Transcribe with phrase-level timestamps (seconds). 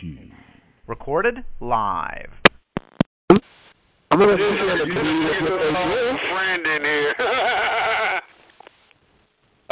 [0.00, 0.28] slash.
[0.86, 2.30] Recorded live.
[4.10, 7.14] I'm gonna This is a friend in here.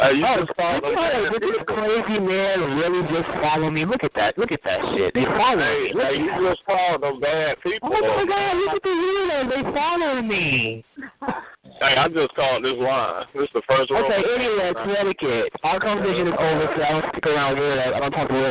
[0.01, 3.85] Uh, you Oh, just follow hey, did this crazy man really just follow me?
[3.85, 4.35] Look at that.
[4.35, 5.13] Look at that shit.
[5.13, 5.93] They follow Hey, me.
[5.93, 6.41] Look hey, you that.
[6.41, 7.85] just follow them bad people.
[7.93, 9.45] Oh my god, look at the heroes.
[9.53, 10.83] They follow me.
[11.21, 13.25] Hey, I just called this line.
[13.35, 14.05] This is the first one.
[14.09, 15.53] Okay, anyway, Connecticut.
[15.61, 17.93] Our conversation is over, so I don't stick around here.
[17.93, 18.49] I don't talk to you.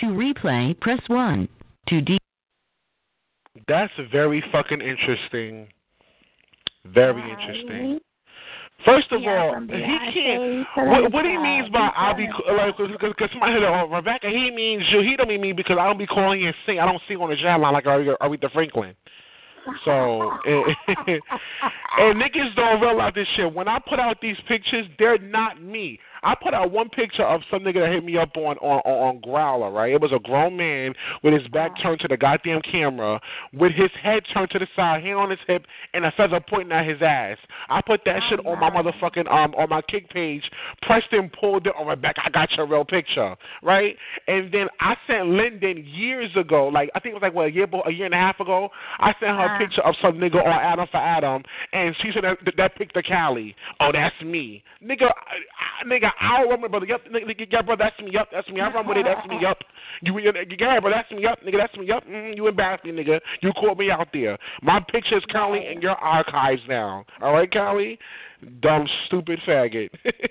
[0.00, 1.48] To replay, press 1.
[1.88, 2.18] To de-
[3.66, 5.68] That's very fucking interesting.
[6.86, 8.00] Very interesting.
[8.84, 10.66] First of all, he can't.
[10.76, 14.84] What, what he means by I'll be like, because somebody said, oh, Rebecca, he means
[14.92, 15.00] you.
[15.00, 16.78] He don't mean me because I don't be calling you and sing.
[16.78, 18.94] I don't sing on the jam line like Aretha Franklin.
[19.84, 20.64] So, and,
[21.98, 23.52] and niggas don't realize this shit.
[23.52, 25.98] When I put out these pictures, they're not me.
[26.22, 29.20] I put out one picture of some nigga that hit me up on on on
[29.20, 29.92] Growlr, right?
[29.92, 33.20] It was a grown man with his back turned to the goddamn camera,
[33.52, 36.72] with his head turned to the side, hand on his hip, and a feather pointing
[36.72, 37.38] at his ass.
[37.68, 40.42] I put that shit on my motherfucking um on my kick page.
[40.82, 42.16] Preston pulled it on my back.
[42.24, 43.96] I got your real picture, right?
[44.26, 47.52] And then I sent Linden years ago, like I think it was like what a
[47.52, 48.70] year a year and a half ago.
[48.98, 52.76] I sent her a picture of some nigga on Adam4Adam, and she said that that
[52.76, 53.54] picture Cali.
[53.80, 55.04] Oh, that's me, nigga.
[55.04, 56.86] I, I, nigga, I don't remember, brother.
[56.86, 58.10] Yep, nigga, yeah, brother, that's me.
[58.12, 58.60] Yep, that's me.
[58.60, 59.06] I run with it.
[59.06, 59.38] That's me.
[59.40, 59.58] Yep.
[60.02, 61.22] You, yeah, brother, that's me.
[61.22, 61.86] Yep, nigga, that's me.
[61.86, 62.04] Yep.
[62.06, 63.20] Mm, you embarrassed me, nigga.
[63.40, 64.38] You caught me out there.
[64.62, 67.04] My picture is currently in your archives now.
[67.22, 67.98] All right, Cali?
[68.60, 69.90] Dumb, stupid faggot.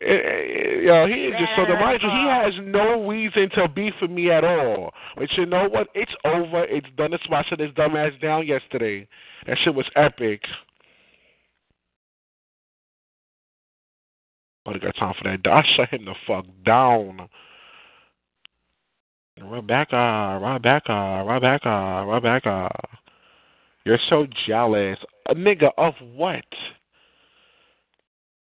[0.00, 4.06] Yo, he is just so the mind you, he has no reason to be for
[4.06, 4.92] me at all.
[5.16, 5.88] But you know what?
[5.94, 6.64] It's over.
[6.64, 7.10] It's done.
[7.10, 9.08] That's why I shut his dumb ass down yesterday.
[9.46, 10.42] That shit was epic.
[14.68, 15.50] I got time for that.
[15.50, 17.28] I shut him the fuck down.
[19.42, 22.70] Rebecca, Rebecca, Rebecca, Rebecca.
[23.84, 24.98] You're so jealous.
[25.28, 26.44] A nigga of what?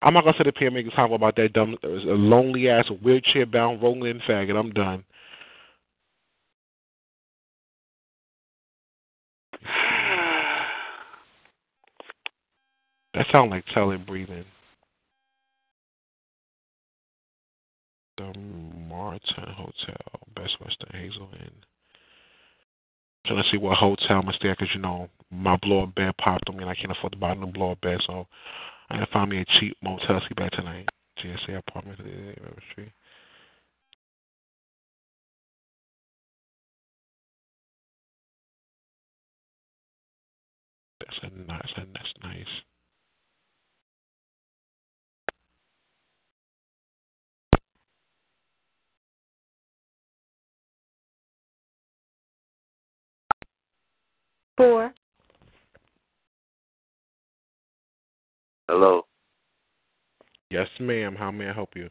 [0.01, 2.69] I'm not gonna sit up here and make a time about that dumb, uh, lonely
[2.69, 4.55] ass wheelchair bound rolling faggot.
[4.57, 5.03] I'm done.
[13.13, 14.44] That sounds like telling breathing.
[18.31, 19.97] The Martin Hotel,
[20.35, 21.51] Best Western Hazel Inn.
[23.25, 25.95] Trying to see what hotel I'm gonna stay at because you know my blow up
[25.95, 28.00] bed popped on me and I can't afford to buy a new blow up bed,
[28.06, 28.28] so
[28.89, 30.88] I gotta find me a cheap motel sleep at tonight.
[31.19, 32.91] GSA apartment, River Street.
[41.00, 41.61] That's a nice.
[41.75, 42.72] That's nice.
[54.58, 54.94] Four.
[58.68, 59.06] Hello.
[60.50, 61.16] Yes, ma'am.
[61.16, 61.90] How may I help you?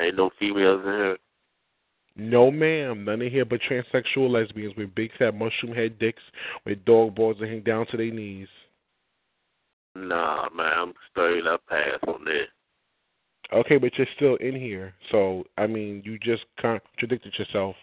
[0.00, 1.18] Ain't no females in here.
[2.16, 3.04] No, ma'am.
[3.04, 6.22] None in here but transsexual lesbians with big fat mushroom head dicks
[6.64, 8.48] with dog balls that hang down to their knees.
[9.94, 12.46] Nah, man, I'm straight up pass on that.
[13.52, 14.94] Okay, but you're still in here.
[15.10, 17.76] So, I mean, you just contradicted yourself.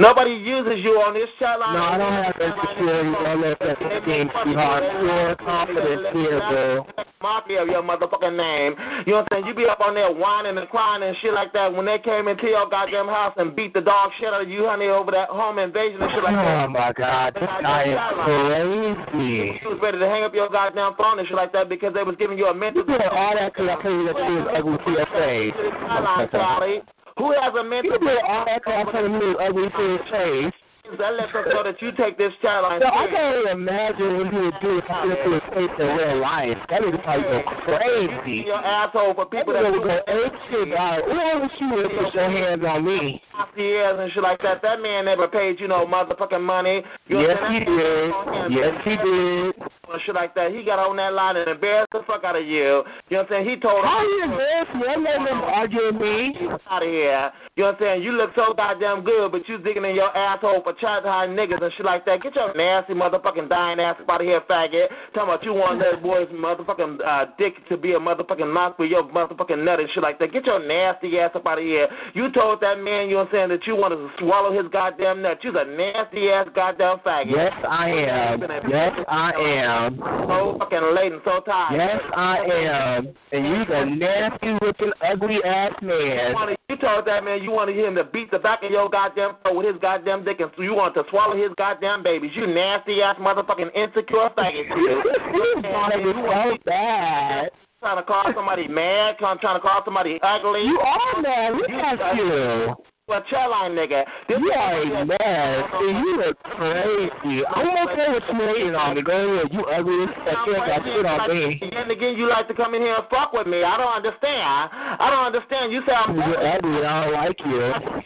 [0.00, 1.76] Nobody uses you on this chat line.
[1.76, 3.12] No, I don't have insecurity.
[3.20, 3.76] Don't let that
[4.08, 4.80] game, sweetheart.
[4.96, 6.88] Pure confidence here, bro.
[7.20, 8.72] Mafia your motherfucking name.
[9.04, 9.44] You know what I'm saying?
[9.44, 12.28] You be up on there whining and crying and shit like that when they came
[12.28, 15.28] into your goddamn house and beat the dog shit out of you, honey, over that
[15.28, 16.64] home invasion and shit like that.
[16.64, 19.60] Oh my God, this guy is crazy.
[19.60, 22.04] You was ready to hang up your goddamn phone and shit like that because they
[22.08, 22.88] was giving you a mental.
[22.88, 25.52] You all that because I told you that she was ugly to your face.
[27.20, 27.98] Who has a mental?
[27.98, 30.59] Did all that because I told you she ugly to your face.
[30.98, 32.66] That lets us know that you take this child.
[32.82, 35.86] So I can't even imagine what he would do if he stood to face in
[35.96, 36.58] real life.
[36.68, 38.44] That would probably go crazy.
[38.46, 41.06] Your asshole for people that that would go ape shit out.
[41.06, 43.22] Why would you would put your hands on me?
[43.56, 44.62] years and shit like that.
[44.62, 46.82] That man never paid you no motherfucking money.
[47.06, 48.10] You Yes, he did.
[48.50, 49.54] Yes, he did.
[49.88, 50.52] Or shit like that.
[50.52, 52.84] He got on that line and embarrassed the fuck out of you.
[53.10, 53.48] You know what I'm saying?
[53.48, 54.86] He told How you embarrassed me?
[54.86, 56.48] I'm not arguing with me.
[56.70, 57.30] out of here.
[57.56, 58.02] You know what I'm saying?
[58.02, 61.62] You look so goddamn good, but you digging in your asshole for trying to niggas
[61.62, 62.22] and shit like that.
[62.22, 64.88] Get your nasty motherfucking dying ass out of here, faggot.
[65.14, 68.90] Talking about you want that boy's motherfucking uh, dick to be a motherfucking mouth with
[68.90, 70.32] your motherfucking nut and shit like that.
[70.32, 71.88] Get your nasty ass up out of here.
[72.14, 74.70] You told that man, you know what I'm saying, that you wanted to swallow his
[74.72, 75.38] goddamn nut.
[75.42, 77.32] You's a nasty ass goddamn faggot.
[77.34, 78.40] Yes, I am.
[78.68, 79.98] Yes, I am.
[80.28, 81.76] So fucking late and so tired.
[81.76, 83.14] Yes, I am.
[83.32, 86.34] And you a nasty looking ugly ass man.
[86.68, 89.56] You told that man you wanted him to beat the back of your goddamn throat
[89.56, 92.32] with his goddamn dick, and you want to swallow his goddamn babies.
[92.34, 94.68] You nasty ass motherfucking insecure faggot.
[94.76, 95.02] You.
[95.32, 97.50] you so bad.
[97.80, 100.62] Trying to call somebody mad, trying trying to call somebody ugly.
[100.62, 101.54] You are mad.
[101.54, 102.74] Look at you.
[103.10, 104.06] Well, chill line nigga.
[104.30, 105.18] This You are a mess.
[105.18, 107.42] See, you look crazy.
[107.42, 109.02] I'm okay with you hating on me.
[109.02, 109.50] Go ahead.
[109.50, 110.46] You ugly as fuck.
[110.46, 111.58] You got shit on me.
[111.74, 113.66] And again, you like to come in here and fuck with me.
[113.66, 114.70] I don't understand.
[114.70, 115.74] I don't understand.
[115.74, 116.86] You say I'm You're ugly.
[116.86, 117.58] I don't like you.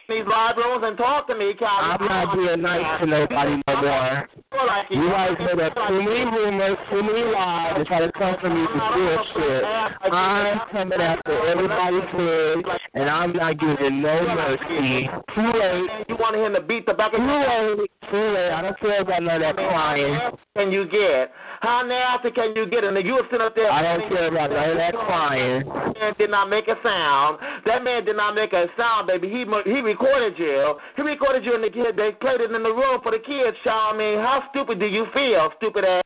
[0.09, 2.01] these live rooms and talk to me, Calvin.
[2.01, 4.25] I'm not being nice to nobody no more.
[4.57, 8.41] Like You guys made up too many rumors, too many lies to try to come
[8.41, 9.65] for me for bullshit.
[10.09, 15.11] I'm coming after everybody's head, and I'm not giving no mercy.
[15.35, 16.07] Too late.
[16.09, 17.91] You wanted him to beat the back of Too your late.
[18.11, 18.51] Too late.
[18.55, 20.19] I don't care about none of that crying.
[20.57, 21.35] Can you get?
[21.61, 22.85] How nasty can you get?
[22.85, 23.71] And you were sitting up there.
[23.71, 25.67] I don't care about none of that crying.
[25.67, 27.39] That man did not make a sound.
[27.67, 29.29] That man did not make a sound, baby.
[29.29, 30.79] He he recorded you.
[30.97, 33.57] He recorded you, and the kid they played it in the room for the kids.
[33.65, 36.03] Child, I mean, how stupid do you feel, stupid ass?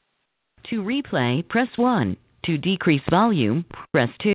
[0.71, 2.17] To replay, press 1.
[2.47, 4.33] To decrease volume, press 2.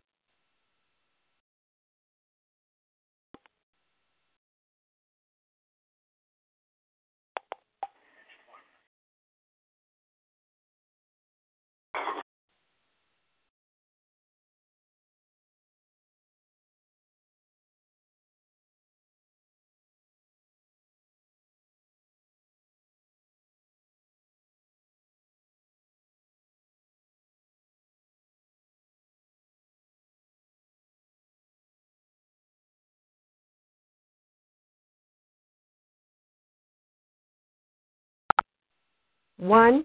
[39.44, 39.84] One,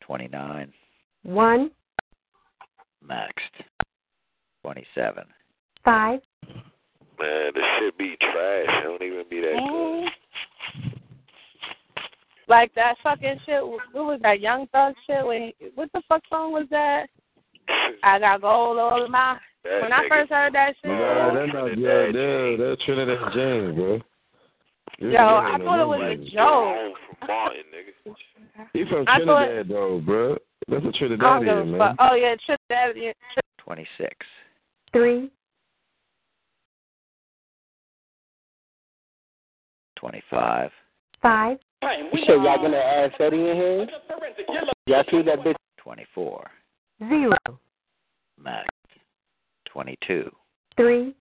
[0.00, 0.72] 29,
[1.24, 1.70] one,
[3.06, 3.28] maxed.
[4.62, 5.24] 27.
[5.84, 6.20] five,
[7.20, 8.64] Man, this shit be trash.
[8.68, 10.92] It don't even be that good.
[12.48, 13.62] Like that fucking shit.
[13.62, 15.26] What was that Young Thug shit?
[15.26, 17.08] When he, what the fuck song was that?
[18.02, 19.36] I got gold all in my.
[19.64, 23.74] That When I first heard that shit, Nah, that's not, yeah, yeah, that's Trinidad James,
[23.76, 24.00] bro.
[25.00, 26.34] This yo, I thought it was a joke.
[26.34, 28.14] Home from Martin, nigga.
[28.72, 30.36] He from I thought- Trinidad, though, bro.
[30.66, 31.78] That's a Trinidadian, man.
[31.78, 31.96] fuck.
[32.00, 33.14] Oh yeah, Trinidad.
[33.58, 34.10] 26.
[34.92, 35.30] three,
[39.96, 40.70] 25.
[41.22, 43.86] five, You sure y'all gonna add Fetty in here?
[44.86, 45.54] Y'all see that bitch?
[45.78, 46.50] 24.
[47.08, 47.36] zero,
[48.42, 48.66] Maxed.
[49.66, 50.30] 22.
[50.76, 51.14] three,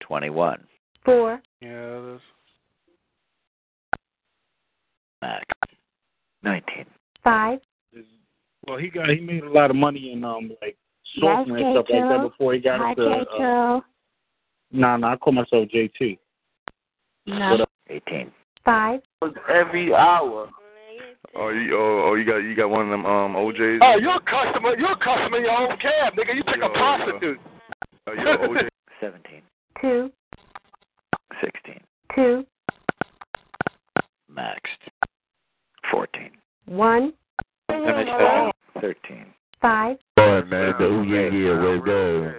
[0.00, 0.64] 21.
[1.04, 2.22] Four, Yeah, that's
[5.22, 5.74] Maxed.
[6.42, 6.84] 19.
[7.22, 7.60] five,
[8.66, 10.76] Well, he got he made a lot of money in um like
[11.14, 13.02] Yes, software and stuff like that before he got hi, into.
[13.02, 13.84] Uh, Rachel,
[14.72, 16.18] nah, nah, I call myself JT.
[17.26, 18.32] no, 18.
[18.64, 19.00] five,
[19.48, 20.48] Every hour.
[21.34, 23.78] Oh, you, oh, oh, you got, you got one of them, um, OJs.
[23.80, 24.76] Oh, you're a customer.
[24.76, 26.34] You're a customer in your own cab, nigga.
[26.34, 27.40] You take Yo, a prostitute.
[28.06, 28.68] Oh, you OJ.
[29.00, 29.42] 17.
[29.80, 30.12] two,
[31.42, 31.80] 16.
[32.14, 32.46] two,
[34.30, 34.90] Maxed.
[35.90, 36.30] 14.
[36.66, 37.12] one,
[37.68, 39.26] 13.
[39.60, 42.32] five, Boy, man, the ooh yeah yeah, where go?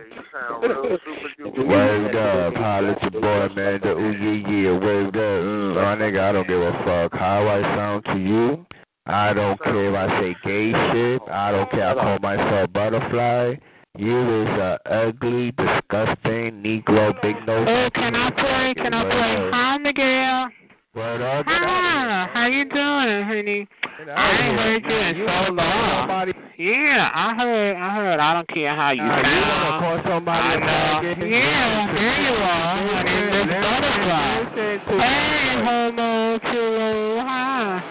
[1.57, 3.79] Waved up, holla your boy, man.
[3.83, 5.22] The ooh yeah yeah, waved up.
[5.22, 8.65] Mm, my nigga, I don't give a fuck how I sound to you.
[9.05, 11.22] I don't care if I say gay shit.
[11.29, 11.89] I don't care.
[11.89, 13.55] I call myself butterfly.
[13.95, 17.67] You is a ugly, disgusting Negro, big nose.
[17.69, 18.73] Oh, can I play?
[18.73, 19.51] Can I play?
[19.53, 20.50] Hi, Miguel.
[20.95, 21.45] Word up.
[21.47, 23.67] Hi, how you doing, honey?
[24.09, 26.33] I ain't heard you in so long.
[26.57, 27.77] Yeah, I heard.
[27.77, 28.19] I heard.
[28.19, 29.27] I don't care how you Uh, sound.
[29.27, 30.65] you wanna call somebody I a know.
[30.65, 31.29] faggot?
[31.29, 32.75] Yeah, here you are.
[32.81, 35.03] My name is Butterfly.
[35.03, 37.19] Hey, homo chulo.
[37.19, 37.83] Hi.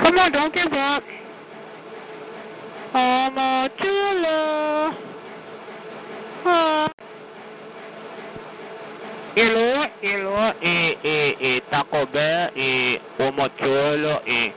[0.00, 1.02] Come on, don't give up.
[2.96, 4.90] Homo chulo.
[6.44, 6.88] Hi.
[9.36, 14.50] Hello, hello, eh, eh, eh, Taco Bell, eh, Homo chulo, eh,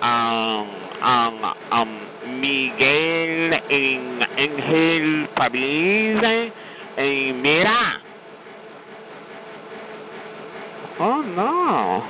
[0.00, 0.70] um,
[1.02, 6.52] um, um, Miguel en Angel Fabrice,
[6.96, 8.00] eh, mira.
[10.98, 12.02] Oh no.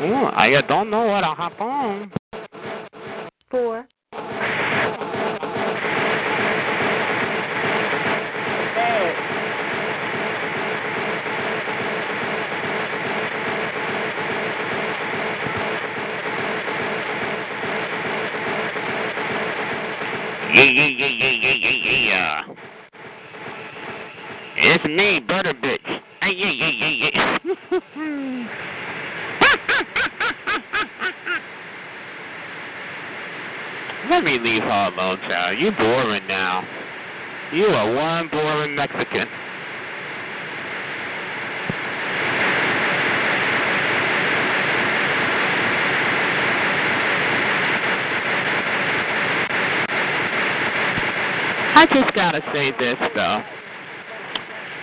[0.00, 2.17] Oh, I don't know what happened.
[3.50, 3.86] Four.
[20.54, 21.70] Yeah, yeah, yeah, yeah, yeah, yeah,
[22.08, 22.42] yeah.
[24.56, 26.00] It's me, Butter Bitch.
[26.20, 27.38] Hey, yeah, yeah, yeah,
[27.72, 27.80] yeah.
[34.10, 35.58] Let me leave her alone, child.
[35.58, 36.66] You boring now.
[37.52, 39.28] You are one boring Mexican.
[51.76, 53.42] I just gotta say this though.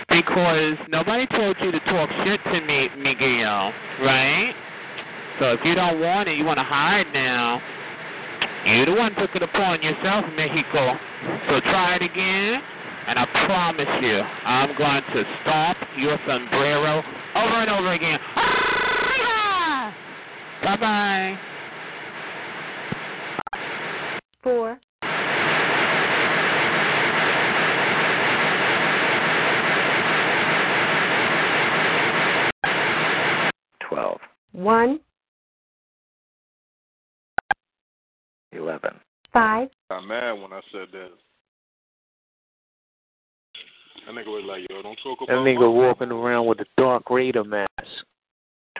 [0.08, 4.54] Because nobody told you to talk shit to me, Miguel, right?
[5.40, 7.60] So if you don't want it, you want to hide now.
[8.66, 10.98] You the one took it upon yourself, Mexico.
[11.48, 12.60] So try it again,
[13.06, 17.00] and I promise you, I'm going to stomp your sombrero
[17.36, 18.18] over and over again.
[18.34, 19.94] Ah,
[20.64, 21.38] bye bye.
[24.42, 24.80] Four.
[33.88, 34.18] Twelve.
[34.50, 34.98] One.
[38.56, 38.94] Eleven.
[39.32, 39.68] Five.
[39.90, 41.10] I'm mad when I said that.
[44.06, 46.60] That nigga was like, yo, don't talk about That about nigga my- walking around with
[46.60, 47.68] a dark Raider mask.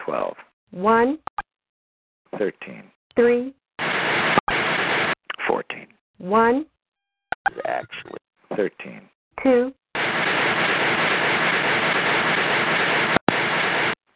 [0.03, 0.35] Twelve.
[0.71, 1.19] One.
[2.37, 2.83] Thirteen.
[3.15, 3.53] Three.
[5.47, 5.87] Fourteen.
[6.17, 6.65] One.
[7.65, 8.17] Actually.
[8.55, 9.01] Thirteen.
[9.43, 9.73] Two.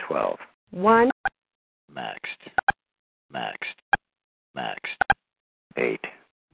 [0.08, 0.38] Twelve.
[0.72, 1.10] One.
[1.94, 2.51] Maxed.
[3.34, 3.80] Maxed.
[4.58, 5.11] Maxed.
[5.78, 6.01] Eight.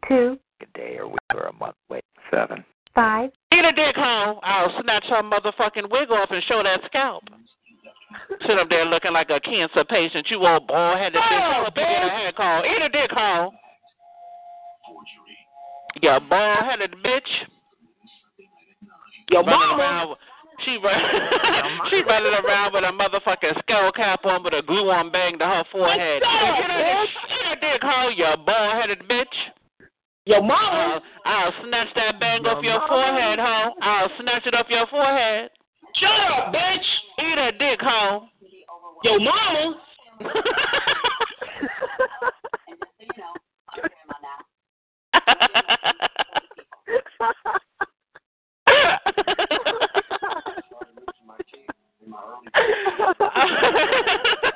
[0.08, 0.38] Two.
[0.62, 2.04] A day or week or a month Wait.
[2.32, 2.64] Seven.
[2.96, 3.30] Five.
[3.54, 4.40] Eat a dick hole.
[4.44, 7.24] I'll snatch her motherfucking wig off and show that scalp.
[8.48, 10.28] Sit up there looking like a cancer patient.
[10.32, 11.32] You old bald headed bitch.
[11.32, 12.64] I hope get a hair call.
[12.66, 13.54] Eat a dick hole.
[16.02, 17.22] You bald headed bitch.
[19.30, 19.84] Your running mama.
[19.84, 20.16] around
[20.66, 20.98] She run,
[21.90, 25.46] she running around with a motherfucking skull cap on with a glue on bang to
[25.46, 26.24] her forehead.
[26.24, 27.37] Shut up, Eat a- eat a
[27.72, 29.26] dick hole, you bald headed bitch.
[30.26, 31.02] Your mama.
[31.26, 33.72] I'll, I'll snatch that bang off your forehead, hoe.
[33.82, 35.50] I'll snatch it off your forehead.
[35.96, 36.86] Shut up, bitch.
[37.20, 38.28] Eat a dick, hoe.
[39.04, 39.76] Your mama.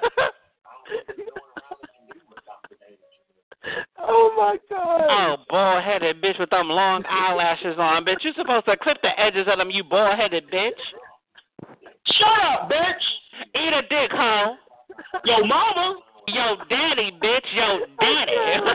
[4.13, 5.08] Oh my god.
[5.10, 8.24] Oh, bald headed bitch with them long eyelashes on, bitch.
[8.24, 10.72] You supposed to clip the edges of them, you bald headed bitch.
[12.06, 13.56] Shut up, bitch.
[13.56, 14.56] Eat a dick, hoe.
[15.24, 15.96] Yo mama.
[16.27, 17.46] Yo, daddy, bitch.
[17.56, 18.32] Yo, daddy.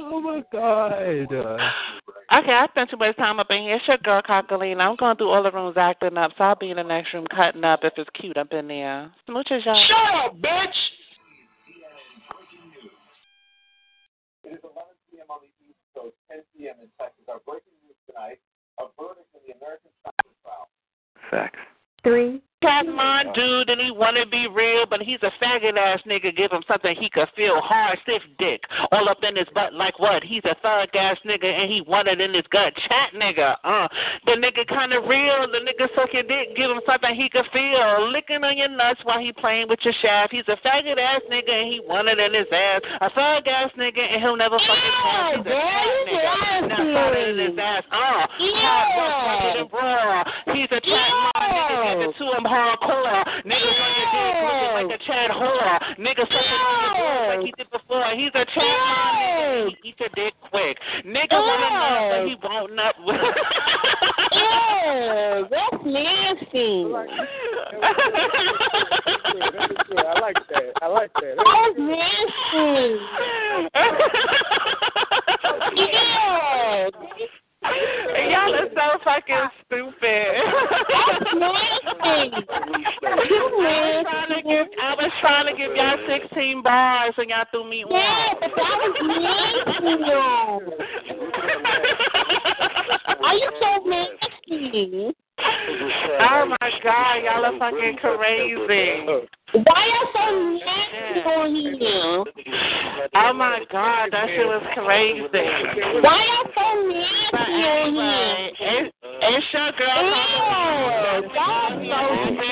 [0.00, 0.92] Oh my god.
[0.92, 3.76] okay, I spent too much time up in here.
[3.76, 4.80] It's your girl, Cockalina.
[4.80, 7.26] I'm going through all the rooms acting up, so I'll be in the next room
[7.34, 9.10] cutting up if it's cute up in there.
[9.28, 9.86] Smooches, y'all.
[9.88, 10.74] Shut up, bitch.
[14.48, 14.80] It is 11
[15.12, 15.28] p.m.
[15.28, 16.80] on the East Coast, 10 p.m.
[16.80, 17.28] in Texas.
[17.28, 18.40] Our breaking news tonight:
[18.80, 20.72] a verdict in the American China trial.
[21.28, 21.52] Sex.
[22.00, 22.40] Three.
[22.62, 26.34] Catmon dude and he wanna be real, but he's a faggot ass nigga.
[26.36, 29.98] Give him something he could feel hard, stiff dick, all up in his butt like
[29.98, 30.24] what?
[30.24, 32.74] He's a thug ass nigga and he want it in his gut.
[32.88, 33.86] Chat nigga, uh,
[34.26, 35.46] the nigga kinda real.
[35.46, 39.00] The nigga suck your dick, give him something he could feel, licking on your nuts
[39.04, 40.32] while he playing with your shaft.
[40.32, 42.80] He's a faggot ass nigga and he want it in his ass.
[43.00, 45.36] A thug ass nigga and he'll never fucking pass.
[45.36, 46.92] He's a chat nigga.
[46.92, 47.84] Now in his ass.
[47.92, 48.26] Uh,
[48.58, 50.24] hard work, and raw.
[50.54, 50.80] He's a
[51.18, 53.22] mom nigga, give to him hardcore.
[53.44, 55.78] Niggas on your dick looking like a chat whore.
[55.98, 58.06] Nigga sucking on your dick like he did before.
[58.14, 59.68] He's a chat mom nigga.
[59.68, 60.76] He eat your dick quick.
[61.04, 63.20] Nigga wanna nut, but he won't nut with.
[64.32, 66.84] Ew, that's nasty.
[69.98, 70.72] I like that.
[70.82, 71.34] I like that.
[71.36, 72.98] That's nasty.
[76.94, 77.38] Ew.
[78.78, 79.50] So fucking ah.
[79.66, 80.38] stupid.
[81.10, 82.30] That's nasty.
[83.02, 83.18] I
[83.50, 87.68] was trying to give I was trying to give y'all sixteen bars and y'all threw
[87.68, 88.36] me Yeah, off.
[88.40, 88.94] but that was
[89.74, 90.04] nasty.
[93.24, 95.27] Are you so nasty?
[95.40, 99.06] Oh my god, y'all are fucking crazy.
[99.52, 100.24] Why y'all so
[100.58, 102.24] nasty on here?
[103.14, 105.44] Oh my god, that shit was crazy.
[106.02, 108.90] Why y'all so nasty on here?
[109.20, 110.04] it's, your girl.
[110.04, 112.00] Ew, y'all so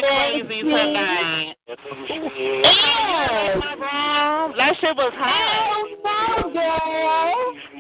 [0.01, 1.55] crazy tonight.
[1.69, 2.63] Ew.
[2.65, 4.55] Am I wrong?
[4.57, 5.67] That shit was hot.
[5.75, 7.76] Oh, no, girl.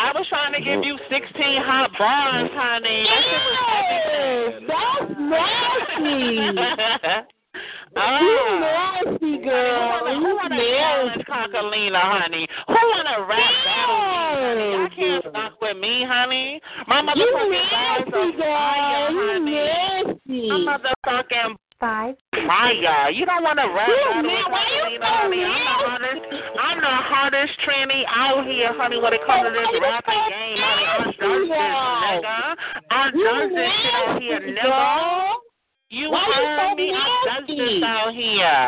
[0.00, 3.04] I was trying to give you 16 hot bars, honey.
[3.08, 6.50] Was that's nasty.
[7.94, 8.58] You Oh.
[8.60, 10.06] nasty, girl.
[10.06, 12.44] Who You wanna challenge Cockalina, honey?
[12.66, 14.70] Who wanna rap battle me, honey?
[14.72, 14.88] Y'all
[15.22, 16.60] can't fuck with me, honey.
[16.88, 19.52] My You motherfucking bars nasty, are fire, honey.
[19.52, 19.56] You
[20.10, 20.48] nasty.
[20.48, 20.58] My
[21.06, 21.50] motherfucking
[21.84, 22.16] Five.
[22.32, 23.10] fire.
[23.10, 25.44] You don't want to rap You man, why you so honey.
[25.44, 26.24] I'm the hottest.
[26.56, 28.96] I'm the hottest tranny out here, honey.
[28.96, 32.56] When it comes to this rapping game, honey, I'm done this, nigga.
[32.88, 35.32] I'm done this shit out here, nigga.
[35.90, 36.88] You Why you so me?
[36.96, 38.64] I'm done this out here.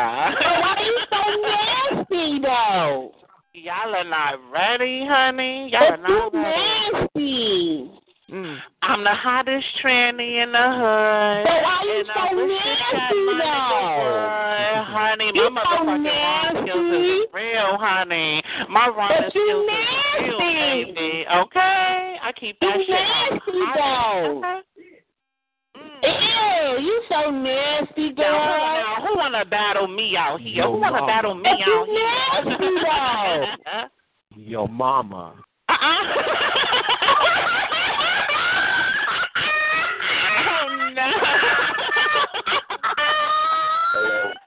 [0.61, 3.15] Why you so nasty, though?
[3.55, 5.71] Y'all are not ready, honey.
[5.73, 7.09] Y'all are not ready.
[7.17, 7.96] nasty.
[8.31, 8.57] Mm.
[8.81, 11.43] I'm the hottest tranny in the hood.
[11.47, 14.83] But why you and so I wish to chat nasty, my though?
[14.83, 18.43] Honey, You my so motherfucking rhyme skills is real, honey.
[18.69, 20.91] My rhyme But you is real, nasty.
[20.91, 21.13] baby.
[21.35, 22.17] Okay?
[22.21, 23.77] I keep that You shit nasty, hot.
[23.77, 24.39] though.
[24.39, 24.59] Okay?
[26.03, 28.23] Ew, you so nasty, Now, who, girl.
[28.23, 30.63] now, who wanna battle me out here?
[30.63, 31.07] Yo, who wanna mama.
[31.07, 32.03] battle me But you out here?
[32.57, 33.87] nasty, though.
[34.41, 35.33] Yo, mama.
[35.69, 35.75] no.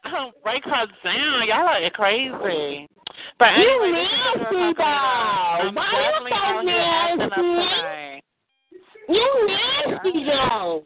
[0.07, 1.47] Oh, break her down.
[1.47, 2.89] Y'all are crazy.
[3.39, 4.85] But You anyway, this is nasty, girl, though.
[4.85, 8.23] I'm Why you so out here acting up nasty?
[9.09, 10.85] You nasty, though.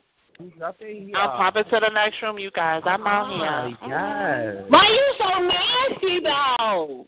[1.16, 2.82] I'll pop it to the next room, you guys.
[2.84, 3.88] I'm out oh, here.
[3.88, 4.64] Yes.
[4.68, 7.06] Why you so nasty, though?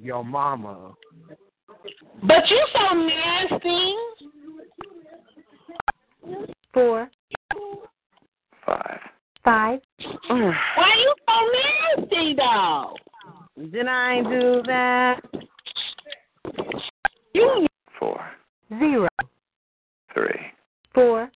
[0.00, 0.94] Yo, mama.
[2.22, 3.94] But you so nasty.
[6.72, 7.10] Four.
[8.64, 9.00] Five.
[9.44, 9.80] Five.
[10.28, 12.94] Why you so nasty, though?
[13.70, 15.20] Did I do that?
[17.34, 17.66] You
[17.98, 18.20] Four.
[18.78, 19.08] Zero.
[20.14, 20.40] Three.
[20.94, 21.30] Four.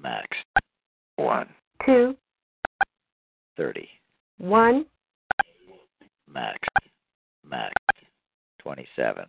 [0.00, 0.28] Max.
[1.16, 1.48] One.
[1.84, 2.16] Two.
[3.56, 3.88] Thirty.
[4.38, 4.86] One.
[6.32, 6.58] Max.
[7.48, 7.74] Max.
[8.60, 9.26] Twenty-seven.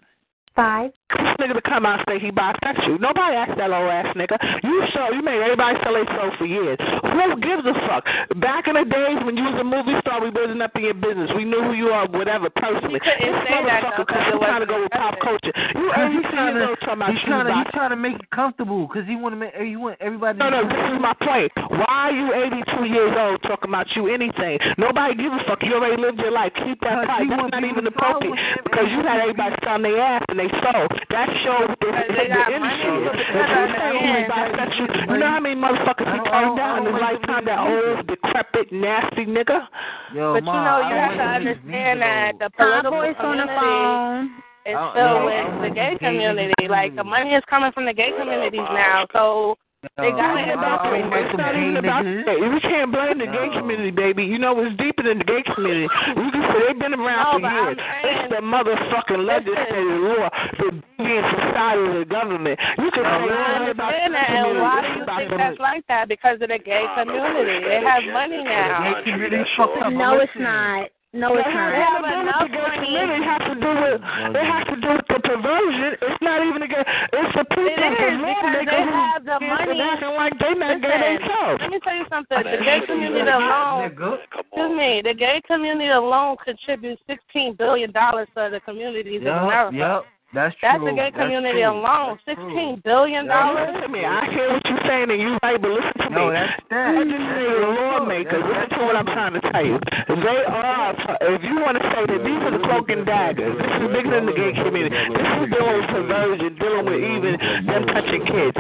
[0.55, 0.91] Five.
[1.07, 2.99] This nigga to come out and say he bisexual.
[2.99, 4.35] Nobody asked that old ass nigga.
[4.63, 6.75] You show you made everybody sell their soul for years.
[6.83, 8.03] Who gives a fuck?
[8.43, 10.99] Back in the days when you was a movie star, we wasn't up in your
[10.99, 11.31] business.
[11.31, 12.99] We knew who you are, whatever, personally.
[12.99, 15.53] couldn't This say motherfucker though, 'cause comes trying to go with pop culture.
[15.79, 17.99] You every he's trying single to, talking about he's you trying to, he's trying to
[18.03, 20.35] make it comfortable because he want to make, he want everybody.
[20.43, 21.51] no, no, this is my point.
[21.71, 24.59] Why are you 82 years old talking about you anything?
[24.77, 25.63] Nobody gives a fuck.
[25.63, 26.51] You already lived your life.
[26.67, 27.23] Keep that Because tight.
[27.23, 30.39] he That's not even to follow appropriate because you had everybody selling their ass and
[30.39, 30.87] they soul.
[31.09, 32.59] That shows the, the, they got industry.
[32.59, 36.57] money, If but you say he bisexual, you know how many motherfuckers he I don't-
[36.57, 37.43] turned I down in don't his lifetime?
[37.43, 39.67] Oh, the That old, decrepit, nasty nigga.
[40.13, 43.43] Yo, But you know, you have to understand that the Hi, political voice on the
[43.47, 44.43] community phone.
[44.65, 46.53] is I filled with the gay these gay community.
[46.57, 46.67] community.
[46.67, 49.05] Like the money is coming from the gay communities now.
[49.13, 49.57] So
[49.97, 52.37] They got it about It's not even about that.
[52.41, 54.25] We can't blame the gay community, baby.
[54.25, 55.85] You know it's deeper than the gay community.
[56.17, 57.77] We can say they've been around No, for years.
[57.77, 62.57] It's the motherfucking legislative law, the being society of the government.
[62.81, 64.59] You can say all about the And community.
[64.65, 66.09] why do It's you about think the- that's like that?
[66.09, 67.57] Because of the gay community.
[67.69, 68.97] They have money now.
[69.93, 70.89] No, it's not.
[71.13, 72.25] No, it's It has not.
[72.25, 73.07] nothing to do with the gay.
[73.15, 74.01] It has to do with
[74.37, 75.91] it has to do with the perversion.
[76.01, 76.83] It's not even a gay.
[77.13, 79.81] It's the people, It is, the because lawmakers they have the is money.
[79.81, 81.57] acting like they not gay Listen, themselves.
[81.61, 82.37] Let me tell you something.
[82.43, 88.49] The gay community alone, excuse me, the gay community alone contributes sixteen billion dollars to
[88.51, 89.75] the communities in America.
[89.75, 90.05] yep.
[90.33, 90.67] That's true.
[90.67, 90.91] That's true.
[90.91, 91.71] the gay That's community true.
[91.71, 92.19] alone.
[92.27, 93.71] Sixteen billion dollars.
[93.71, 94.03] Listen to me.
[94.03, 96.33] I hear what you're saying, and you're right, but listen to No, me.
[96.35, 96.95] that's that.
[96.99, 99.79] Legislative lawmakers, listen to what I'm trying to tell you.
[100.07, 100.91] They are,
[101.31, 104.11] if you want to say that these are the cloak and daggers, this is bigger
[104.11, 104.91] than the gay community.
[105.15, 107.33] This is dealing with perversion, dealing with even
[107.65, 108.57] them touching kids.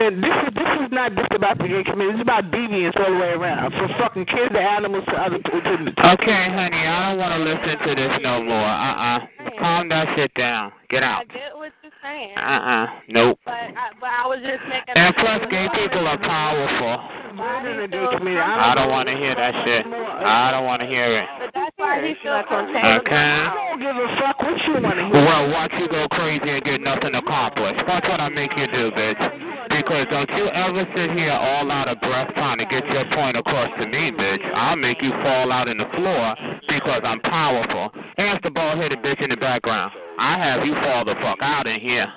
[0.00, 2.16] And this is this is not just about the gay community.
[2.16, 5.56] It's about deviance all the way around, from fucking kids to animals to other to,
[5.60, 5.76] to
[6.16, 8.64] Okay, honey, I don't want to listen to this no more.
[8.64, 9.18] Uh uh
[9.60, 10.72] Calm that shit down.
[10.88, 11.18] Get out.
[11.18, 11.28] I out.
[11.28, 12.32] get what you're saying.
[12.32, 13.38] Uh uh Nope.
[13.44, 14.96] But I, but I was just making.
[14.96, 17.29] And plus, gay people are powerful.
[17.30, 19.86] I don't want to hear that shit.
[19.86, 21.26] I don't want to hear it.
[21.38, 23.14] But that's why he feels Okay.
[23.14, 25.14] I don't give a fuck what you want to hear.
[25.14, 27.86] Well, watch you go crazy and get nothing accomplished.
[27.86, 29.22] Watch what I make you do, bitch.
[29.70, 33.36] Because don't you ever sit here all out of breath trying to get your point
[33.36, 34.42] across to me, bitch.
[34.52, 36.34] I'll make you fall out in the floor
[36.66, 37.94] because I'm powerful.
[38.18, 39.92] Ask the bald headed bitch in the background.
[40.18, 42.10] I have you fall the fuck out in here.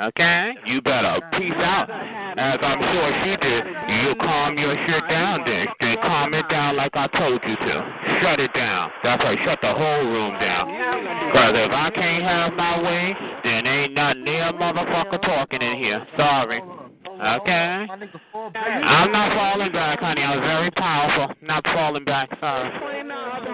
[0.00, 0.54] Okay?
[0.64, 1.90] You better peace out.
[1.90, 3.64] As I'm sure she did.
[3.66, 5.66] You calm your shit down, then.
[5.78, 7.74] Then calm it down like I told you to.
[8.22, 8.90] Shut it down.
[9.02, 9.38] That's right.
[9.44, 10.68] Shut the whole room down.
[11.28, 16.06] Because if I can't have my way, then ain't nothing near motherfucker talking in here.
[16.16, 16.62] Sorry.
[17.20, 17.86] Okay?
[17.86, 20.22] I'm not falling back, honey.
[20.22, 21.34] I'm very powerful.
[21.42, 22.30] Not falling back.
[22.40, 22.99] Sorry.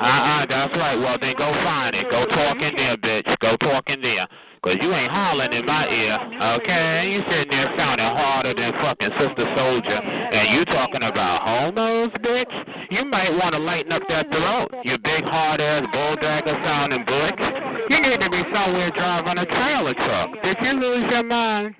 [0.00, 0.96] Uh-uh, that's right.
[0.96, 2.06] Well, then go find it.
[2.10, 3.28] Go talk in there, bitch.
[3.40, 4.28] Go talk in there.
[4.62, 6.18] Because you ain't hollering in my ear,
[6.58, 7.06] okay?
[7.06, 10.02] You sitting there sounding harder than fucking Sister Souljah.
[10.02, 12.90] And you talking about homos, bitch?
[12.90, 17.90] You might want to lighten up that throat, you big hard-ass bulldagger sounding bitch.
[17.90, 20.30] You need to be somewhere driving a trailer truck.
[20.42, 21.74] Did you lose your mind?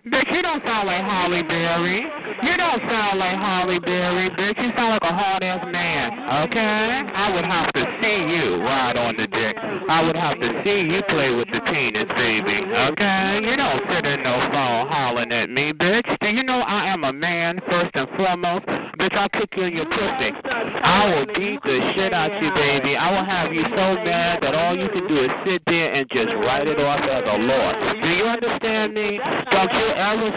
[0.00, 2.00] Bitch, you don't sound like Halle Berry.
[2.40, 4.56] You don't sound like Halle Berry, bitch.
[4.56, 7.04] You sound like a hard ass man, okay?
[7.12, 9.56] I would have to see you ride on the dick.
[9.60, 13.44] I would have to see you play with the penis, baby, okay?
[13.44, 16.08] You don't sit in no phone hollering at me, bitch.
[16.20, 18.64] Do you know I am a man first and foremost?
[18.96, 20.32] Bitch, I'll kick you in your pussy.
[20.80, 22.96] I will beat the shit out you, baby.
[22.96, 26.08] I will have you so mad that all you can do is sit there and
[26.08, 27.76] just write it off as a loss.
[28.00, 29.20] Do you understand me?
[29.52, 29.89] Don't you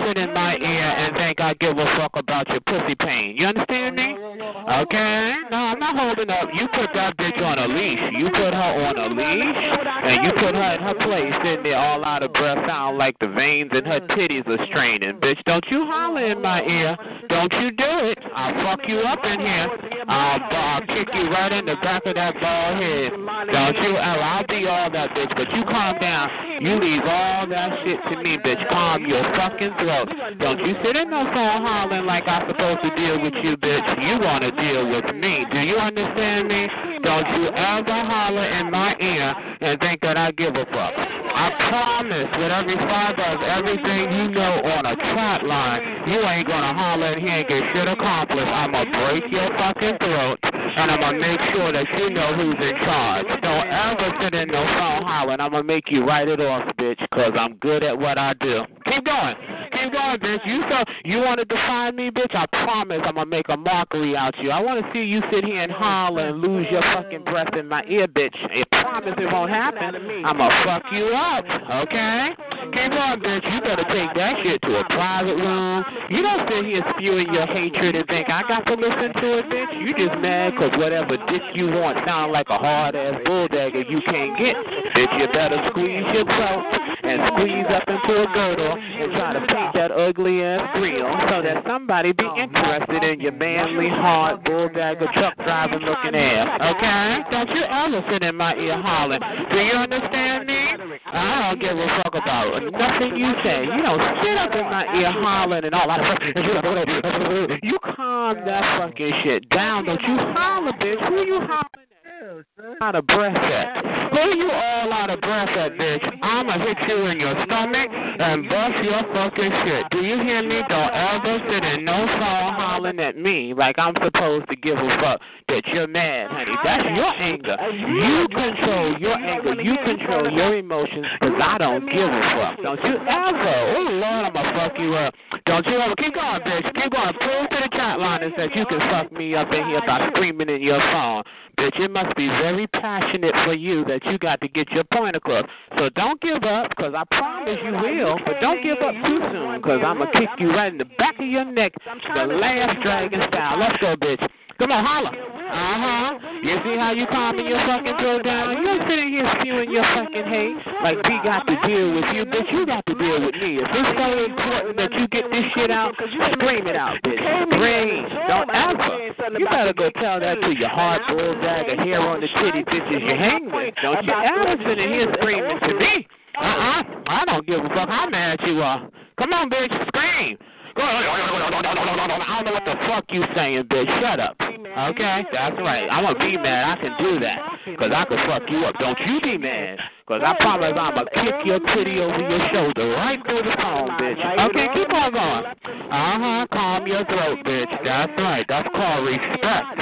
[0.07, 3.35] sit in my ear and think I give a fuck about your pussy pain.
[3.37, 4.13] You understand me?
[4.13, 5.33] Okay?
[5.51, 6.49] No, I'm not holding up.
[6.53, 7.99] You put that bitch on a leash.
[8.17, 9.59] You put her on a leash,
[10.03, 13.17] and you put her in her place, sitting there all out of breath, sound like
[13.19, 15.19] the veins in her titties are straining.
[15.19, 16.97] Bitch, don't you holler in my ear.
[17.29, 18.19] Don't you do it.
[18.35, 19.69] I'll fuck you up in here.
[20.07, 23.11] I'll, I'll kick you right in the back of that bald head.
[23.51, 23.97] Don't you.
[23.97, 26.29] I'll be all that, bitch, but you calm down.
[26.61, 28.61] You leave all that shit to me, bitch.
[28.69, 30.07] Calm your fucking throat.
[30.39, 33.87] Don't you sit in no phone hollering like I'm supposed to deal with you, bitch.
[33.99, 35.43] You want to deal with me.
[35.51, 36.71] Do you understand me?
[37.03, 40.93] Don't you ever holler in my ear and think that I give a fuck.
[40.95, 46.47] I promise with every fiber of everything you know on a chat line, you ain't
[46.47, 48.47] gonna holler in here and get shit accomplished.
[48.47, 53.25] I'ma break your fucking throat and I'ma make sure that you know who's in charge.
[53.41, 55.41] Don't ever sit in no phone hollering.
[55.41, 58.63] I'ma make you write it off, bitch, cause I'm good at what I do.
[58.85, 59.32] Keep going.
[59.71, 60.45] Keep going, bitch.
[60.45, 62.33] You so you want to define me, bitch?
[62.35, 64.51] I promise I'm gonna make a mockery out you.
[64.51, 67.67] I want to see you sit here and holler and lose your fucking breath in
[67.67, 68.35] my ear, bitch.
[68.35, 69.95] I promise it won't happen.
[70.25, 71.45] I'ma fuck you up,
[71.87, 72.29] okay?
[72.73, 73.43] Keep on, bitch.
[73.43, 75.83] You better take that shit to a private room.
[76.09, 79.45] You don't sit here spewing your hatred and think I got to listen to it,
[79.49, 79.71] bitch.
[79.83, 83.99] You just mad because whatever dick you want sound like a hard ass bulldagger you
[84.05, 84.55] can't get.
[84.95, 86.63] Bitch, you better squeeze your throat
[87.03, 91.43] and squeeze up into a girdle and try to paint that ugly ass grill so
[91.43, 96.47] that somebody be oh, interested in your manly, hard, bulldagger, truck driving looking ass.
[96.63, 97.23] Okay?
[97.31, 99.21] Don't you ever sit in my ear hollering.
[99.51, 100.63] Do you understand me?
[101.11, 103.67] I don't give a fuck about nothing you say.
[103.67, 106.01] You don't sit up in my ear hollering and all that.
[106.03, 106.23] Stuff
[107.63, 109.85] you calm that fucking shit down.
[109.85, 111.07] Don't you holler, bitch.
[111.07, 111.92] Who you hollering
[112.23, 112.81] at?
[112.81, 114.13] out of breath at?
[114.13, 116.03] Where you all out of breath at, bitch?
[116.21, 119.85] I'ma hit you in your stomach and bust your fucking shit.
[119.91, 120.61] Do you hear me?
[120.69, 124.89] Don't ever sit in no phone hollering at me like I'm supposed to give a
[125.01, 126.55] fuck that you're mad, honey.
[126.63, 127.57] That's your anger.
[127.73, 129.61] You control your anger.
[129.61, 132.57] You control your emotions because I don't give a fuck.
[132.63, 133.55] Don't you ever.
[133.75, 135.13] Oh, Lord, I'ma fuck you up.
[135.45, 135.95] Don't you ever.
[135.95, 136.67] Keep going, bitch.
[136.73, 137.13] Keep going.
[137.19, 140.49] Prove to the chat line that you can fuck me up in here by screaming
[140.49, 141.23] in your phone.
[141.57, 145.15] Bitch, it must be very passionate for you that you got to get your point
[145.15, 145.45] across.
[145.77, 149.61] So don't give up, because I promise you will, but don't give up too soon,
[149.61, 152.81] because I'm going to kick you right in the back of your neck, the last
[152.81, 153.59] dragon style.
[153.59, 154.27] Let's go, bitch.
[154.59, 155.09] Come on, holla.
[155.09, 156.09] Uh huh.
[156.41, 158.61] You see how you calming your fucking throat down?
[158.61, 162.51] You're sitting here spewing your fucking hate like we got to deal with you, bitch.
[162.51, 163.61] You got to deal with me.
[163.61, 167.21] If it's so important that you get this shit out, scream it out, bitch.
[167.53, 168.05] Scream.
[168.27, 169.37] Don't ever.
[169.39, 173.01] You better go tell that to your hard bullseye, the hair on the titty bitches
[173.01, 173.73] you hang with.
[173.81, 176.07] Don't you ever sit in here screaming to me.
[176.39, 176.83] Uh-uh.
[177.07, 178.89] I don't give a fuck how mad you are.
[179.17, 179.71] Come on, bitch.
[179.87, 180.37] Scream.
[180.75, 184.01] I don't know what the fuck you saying, bitch.
[184.01, 184.35] Shut up.
[184.39, 185.25] Okay?
[185.31, 185.87] That's right.
[185.89, 186.77] I'm gonna be mad.
[186.77, 187.39] I can do that.
[187.65, 188.75] Because I can fuck you up.
[188.79, 189.79] Don't you be mad.
[190.03, 193.55] Because I promise I'm going to kick your titty over your shoulder right through the
[193.55, 194.19] phone, bitch.
[194.19, 195.45] Okay, keep on going.
[195.47, 196.47] Uh-huh.
[196.51, 197.71] Calm your throat, bitch.
[197.87, 198.45] That's right.
[198.49, 199.79] That's called respect.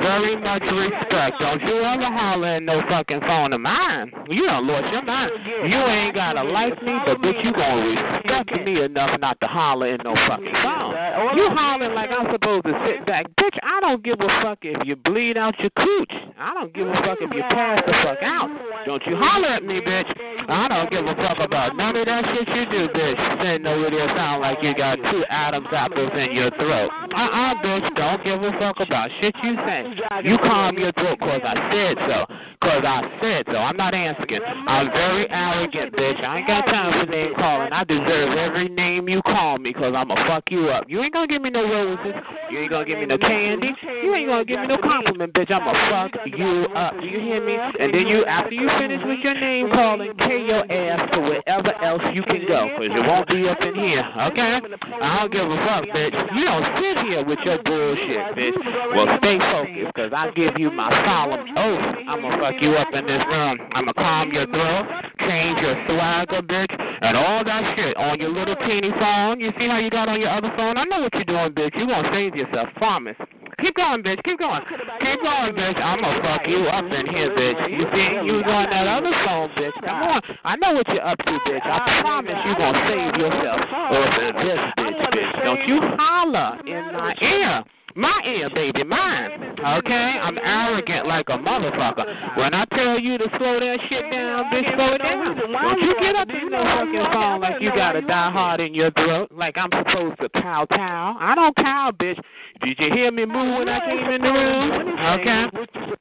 [0.00, 1.36] Very much respect.
[1.40, 4.10] Don't you ever holler in no fucking phone of mine.
[4.30, 5.32] You don't lost your mind.
[5.44, 9.38] You ain't got to like me, but bitch, you going to respect me enough not
[9.40, 10.96] to holler in no fucking phone.
[11.36, 13.26] You hollering like I'm supposed to sit back.
[13.36, 16.12] Bitch, I don't give a fuck if you bleed out your cooch.
[16.38, 18.48] I don't give a fuck if you pass the fuck out.
[18.86, 20.06] Don't you holler at me, bitch.
[20.48, 23.18] I don't give a fuck about none of that shit you do, bitch.
[23.42, 26.90] Sitting over there sound like you got two Adam's apples in your throat.
[27.10, 27.86] Uh-uh, bitch.
[27.96, 29.84] Don't give a fuck about shit you say.
[30.22, 32.18] You calm your throat cause I said so.
[32.62, 33.58] Cause I said so.
[33.58, 34.40] I'm not answering.
[34.42, 36.22] I'm very arrogant, bitch.
[36.22, 37.72] I ain't got time for name calling.
[37.72, 40.86] I deserve every name you call me cause I'ma fuck you up.
[40.88, 42.14] You ain't gonna give me no roses.
[42.50, 43.74] You ain't gonna give me no candy.
[44.02, 45.50] You ain't gonna give me no compliment, bitch.
[45.50, 46.94] I'ma fuck you up.
[47.00, 47.58] Do you hear me?
[47.58, 51.72] And then you, after you finish with your name calling, carry your ass to wherever
[51.82, 54.60] else you can go cause it won't be up in here, okay?
[55.00, 56.16] I don't give a fuck, bitch.
[56.36, 58.58] You don't sit here with your bullshit, bitch.
[58.92, 61.86] Well, stay focused cause I give you my solemn oath.
[62.08, 63.58] I'ma fuck you up in this room.
[63.72, 64.84] I'ma calm your throat,
[65.20, 69.40] change your swagger, bitch, and all that shit on your little teeny phone.
[69.40, 70.76] You see how you got on your other phone?
[70.76, 71.76] I know what you're doing, bitch.
[71.76, 73.16] You gonna save yourself, promise.
[73.60, 74.22] Keep going, bitch.
[74.22, 74.62] Keep going.
[74.62, 75.82] Keep going, bitch.
[75.82, 77.58] I'm gonna fuck you up in here, bitch.
[77.70, 79.74] You see, you was on that other phone, bitch.
[79.82, 80.22] Come on.
[80.44, 81.66] I know what you're up to, bitch.
[81.66, 85.44] I promise you gonna save yourself over this bitch, bitch.
[85.44, 87.64] Don't you holler in my ear.
[87.98, 89.58] My ear, baby, mine.
[89.58, 90.10] Okay?
[90.22, 92.38] I'm arrogant like a motherfucker.
[92.38, 95.34] When I tell you to slow that shit down, bitch, slow it down.
[95.34, 98.72] Don't you get up in no fucking phone like you got a die hard in
[98.72, 101.16] your throat, like I'm supposed to cow cow.
[101.18, 102.20] I don't cow, bitch.
[102.62, 104.94] Did you hear me move when I came in the room?
[105.18, 105.46] Okay?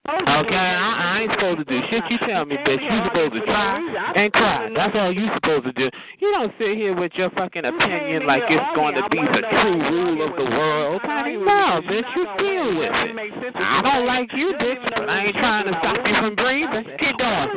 [0.07, 2.81] Okay, I, I ain't supposed to do shit you tell me, bitch.
[2.81, 4.69] You supposed to try and cry.
[4.73, 5.89] That's all you supposed to do.
[6.19, 9.81] You don't sit here with your fucking opinion like it's going to be the true
[9.89, 11.01] rule of the world.
[11.03, 13.55] Honey, no, bitch, you deal with it.
[13.55, 16.85] I don't like you, bitch, but I ain't trying to stop you from breathing.
[16.99, 17.49] Keep going.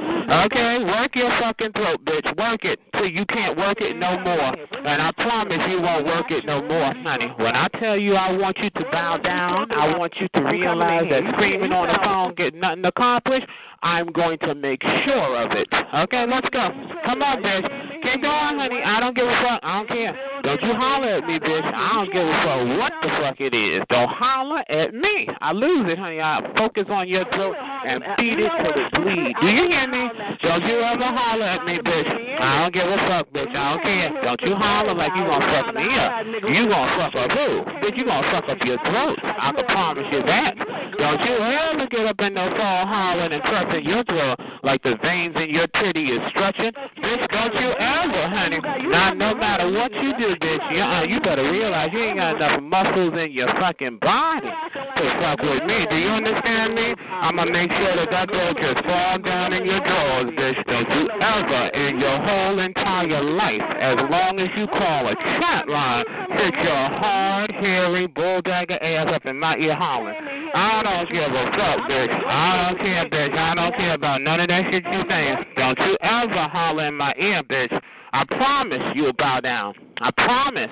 [0.47, 2.25] Okay, work your fucking throat, bitch.
[2.39, 4.55] Work it till you can't work it no more.
[4.55, 7.33] And I promise you won't work it no more, honey.
[7.37, 11.05] When I tell you I want you to bow down, I want you to realize
[11.11, 13.47] that screaming on the phone get nothing accomplished.
[13.83, 15.69] I'm going to make sure of it.
[15.73, 16.69] Okay, let's go.
[17.05, 17.65] Come on, bitch.
[18.03, 18.81] Keep going, honey.
[18.85, 19.61] I don't give a fuck.
[19.63, 20.17] I don't care.
[20.43, 21.65] Don't you holler at me, bitch.
[21.65, 23.85] I don't give a fuck what the fuck it is.
[23.89, 25.29] Don't holler at me.
[25.41, 26.21] I lose it, honey.
[26.21, 29.37] I focus on your throat and beat it till it bleed.
[29.41, 30.09] Do you hear me?
[30.41, 32.09] Don't you ever holler at me, bitch.
[32.41, 33.53] I don't give a fuck, bitch.
[33.53, 34.09] I don't care.
[34.25, 36.25] Don't you holler like you gonna fuck me up.
[36.53, 37.65] You gonna fuck up who?
[37.85, 39.17] Bitch, you gonna fuck up your throat.
[39.25, 40.57] I can promise you that.
[40.97, 44.95] Don't you ever get up in no phone hollering and cussing your throat like the
[45.03, 46.73] veins in your titty is stretching.
[46.99, 48.61] Bitch, don't you ever, honey.
[48.89, 52.37] Now, no matter what you do, bitch, you, uh, you better realize you ain't got
[52.37, 55.87] enough muscles in your fucking body to fuck with me.
[55.89, 56.95] Do you understand me?
[57.11, 60.65] I'm gonna make sure that that throat just fall down in your drawers, bitch.
[60.67, 65.69] Don't you ever in your whole entire life, as long as you call a chat
[65.69, 70.15] line, hit your hard, hairy, bulldagger ass up in my ear hollering.
[70.55, 72.27] I don't give a fuck, bitch.
[72.27, 73.37] I don't care, bitch.
[73.37, 75.37] I don't care about none of that shit you saying.
[75.57, 77.77] Don't you ever holler in my ear, bitch.
[78.13, 79.75] I promise you'll bow down.
[79.99, 80.71] I promise.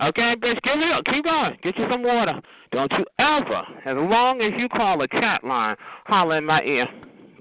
[0.00, 1.04] Okay, bitch, give it up.
[1.04, 1.56] Keep going.
[1.62, 2.40] Get you some water.
[2.72, 6.88] Don't you ever, as long as you call a chat line, holler in my ear.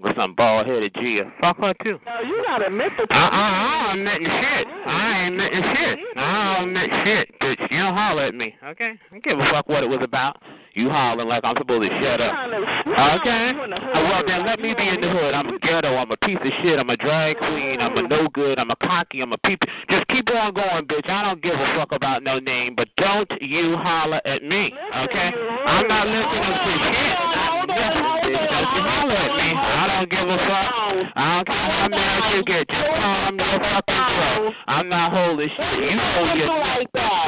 [0.04, 1.22] With some bald headed G.
[1.39, 2.00] Fuck her too.
[2.06, 4.68] No, you gotta admit the Uh uh, I ain't admitting shit.
[4.86, 6.00] I ain't admitting shit.
[6.18, 7.72] I don't admit shit, bitch.
[7.72, 8.92] You don't holler at me, okay?
[8.92, 10.38] I don't give a fuck what it was about.
[10.73, 12.33] You hollering like I'm supposed to shut up.
[12.33, 13.53] Okay?
[13.53, 15.33] Well, then let me be in the hood.
[15.33, 15.95] I'm a ghetto.
[15.95, 16.79] I'm a piece of shit.
[16.79, 17.79] I'm a drag queen.
[17.79, 18.57] I'm a no good.
[18.57, 19.21] I'm a cocky.
[19.21, 19.59] I'm a peep.
[19.89, 21.07] Just keep on going, bitch.
[21.07, 25.29] I don't give a fuck about no name, but don't you holler at me, okay?
[25.65, 27.13] I'm not listening to shit.
[27.21, 28.49] Not nothing, bitch.
[28.49, 29.49] Don't you holler at me.
[29.53, 30.69] I don't give a fuck.
[31.15, 32.67] I don't care how mad you get.
[32.67, 34.53] Just calm your fucking throat.
[34.65, 35.91] I'm not holding shit.
[35.91, 36.63] You hold your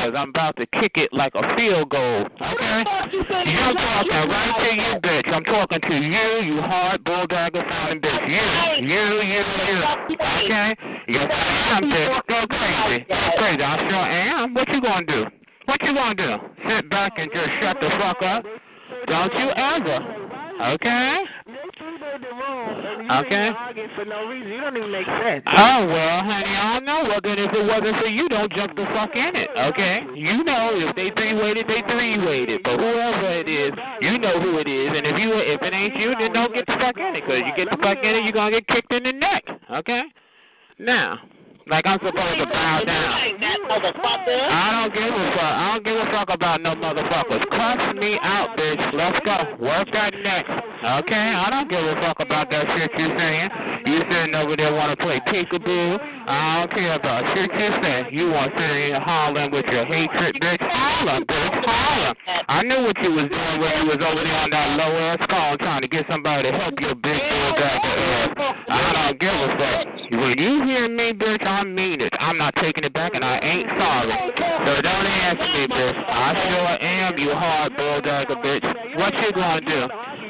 [0.05, 2.83] because I'm about to kick it like a field goal, okay?
[3.43, 5.27] You're talking right to you, bitch.
[5.33, 8.23] I'm talking to you, you hard bulldog sounding bitch.
[8.29, 9.79] You, you, you, you.
[10.15, 10.75] Okay?
[11.07, 11.29] You're
[11.69, 12.07] something.
[12.27, 13.05] Go crazy.
[13.09, 13.63] Go crazy.
[13.63, 14.53] I sure am.
[14.53, 15.25] What you gonna do?
[15.65, 16.37] What you gonna do?
[16.69, 18.45] Sit back and just shut the fuck up?
[19.07, 20.25] Don't you ever.
[20.73, 21.23] Okay?
[22.15, 23.51] Okay.
[23.95, 25.43] For no reason, you don't even make sense.
[25.45, 27.03] Oh well, honey, I don't know.
[27.07, 29.49] Well then, if it wasn't for you, don't jump the fuck in it.
[29.51, 30.01] Okay?
[30.15, 32.61] You know, if they three weighted, they three weighted.
[32.63, 34.91] But whoever it is, you know who it is.
[34.95, 37.23] And if you, if it ain't you, then don't get the fuck in it.
[37.25, 39.43] Cause you get the fuck in it, you're gonna get kicked in the neck.
[39.71, 40.03] Okay?
[40.79, 41.19] Now,
[41.67, 43.13] like I'm supposed to bow down.
[43.13, 43.25] I
[44.71, 45.41] don't give a fuck.
[45.41, 47.41] I don't give a fuck about no motherfuckers.
[47.49, 48.93] Cuss me out, bitch.
[48.93, 49.65] Let's go.
[49.65, 50.45] Work that neck.
[50.45, 51.27] Okay?
[51.33, 53.49] I don't give a fuck about that shit you're saying.
[53.85, 56.14] You sitting over there want to play peekaboo.
[56.27, 58.09] I don't care about shit you say.
[58.09, 60.57] You want to sit here hollering with your hatred, bitch.
[60.57, 61.65] Holler, bitch.
[61.65, 62.15] Holler.
[62.49, 65.21] I knew what you was doing when you was over there on that low ass
[65.29, 68.33] call trying to get somebody to help your big bull back ass.
[68.65, 69.85] I don't give a fuck.
[70.17, 72.13] When you hear me, bitch, I mean it.
[72.19, 74.09] I'm not taking it back, and I ain't sorry.
[74.65, 75.97] So don't answer me, bitch.
[76.09, 78.65] I sure am, you hard bulldogger, bitch.
[78.97, 79.87] What you gonna do?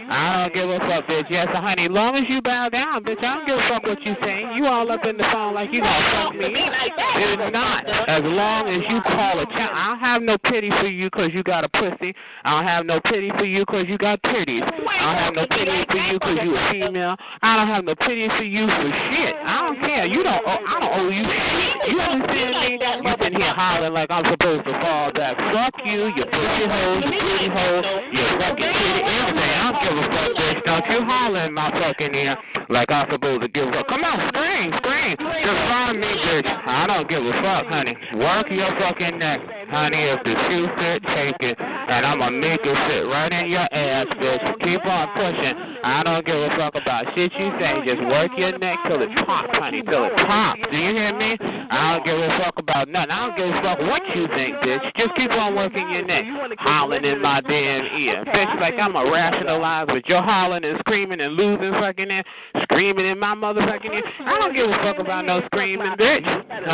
[0.10, 1.30] I don't give a fuck, bitch.
[1.30, 4.16] Yes, honey, long as you bow down, bitch, I don't give a fuck what you
[4.22, 4.54] saying.
[4.56, 6.54] You all up in the phone like you gonna fuck me.
[6.54, 7.86] It's not.
[8.08, 9.72] As long as you call a child.
[9.74, 12.14] I don't have no pity for you 'cause you got a pussy.
[12.44, 14.64] I don't have no pity for you 'cause you got titties.
[14.64, 17.16] I don't have no pity for you 'cause you a female.
[17.42, 19.36] I don't have no pity for you for shit.
[19.46, 20.06] I don't care.
[20.06, 20.42] You don't.
[20.46, 21.92] Owe, I don't owe you shit.
[21.92, 23.10] You understand me?
[23.10, 25.38] You been here hollering like I'm supposed to fall back.
[25.54, 29.54] Fuck you, you pussy hole, you booty hole, you fucking titty, everything.
[29.56, 30.45] I don't give bitch.
[30.66, 32.38] Don't you holler in my fucking ear
[32.70, 35.14] like I'm supposed to give a Come on, scream, scream.
[35.18, 36.50] Just find me, bitch.
[36.50, 37.96] I don't give a fuck, honey.
[38.18, 39.40] Work your fucking neck.
[39.70, 41.58] Honey, if the shoe fit, take it.
[41.60, 44.42] And I'ma make it fit right in your ass, bitch.
[44.66, 45.56] Keep on pushing.
[45.86, 47.86] I don't give a fuck about shit you say.
[47.86, 50.62] Just work your neck till it pops, honey, till it pops.
[50.72, 51.38] Do you hear me?
[51.70, 53.12] I don't give a fuck about nothing.
[53.12, 54.82] I don't give a fuck what you think, bitch.
[54.98, 56.26] Just keep on working your neck.
[56.58, 58.26] Hollering in my damn ear.
[58.26, 60.22] Bitch, like I'm a rationalize with your
[60.56, 62.24] hollering and screaming and losing fucking ear.
[62.64, 64.04] Screaming in my motherfucking ear.
[64.26, 66.26] I don't give a fuck about no screaming, bitch.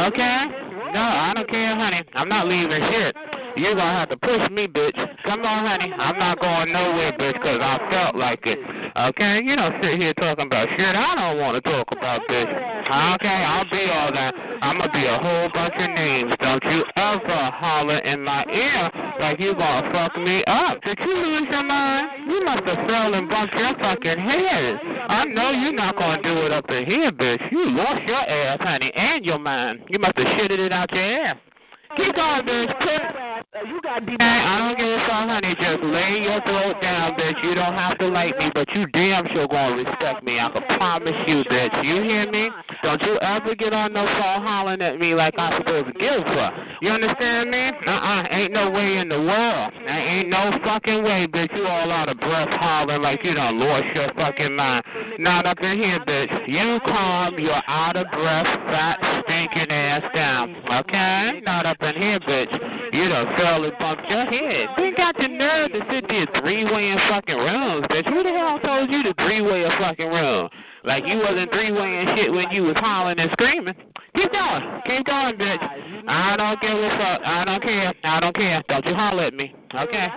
[0.07, 0.37] Okay?
[0.93, 2.03] No, I don't care, honey.
[2.13, 3.15] I'm not leaving shit.
[3.55, 4.95] You're gonna have to push me, bitch.
[5.23, 5.93] Come on, honey.
[5.93, 8.59] I'm not going nowhere, bitch, 'cause I felt like it.
[8.95, 9.41] Okay?
[9.41, 12.49] You don't sit here talking about shit I don't want to talk about, bitch.
[13.15, 13.27] Okay?
[13.27, 14.35] I'll be all that.
[14.61, 16.33] I'm gonna be a whole bunch of names.
[16.39, 20.81] Don't you ever holler in my ear like you gonna fuck me up.
[20.83, 22.27] Did you lose your mind?
[22.27, 24.79] You must have fell and bumped your fucking head.
[25.09, 27.51] I know you're not gonna do it up in here, bitch.
[27.51, 29.83] You lost your ass, honey, and your mind.
[29.89, 31.37] You must have shitted it out your ass.
[31.97, 32.79] Keep going, bitch.
[32.79, 35.51] Put Uh, you got I don't give a fuck, honey.
[35.59, 37.35] Just lay your throat down, bitch.
[37.43, 40.39] You don't have to like me, but you damn sure gonna respect me.
[40.39, 41.83] I can promise you, bitch.
[41.83, 42.47] You hear me?
[42.81, 46.13] Don't you ever get on no phone hollering at me like I'm supposed to give
[46.13, 46.53] a fuck.
[46.81, 47.71] You understand me?
[47.91, 48.27] Uh-uh.
[48.31, 49.73] Ain't no way in the world.
[49.83, 51.53] There ain't no fucking way, bitch.
[51.53, 54.85] You all out of breath hollering like you done lost your fucking mind.
[55.19, 56.47] Not up in here, bitch.
[56.47, 60.55] You calm your out of breath, fat, stinking ass down.
[60.71, 61.41] Okay?
[61.43, 62.91] Not up in here, bitch.
[62.93, 64.69] You done and bumped your head.
[64.77, 68.05] You got the nerve to sit there three-way in fucking rooms, bitch.
[68.05, 70.49] Who the hell told you to three-way a fucking room?
[70.83, 73.75] Like you wasn't three-way and shit when you was hollering and screaming.
[74.15, 74.63] Keep going.
[74.85, 75.63] Keep going, bitch.
[76.07, 77.21] I don't give a fuck.
[77.23, 77.93] I don't care.
[78.03, 78.63] I don't care.
[78.67, 79.55] Don't you holler at me.
[79.73, 80.07] Okay?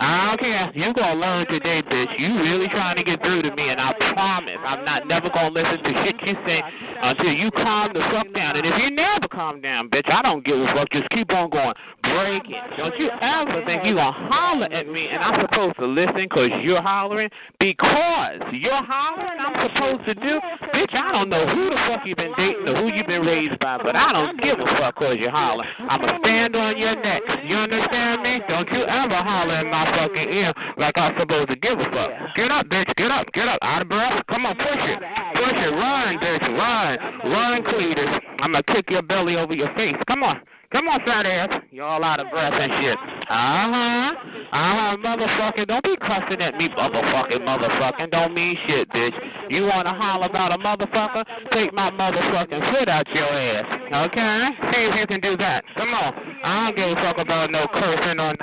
[0.00, 0.72] I don't care.
[0.74, 2.18] You gonna learn today, bitch.
[2.18, 5.50] You really trying to get through to me, and I promise I'm not never gonna
[5.50, 6.62] listen to shit you say
[7.00, 8.56] until you calm the fuck down.
[8.56, 10.90] And if you never calm down, bitch, I don't give a fuck.
[10.90, 11.74] Just keep on going.
[12.02, 12.76] Break it.
[12.76, 16.50] Don't you ever think you gonna holler at me and I'm supposed to listen because
[16.62, 17.30] you're hollering?
[17.60, 20.40] Because you're hollering, I'm supposed to do?
[20.72, 23.58] Bitch, I don't know who the fuck you been dating or who you been raised
[23.58, 25.68] by, but I don't give a fuck because you're hollering.
[25.78, 27.22] I'ma stand on your neck.
[27.44, 28.40] You understand me?
[28.48, 32.10] Don't you ever holler in my fucking ear like I'm supposed to give a fuck.
[32.36, 32.92] Get up, bitch.
[32.96, 33.26] Get up.
[33.32, 33.58] Get up.
[33.62, 34.24] Out of breath.
[34.28, 35.02] Come on, push it.
[35.34, 35.70] It.
[35.70, 36.42] Run, bitch.
[36.42, 36.98] Run.
[37.30, 38.20] Run, Cletus.
[38.40, 39.96] I'm gonna kick your belly over your face.
[40.06, 40.40] Come on.
[40.72, 41.62] Come on, fat ass.
[41.70, 42.98] You're all out of breath and shit.
[42.98, 44.10] Uh huh.
[44.50, 45.66] Uh huh, motherfucker.
[45.68, 48.10] Don't be cussing at me, motherfucking motherfucking.
[48.10, 49.14] Don't mean shit, bitch.
[49.50, 51.24] You wanna holler about a motherfucker?
[51.52, 54.10] Take my motherfucking foot out your ass.
[54.10, 54.48] Okay?
[54.72, 55.62] See if you can do that.
[55.76, 56.12] Come on.
[56.42, 58.34] I don't give a fuck about no cursing or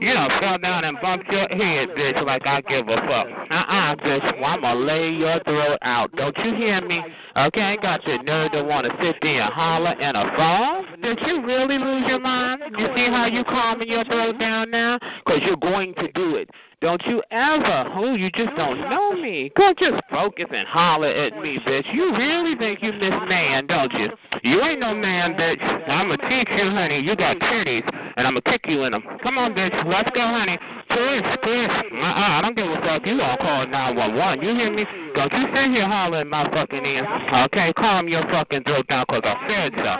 [0.00, 3.26] you know, fell down and bump your head, bitch, like I give a fuck.
[3.50, 4.40] Uh-uh, bitch.
[4.40, 6.14] Well, I'm gonna lay your throat out.
[6.16, 7.00] Don't you hear me?
[7.36, 11.00] Okay, I got the nerve to want to sit there and holler in a phone?
[11.02, 12.62] Did you really lose your mind?
[12.78, 14.98] You see how you calming your throat down now?
[15.24, 16.48] Because you're going to do it.
[16.80, 19.50] Don't you ever, oh, you just don't know me.
[19.56, 21.86] Go just focus and holler at me, bitch.
[21.94, 24.08] You really think you miss man, don't you?
[24.44, 25.88] You ain't no man, bitch.
[25.88, 27.00] I'm going to teach you, honey.
[27.00, 27.80] You got titties,
[28.16, 29.02] and I'm going to kick you in them.
[29.22, 29.72] Come on, bitch.
[29.86, 30.58] Let's go, honey.
[30.94, 33.02] Push, Chris, Uh-uh, I don't give a fuck.
[33.04, 34.46] You all call 911.
[34.46, 34.86] You hear me?
[35.14, 37.06] Don't you sit here hollering my fucking ear.
[37.46, 39.94] Okay, calm your fucking throat down because I said so.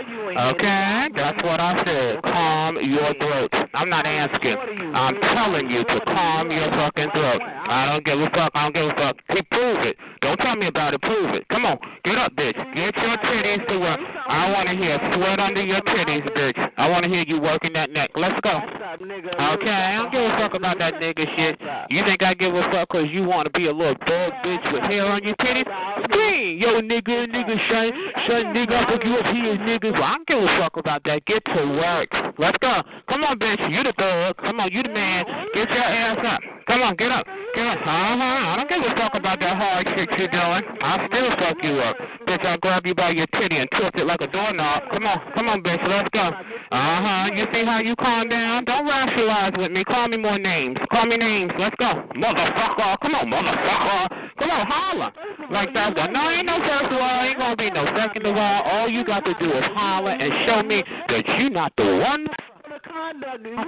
[0.54, 1.08] Okay?
[1.14, 2.22] That's what I said.
[2.22, 3.50] Calm your throat.
[3.74, 4.58] I'm not asking.
[4.94, 7.42] I'm telling you to calm your fucking throat.
[7.42, 8.50] I don't give a fuck.
[8.54, 9.16] I don't give a fuck.
[9.50, 9.96] Prove it.
[10.20, 11.00] Don't tell me about it.
[11.02, 11.46] Prove it.
[11.48, 11.78] Come on.
[12.04, 12.54] Get up, bitch.
[12.74, 14.00] Get your titties to work.
[14.26, 16.58] I want to hear sweat under your titties, bitch.
[16.76, 18.10] I want to hear you working that neck.
[18.16, 18.50] Let's go.
[18.50, 19.70] Okay?
[19.70, 21.60] I don't give a fuck about that nigga shit.
[21.90, 24.72] You think I give a fuck because you want to be a little bald bitch
[24.72, 25.66] with hair on your titties?
[26.04, 26.58] Scream.
[26.58, 27.88] Yo, nigga, nigga, shut,
[28.26, 29.92] shut, nigga, think you up here, niggas.
[29.92, 31.24] Well, I don't give a fuck about that.
[31.26, 32.10] Get to work.
[32.38, 32.82] Let's go.
[33.08, 33.60] Come on, bitch.
[33.70, 34.36] You the thug.
[34.38, 35.24] Come on, you the man.
[35.54, 36.40] Get your ass up.
[36.66, 37.26] Come on, get up.
[37.54, 37.78] Get up.
[37.78, 38.50] Uh-huh.
[38.50, 40.62] I don't give a fuck about that hard shit you're doing.
[40.80, 41.96] I'll still fuck you up.
[42.26, 44.88] Bitch, I'll grab you by your titty and twist it like a doorknob.
[44.90, 45.20] Come on.
[45.34, 45.82] Come on, bitch.
[45.86, 46.32] Let's go.
[46.72, 47.30] Uh-huh.
[47.36, 48.64] You see how you calm down?
[48.64, 49.84] Don't rationalize with me.
[49.84, 50.63] Call me more names.
[50.90, 51.52] Call me names.
[51.58, 52.08] Let's go.
[52.16, 52.96] Motherfucker.
[53.02, 54.38] Come on, motherfucker.
[54.38, 55.12] Come on, holler.
[55.50, 56.12] Like that one.
[56.12, 57.20] No, ain't no first of all.
[57.20, 58.62] Ain't gonna be no second of all.
[58.62, 62.26] All you got to do is holler and show me that you're not the one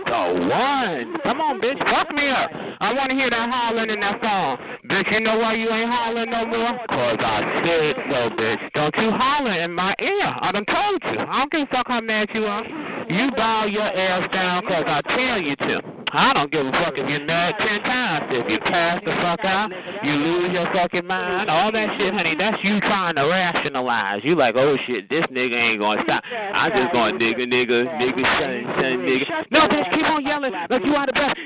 [0.06, 1.18] the one.
[1.22, 1.78] Come on, bitch.
[1.78, 2.50] Fuck me up.
[2.80, 4.58] I want to hear that hollering in that song.
[4.88, 6.72] Bitch, you know why you ain't hollering no more?
[6.82, 8.72] Because I said so, bitch.
[8.74, 10.34] Don't you holler in my ear.
[10.40, 11.20] I done told you.
[11.20, 12.64] I don't give a fuck how mad you are.
[13.08, 16.05] You bow your ass down because I tell you to.
[16.12, 18.26] I don't give a fuck if you're mad ten times.
[18.30, 19.70] If you pass the fuck out,
[20.04, 21.50] you lose your fucking mind.
[21.50, 24.20] All that shit, honey, that's you trying to rationalize.
[24.22, 26.22] You like, oh shit, this nigga ain't gonna stop.
[26.30, 29.26] I'm just gonna nigga, nigga, nigga, son, son, nigga.
[29.50, 31.36] No, bitch, keep on yelling like you out of breath.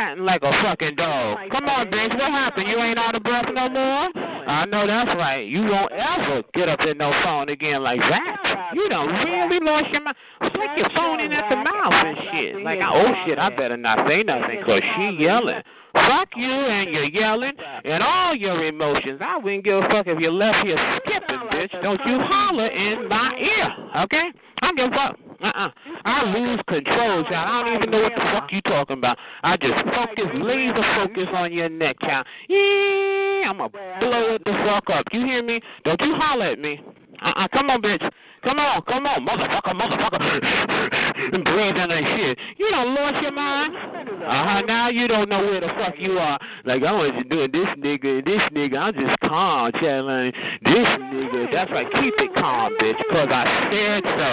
[0.00, 1.38] Really like, a fucking dog.
[1.50, 2.68] Come on, bitch, what happened?
[2.68, 4.08] You ain't out of breath no more?
[4.48, 5.46] I know that's right.
[5.46, 8.72] You won't ever get up in no phone again like that.
[8.74, 10.16] You done really lost your mind.
[10.40, 12.64] Stick your phone in at the mouth and shit.
[12.64, 15.60] Like, oh shit, I better not say nothing because she yelling.
[15.92, 17.52] Fuck you and your yelling
[17.84, 19.20] and all your emotions.
[19.22, 21.82] I wouldn't give a fuck if you left here skipping, bitch.
[21.82, 24.30] Don't you holler in my ear, okay?
[24.62, 25.18] I don't give a fuck.
[25.42, 25.70] Uh-uh.
[26.04, 27.32] I lose control, child.
[27.32, 29.16] I don't even know what the fuck you talking about.
[29.42, 32.26] I just focus, laser focus on your neck, child.
[32.48, 35.06] Yeah, I'm gonna blow it the fuck up.
[35.12, 35.60] You hear me?
[35.84, 36.80] Don't you holler at me.
[37.20, 37.48] Uh-uh.
[37.52, 38.08] Come on, bitch.
[38.42, 41.34] Come on, come on, motherfucker, motherfucker.
[41.34, 42.38] and breathing and shit.
[42.56, 43.76] You done lost your mind?
[43.76, 46.38] Uh-huh, now you don't know where the fuck you are.
[46.64, 50.32] Like, I was doing this nigga, this nigga, I'm just calm, chilling.
[50.64, 54.30] This nigga, that's right, keep it calm, bitch, because I said so.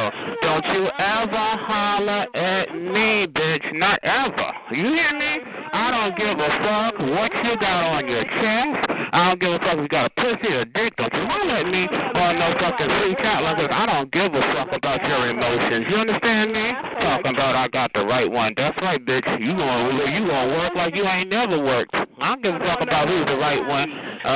[0.47, 4.51] Don't you ever holler at me, bitch, not ever.
[4.71, 5.43] You hear me?
[5.73, 8.86] I don't give a fuck what you got on your chest.
[9.13, 10.95] I don't give a fuck if you got a pussy or a dick.
[10.97, 13.71] Don't you holler at me on no fucking free chat like this.
[13.71, 15.85] I don't give a fuck about your emotions.
[15.89, 16.65] You understand me?
[16.99, 18.53] Talking about I got the right one.
[18.57, 19.27] That's right, bitch.
[19.39, 21.95] You gonna you gonna work like you ain't never worked.
[21.95, 23.89] I don't give a fuck about who's the right one.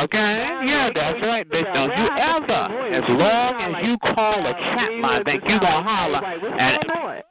[0.08, 0.34] Okay?
[0.68, 1.68] Yeah, that's right, bitch.
[1.74, 2.62] Don't you ever,
[2.96, 7.31] as long as you call a chat line, think you gonna holler and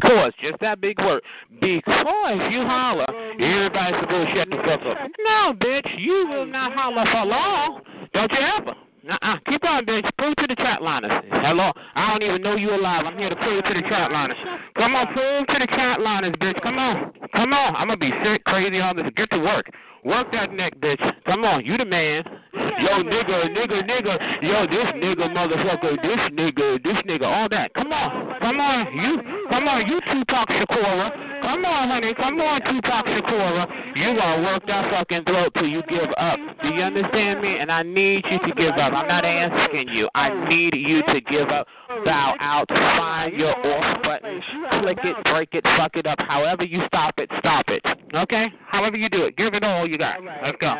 [0.00, 1.22] course, just that big word.
[1.60, 3.06] Because you holler,
[3.40, 4.98] everybody's supposed to shut the fuck up.
[5.24, 7.80] No, bitch, you will not holler for long.
[8.12, 8.74] Don't you ever.
[9.08, 9.36] Uh-uh.
[9.48, 10.08] Keep on, bitch.
[10.18, 11.10] Prove to the chat liners.
[11.30, 11.72] Hello.
[11.94, 13.06] I don't even know you alive.
[13.06, 14.36] I'm here to prove to the chat liners.
[14.76, 16.60] Come on, prove to the chat liners, bitch.
[16.62, 17.12] Come on.
[17.32, 17.76] Come on.
[17.76, 19.06] I'm going to be sick, crazy, all this.
[19.16, 19.70] Get to work.
[20.04, 21.00] Work that neck, bitch.
[21.26, 21.64] Come on.
[21.64, 22.24] You the man.
[22.52, 24.42] Yo, nigga, nigga, nigga.
[24.42, 26.00] Yo, this nigga, motherfucker.
[26.00, 27.74] This nigga, this nigga, all that.
[27.74, 28.40] Come on.
[28.40, 28.96] Come on.
[28.96, 29.20] You,
[29.50, 29.86] come on.
[29.86, 31.42] You Tupac Shakur.
[31.42, 32.14] Come on, honey.
[32.14, 33.96] Come on, Tupac Shakur.
[33.96, 36.38] You gonna work that fucking throat till you give up.
[36.62, 37.58] Do you understand me?
[37.58, 38.92] And I need you to give up.
[38.92, 40.08] I'm not asking you.
[40.14, 41.66] I need you to give up.
[42.04, 42.68] Bow out.
[42.68, 44.40] Find your off button.
[44.80, 46.18] Click it, break it, fuck it up.
[46.20, 47.84] However you stop it, stop it.
[48.14, 48.46] Okay?
[48.68, 49.36] However you do it.
[49.36, 50.22] Give it all you got.
[50.22, 50.72] Let's go.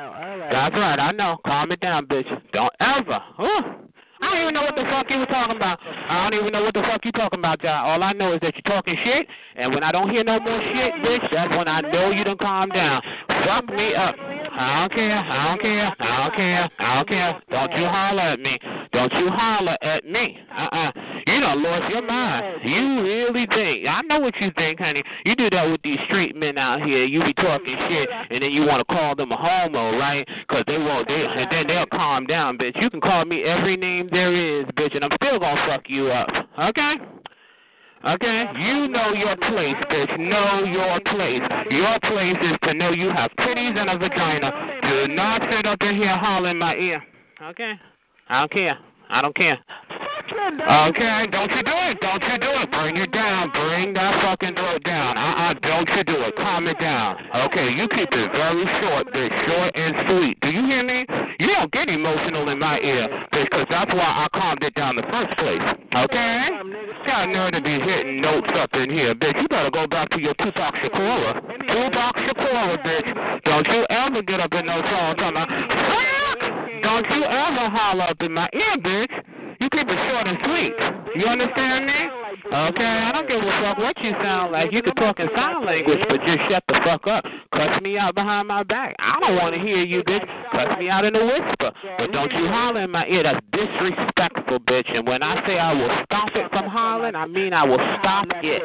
[0.53, 0.99] That's right.
[0.99, 1.39] I know.
[1.45, 2.27] Calm it down, bitch.
[2.53, 3.21] Don't ever.
[3.41, 3.90] Ooh.
[4.23, 5.79] I don't even know what the fuck you were talking about.
[5.83, 7.85] I don't even know what the fuck you talking about, John.
[7.85, 10.61] All I know is that you're talking shit, and when I don't hear no more
[10.61, 13.03] shit, bitch, that's when I know you done calm down.
[13.29, 14.15] Fuck me up.
[14.19, 15.17] I don't care.
[15.17, 15.97] I don't care.
[15.99, 16.71] I don't care.
[16.79, 17.43] I don't care.
[17.51, 18.59] Don't you holler at me.
[18.93, 20.39] Don't you holler at me.
[20.51, 20.93] Uh-uh.
[21.27, 22.61] You done lost your mind.
[22.65, 23.87] You really think.
[23.89, 25.03] I know what you think, honey.
[25.25, 27.05] You do that with these street men out here.
[27.05, 30.27] You be talking shit, and then you want to call them a homo, right?
[30.47, 31.09] Because they won't.
[31.09, 32.81] They, and then they'll calm down, bitch.
[32.81, 36.09] You can call me every name there is, bitch, and I'm still gonna fuck you
[36.09, 36.29] up.
[36.59, 36.95] Okay?
[38.05, 38.45] Okay?
[38.59, 40.19] You know your place, bitch.
[40.19, 41.43] Know your place.
[41.71, 44.51] Your place is to know you have titties and a vagina.
[44.83, 47.03] Do not sit up in here hollering in my ear.
[47.43, 47.75] Okay?
[48.29, 48.79] I don't care.
[49.11, 49.59] I don't care.
[50.31, 52.01] Okay, don't you do it.
[52.01, 52.71] Don't you do it.
[52.71, 53.51] Bring it down.
[53.51, 55.17] Bring that fucking throat down.
[55.17, 56.37] Uh-uh, don't you do it.
[56.37, 57.17] Calm it down.
[57.49, 59.33] Okay, you keep it very short, bitch.
[59.49, 60.37] Short and sweet.
[60.41, 61.07] Do you hear me?
[61.41, 65.05] You don't get emotional in my ear, because that's why I calmed it down in
[65.05, 65.65] the first place.
[65.97, 66.37] Okay?
[67.07, 69.41] Got nerve to be hitting notes up in here, bitch.
[69.41, 71.41] You better go back to your Tupac Shakur.
[71.49, 73.09] Tupac Shakur, bitch.
[73.45, 75.49] Don't you ever get up in no song talking about!
[76.83, 79.13] Don't you ever holler up in my ear, bitch.
[79.61, 80.75] You keep it short and sweet.
[81.17, 82.20] You understand me?
[82.31, 84.71] Okay, I don't give a fuck what you sound like.
[84.71, 87.25] You can talk in sign language, but just shut the fuck up.
[87.53, 88.95] Cuss me out behind my back.
[89.01, 90.25] I don't want to hear you, bitch.
[90.53, 91.73] Cuss me out in a whisper.
[91.99, 93.25] But don't you holler in my ear.
[93.25, 94.95] That's disrespectful, bitch.
[94.95, 98.27] And when I say I will stop it from hollering, I mean I will stop
[98.31, 98.63] it.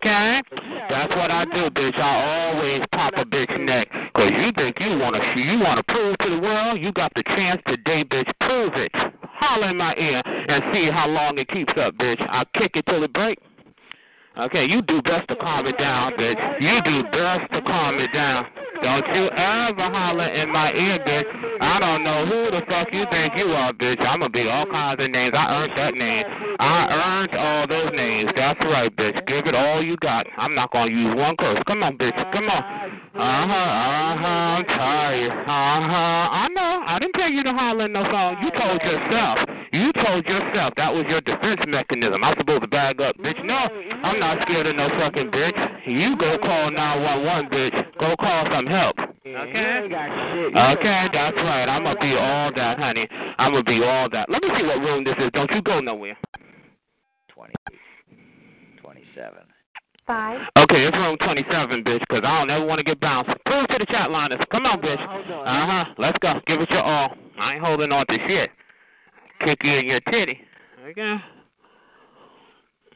[0.00, 0.42] Okay?
[0.88, 1.98] That's what I do, bitch.
[1.98, 3.88] I always pop a bitch neck.
[4.14, 7.60] Cause you think you wanna you wanna prove to the world you got the chance
[7.66, 8.30] today, bitch.
[8.40, 8.92] Prove it.
[9.36, 12.24] Holler in my ear and see how long it keeps up, bitch.
[12.30, 13.38] I'll kick it till it break.
[14.36, 16.60] Okay, you do best to calm it down, bitch.
[16.60, 18.44] You do best to calm it down.
[18.82, 21.24] Don't you ever holler in my ear, bitch.
[21.60, 24.00] I don't know who the fuck you think you are, bitch.
[24.00, 25.34] I'm gonna be all kinds of names.
[25.38, 26.24] I earned that name.
[26.58, 28.30] I earned all those names.
[28.34, 29.24] That's right, bitch.
[29.28, 30.26] Give it all you got.
[30.36, 31.62] I'm not gonna use one curse.
[31.68, 32.16] Come on, bitch.
[32.32, 32.62] Come on.
[33.14, 33.54] Uh huh.
[33.54, 34.26] Uh huh.
[34.26, 35.30] I'm tired.
[35.30, 36.42] Uh huh.
[36.42, 36.82] I know.
[36.84, 38.36] I didn't tell you to holler in no song.
[38.42, 39.38] You told yourself.
[39.72, 42.22] You told yourself that was your defense mechanism.
[42.22, 43.42] I'm supposed to bag up, bitch.
[43.44, 45.86] No, I'm not scared of no fucking bitch.
[45.86, 47.98] You go call 911, bitch.
[47.98, 48.96] Go call some help.
[48.98, 49.88] Okay?
[50.54, 51.66] Okay, that's right.
[51.68, 53.08] I'm gonna be all that, honey.
[53.38, 54.30] I'm gonna be all that.
[54.30, 55.30] Let me see what room this is.
[55.32, 56.16] Don't you go nowhere.
[57.28, 57.52] 20,
[58.80, 59.38] 27.
[60.06, 60.40] Five.
[60.58, 63.30] Okay, it's room 27, bitch, because I don't ever want to get bounced.
[63.46, 64.40] Prove to the chat liners.
[64.50, 65.00] Come on, bitch.
[65.00, 65.94] Uh huh.
[65.96, 66.40] Let's go.
[66.46, 67.16] Give it your all.
[67.38, 68.50] I ain't holding on to shit.
[69.44, 70.40] Kick you in your titty.
[70.90, 71.16] Okay.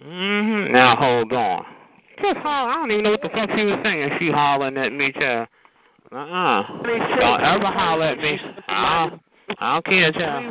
[0.05, 0.71] Mhm.
[0.71, 1.65] Now hold on.
[2.23, 2.71] Just holler.
[2.71, 4.11] I don't even know what the fuck she was saying.
[4.19, 5.49] She hollering at me, child.
[6.11, 6.63] Uh uh
[7.21, 8.41] Don't ever holler at me.
[8.69, 9.11] Uh,
[9.61, 10.45] I don't care, child.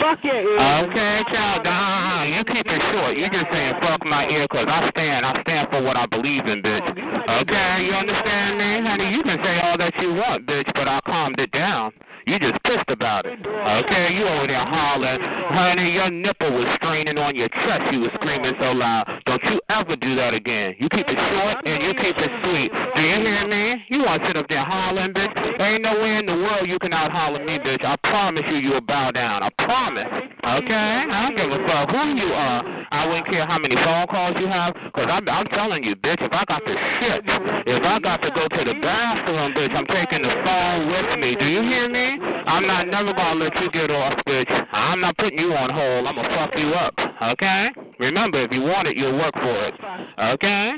[0.00, 0.56] Fuck your ear.
[0.58, 1.66] Okay, child.
[1.66, 3.16] Uh, you keep it short.
[3.16, 5.26] You just saying fuck my ear 'cause I stand.
[5.26, 6.86] I stand for what I believe in, bitch.
[7.28, 9.12] Okay, you understand me, honey?
[9.14, 11.92] You can say all that you want, bitch, but I calmed it down.
[12.26, 13.40] You just pissed about it.
[13.40, 15.18] Okay, you over there hollering.
[15.48, 17.88] Honey, your nipple was straining on your chest.
[17.90, 19.08] You was screaming so loud.
[19.24, 20.76] Don't you ever do that again.
[20.78, 22.70] You keep it short and you keep it sweet.
[22.94, 23.82] Do you hear me?
[23.88, 25.32] You want to sit up there hollering, bitch?
[25.58, 27.82] Ain't no way in the world you can out holler me, bitch.
[27.84, 29.42] I promise you you'll bow down.
[29.42, 30.06] I promise.
[30.42, 31.06] Okay?
[31.08, 32.82] I don't give a fuck who you are.
[32.90, 34.74] I wouldn't care how many phone calls you have.
[34.74, 37.22] Because I'm, I'm telling you, bitch, if I got to shit,
[37.66, 41.36] if I got to go to the bathroom, bitch, I'm taking the phone with me.
[41.38, 42.18] Do you hear me?
[42.46, 44.50] I'm not never gonna let you get off, bitch.
[44.72, 46.06] I'm not putting you on hold.
[46.06, 46.94] I'm gonna fuck you up.
[47.38, 47.68] Okay?
[48.00, 49.74] Remember, if you want it, you'll work for it.
[50.18, 50.72] Okay?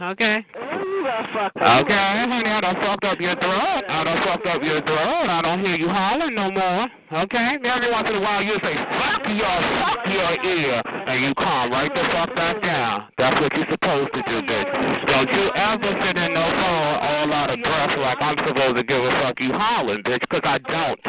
[0.00, 0.40] Okay.
[0.40, 3.84] Okay, honey, I done fucked up your throat.
[3.84, 5.28] I done fucked up your throat.
[5.28, 6.88] I don't hear you hollering no more.
[7.12, 7.58] Okay?
[7.60, 10.80] Every once in a while you say, fuck your, fuck your ear.
[10.86, 13.12] And you calm right the fuck back down.
[13.18, 14.70] That's what you're supposed to do, bitch.
[15.04, 18.84] Don't you ever sit in no phone all out of breath like I'm supposed to
[18.84, 21.00] give a fuck you hollering, bitch, because I don't.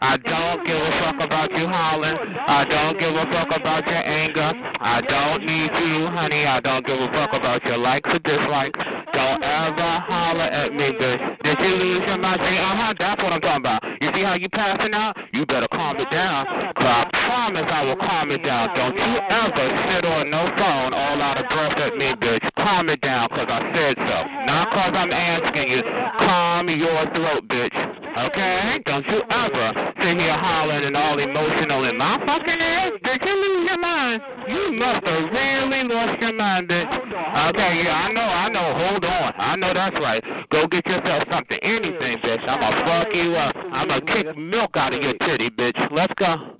[0.00, 2.18] I don't give a fuck about you hollering.
[2.18, 4.52] I don't give a fuck about your anger.
[4.80, 6.44] I don't need you, honey.
[6.44, 8.78] I don't give a fuck about your likes or dislikes.
[9.14, 11.42] Don't ever holler at me, bitch.
[11.42, 12.40] Did you lose your mind?
[12.42, 13.80] Uh-huh, that's what I'm talking about.
[14.00, 16.44] You see how you passing out, you better calm it down.
[16.76, 18.76] Cause I promise I will calm it down.
[18.76, 22.44] Don't you ever sit on no phone all out of breath at me, bitch.
[22.56, 24.18] Calm it down, cause I said so.
[24.44, 25.80] Not cause I'm asking you.
[26.18, 27.76] Calm your throat, bitch.
[28.16, 28.80] Okay?
[28.86, 33.26] Don't you ever sit here hollering and all emotional in my fucking ass, bitch.
[33.26, 34.22] You lose your mind.
[34.48, 36.88] You must have really lost your mind, bitch.
[36.88, 38.74] Okay, yeah, I know, I know.
[38.74, 39.32] Hold on.
[39.36, 40.22] I know that's right.
[40.50, 42.48] Go get yourself something, anything, bitch.
[42.48, 43.56] I'm gonna fuck you up.
[43.72, 45.76] I'm gonna kick milk out of your titty, bitch.
[45.92, 46.56] Let's go.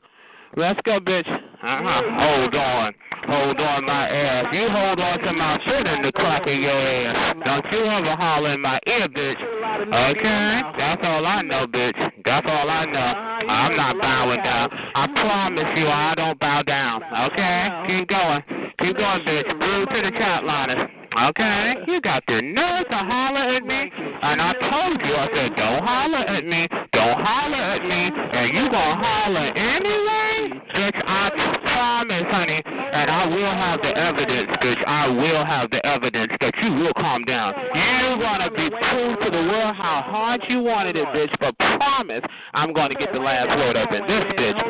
[0.55, 1.27] Let's go, bitch.
[1.27, 2.03] Uh-huh.
[2.23, 2.95] Hold on.
[3.27, 4.47] Hold on my ass.
[4.53, 7.37] You hold on to my foot in the crack of your ass.
[7.45, 9.41] Don't you ever holler in my ear, bitch.
[9.83, 10.63] Okay?
[10.79, 11.99] That's all I know, bitch.
[12.25, 13.51] That's all I know.
[13.51, 14.71] I'm not bowing down.
[14.95, 17.03] I promise you I don't bow down.
[17.03, 17.99] Okay?
[17.99, 18.43] Keep going.
[18.79, 19.49] Keep going, bitch.
[19.59, 20.89] Move to the chat liners.
[21.17, 21.75] Okay?
[21.89, 23.91] You got the nerve to holler at me.
[24.23, 26.69] And I told you, I said, don't holler at me.
[26.93, 28.13] Don't holler at me.
[28.13, 30.61] And you gonna holler anyway?
[30.77, 31.31] Bitch, I
[31.73, 32.63] promise, honey.
[32.67, 34.85] And I will have the evidence, bitch.
[34.87, 37.55] I will have the evidence that you will calm down.
[37.73, 41.33] You're gonna be proof to the world how hard you wanted it, bitch.
[41.41, 44.61] But promise, I'm gonna get the last word up in this bitch.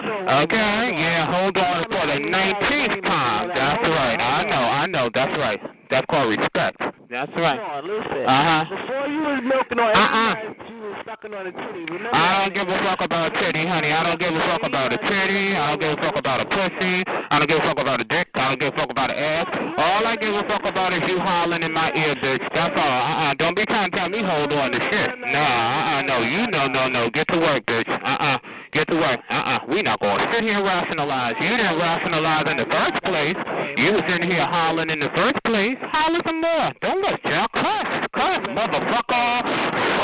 [0.47, 0.95] Okay?
[0.95, 3.49] Yeah, hold on for the 19th time.
[3.49, 4.19] That's right.
[4.21, 5.11] I know, I know.
[5.13, 5.61] That's right.
[5.91, 6.77] That's called respect.
[7.11, 7.59] That's right.
[7.87, 8.65] Listen, Uh huh.
[8.71, 10.35] before you was milking on Uh-uh.
[10.35, 11.83] everybody, you was sucking on a titty.
[11.87, 13.93] Remember I don't give a fuck about a titty, honey.
[13.95, 15.55] I don't give a fuck about a titty.
[15.55, 17.07] I don't give a fuck about a pussy.
[17.07, 18.27] I don't give a fuck about a dick.
[18.35, 19.47] I don't give a fuck about an ass.
[19.79, 22.43] All I give a fuck about is you hollering in my ear, bitch.
[22.51, 22.83] That's all.
[23.07, 23.35] Uh-uh.
[23.39, 25.09] Don't be trying to tell me hold on to shit.
[25.31, 26.03] Nah, uh-uh.
[26.11, 27.11] No, you no, no, no.
[27.15, 27.87] Get to work, bitch.
[27.87, 28.39] Uh-uh.
[28.77, 29.20] Get to work.
[29.31, 29.72] Uh-uh.
[29.72, 31.33] We not going to sit here and rationalize.
[31.41, 33.39] You didn't rationalize in the first place.
[33.81, 35.81] You was in here hollering in the first place.
[35.81, 36.77] Holler some more.
[36.85, 37.89] Don't let y'all cuss.
[38.12, 39.33] Cuss, motherfucker.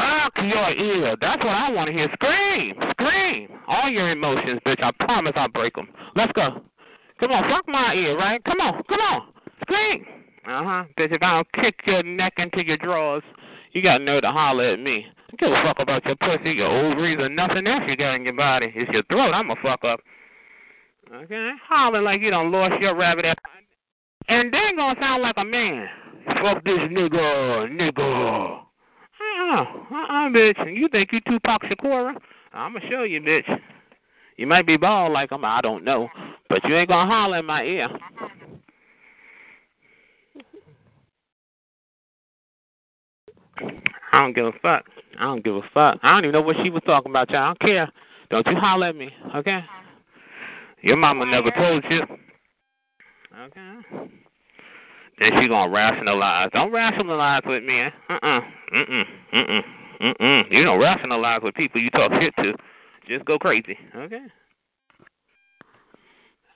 [0.00, 1.16] Fuck your ear.
[1.20, 2.08] That's what I want to hear.
[2.16, 2.72] Scream.
[2.96, 3.48] Scream.
[3.68, 4.82] All your emotions, bitch.
[4.82, 5.88] I promise I'll break them.
[6.16, 6.62] Let's go.
[7.20, 7.44] Come on.
[7.52, 8.42] Fuck my ear, right?
[8.44, 8.82] Come on.
[8.88, 9.28] Come on.
[9.60, 10.06] Scream.
[10.48, 10.84] Uh-huh.
[10.96, 13.22] Bitch, if I don't kick your neck into your drawers,
[13.72, 15.04] you got nerve to holler at me.
[15.38, 18.24] Don't give a fuck about your pussy, your ovaries, or nothing else you got in
[18.24, 18.70] your body.
[18.74, 19.32] It's your throat.
[19.32, 20.00] I'm a fuck up.
[21.14, 21.50] Okay?
[21.66, 23.36] Holler like you done lost your rabbit ass.
[24.28, 25.88] And then gonna sound like a man.
[26.26, 28.60] Fuck this nigga, nigga.
[29.20, 30.76] Uh-uh, uh-uh, bitch.
[30.76, 32.14] You think you Tupac Shakur?
[32.52, 33.48] I'ma show you, bitch.
[34.36, 36.08] You might be bald like him, I don't know.
[36.48, 37.88] But you ain't gonna holler in my ear.
[44.12, 44.84] I don't give a fuck.
[45.18, 45.98] I don't give a fuck.
[46.02, 47.42] I don't even know what she was talking about, y'all.
[47.42, 47.92] I don't care.
[48.30, 49.60] Don't you holler at me, okay?
[50.82, 52.02] Your mama never told you.
[53.44, 54.08] Okay.
[55.18, 56.50] Then she gonna rationalize.
[56.52, 57.82] Don't rationalize with me.
[58.10, 58.40] Uh uh.
[58.74, 59.04] Mm.
[59.34, 59.60] Mm mm.
[60.00, 60.42] Mm mm.
[60.50, 62.54] You don't rationalize with people you talk shit to.
[63.08, 63.78] Just go crazy.
[63.94, 64.22] Okay.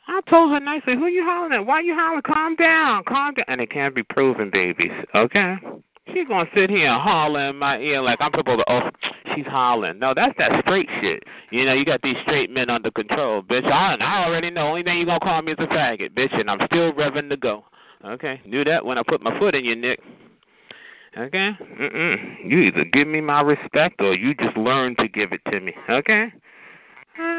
[0.09, 1.66] I told her nicely, who you hollering at?
[1.66, 2.22] Why you hollering?
[2.22, 3.44] Calm down, calm down.
[3.48, 4.92] And it can't be proven, babies.
[5.14, 5.57] Okay?
[6.12, 8.72] She's gonna sit here and holler in my ear like I'm supposed to.
[8.72, 8.90] Oh,
[9.34, 9.98] she's hollering.
[9.98, 11.22] No, that's that straight shit.
[11.50, 13.64] You know, you got these straight men under control, bitch.
[13.64, 14.68] I, I already know.
[14.68, 17.36] Only thing you gonna call me is a faggot, bitch, and I'm still revving to
[17.36, 17.64] go.
[18.04, 19.98] Okay, knew that when I put my foot in your neck.
[21.18, 21.50] Okay,
[21.80, 22.36] mm-mm.
[22.44, 25.72] You either give me my respect or you just learn to give it to me.
[25.90, 26.32] Okay.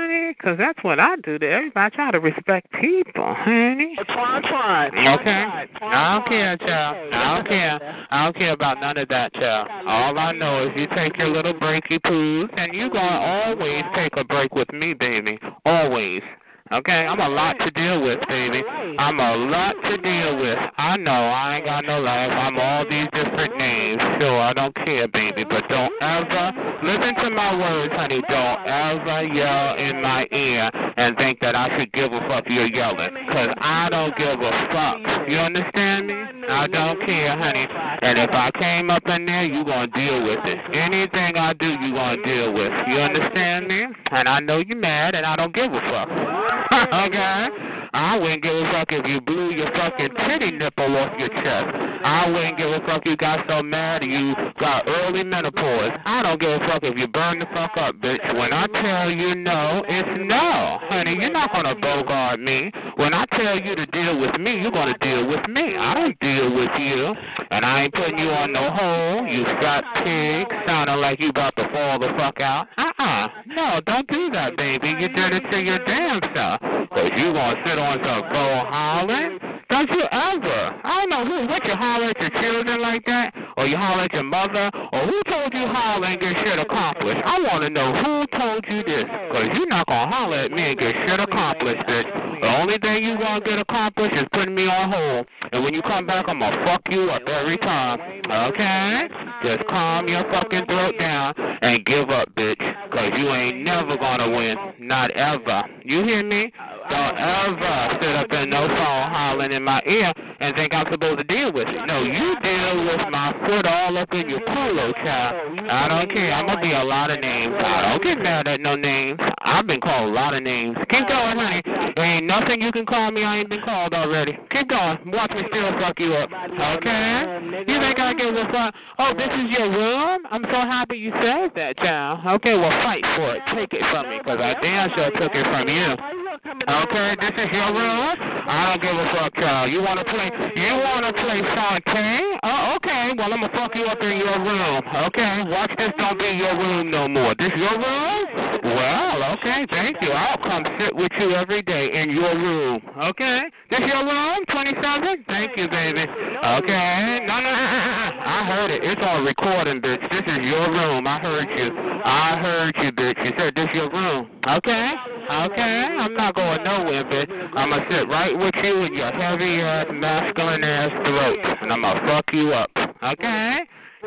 [0.07, 1.85] Honey, 'cause that's what I do to everybody.
[1.85, 3.93] I try to respect people, honey.
[4.05, 4.89] Try, try.
[4.89, 5.45] try Okay.
[5.81, 7.13] I don't care, child.
[7.13, 7.79] I don't care.
[8.09, 9.67] I don't care about none of that, child.
[9.85, 14.15] All I know is you take your little breaky poos, and you gonna always take
[14.15, 15.39] a break with me, baby.
[15.65, 16.23] Always.
[16.69, 18.61] Okay, I'm a lot to deal with, baby.
[18.99, 20.57] I'm a lot to deal with.
[20.77, 22.29] I know I ain't got no life.
[22.29, 24.01] I'm all these different names.
[24.19, 25.45] Sure, I don't care, baby.
[25.47, 26.51] But don't ever
[26.83, 28.21] listen to my words, honey.
[28.27, 32.67] Don't ever yell in my ear and think that I should give a fuck you're
[32.67, 33.15] yelling.
[33.31, 35.29] Cause I don't give a fuck.
[35.29, 36.15] You understand me?
[36.49, 37.67] I don't care, honey.
[38.01, 40.59] And if I came up in there, you gonna deal with it.
[40.75, 42.71] Anything I do, you gonna deal with.
[42.87, 43.85] You understand me?
[44.11, 46.56] And I know you're mad, and I don't give a fuck.
[46.93, 47.86] okay?
[47.93, 51.71] I wouldn't give a fuck if you blew your fucking titty nipple off your chest.
[52.03, 55.91] I wouldn't give a fuck if you got so mad you got early menopause.
[56.05, 58.21] I don't give a fuck if you burn the fuck up, bitch.
[58.37, 60.79] When I tell you no, it's no.
[60.89, 62.71] Honey, you're not gonna bogart me.
[62.95, 65.77] When I tell you to deal with me, you're gonna deal with me.
[65.77, 67.15] I don't deal with you.
[67.51, 71.55] And I ain't putting you on no hole, you fat pig, sounding like you about
[71.55, 72.67] to fall the fuck out.
[72.77, 73.27] Uh-uh.
[73.47, 74.89] No, don't do that, baby.
[74.99, 76.59] You did it to your damn self.
[76.91, 79.39] Cause you gonna sit on some go hollering?
[79.69, 80.59] Don't you ever.
[80.83, 84.03] I don't know who, what you holler at your children like that, or you holler
[84.03, 87.21] at your mother, or who told you holler and get shit accomplished.
[87.23, 90.71] I want to know who told you this, because you're not to holler at me
[90.71, 92.07] and get shit accomplished, bitch.
[92.39, 95.27] The only thing you to get accomplished is putting me on hold.
[95.51, 97.99] And when you come back, I'm to fuck you up every time.
[98.23, 99.07] Okay?
[99.43, 104.29] Just calm your fucking throat down and give up, bitch, because you ain't never to
[104.29, 104.55] win.
[104.79, 105.63] Not ever.
[105.83, 106.51] You hear me?
[106.89, 110.87] Don't ever Uh, sit up in no phone hollering in my ear and think I'm
[110.89, 111.85] supposed to deal with it.
[111.85, 115.59] No, you deal with my foot all up in your polo, child.
[115.67, 116.31] I don't care.
[116.31, 117.53] I'm gonna be a lot of names.
[117.59, 119.19] I don't get mad at no names.
[119.41, 120.77] I've been called a lot of names.
[120.89, 121.61] Keep going, honey.
[121.95, 124.37] There ain't nothing you can call me I ain't been called already.
[124.51, 124.97] Keep going.
[125.11, 126.31] Watch me still fuck you up.
[126.31, 127.65] Okay?
[127.67, 128.75] You think I give a fuck?
[128.99, 130.23] Oh, this is your room?
[130.31, 132.21] I'm so happy you said that, child.
[132.39, 133.41] Okay, well, fight for it.
[133.55, 136.26] Take it from me, because I damn sure took it from you.
[136.45, 138.15] Okay, this is your room.
[138.47, 139.71] I don't give a fuck, child.
[139.71, 140.29] You wanna play?
[140.55, 142.37] You wanna play Fontaine?
[142.43, 143.11] Oh, okay.
[143.17, 144.83] Well, I'ma fuck you up in your room.
[145.07, 145.91] Okay, watch this.
[145.97, 147.33] Don't be your room no more.
[147.35, 148.25] This is your room?
[148.63, 149.65] Well, okay.
[149.69, 150.11] Thank you.
[150.11, 152.81] I'll come sit with you every day in your room.
[152.97, 153.41] Okay.
[153.69, 154.45] This is your room?
[154.51, 155.25] Twenty-seven.
[155.27, 156.03] Thank you, baby.
[156.03, 157.25] Okay.
[157.27, 157.49] No, no.
[157.49, 158.17] no.
[158.27, 158.83] I heard it.
[158.83, 160.01] It's on recording, bitch.
[160.09, 161.07] This is your room.
[161.07, 161.71] I heard you.
[162.03, 163.17] I heard you, bitch.
[163.25, 164.29] You said this is your room.
[164.47, 164.93] Okay.
[165.27, 165.77] Okay.
[165.99, 167.31] I'm not going nowhere, bitch.
[167.55, 171.73] I'm going to sit right with you in your heavy ass, masculine ass throat, and
[171.73, 172.69] I'm going to fuck you up.
[173.03, 173.59] Okay?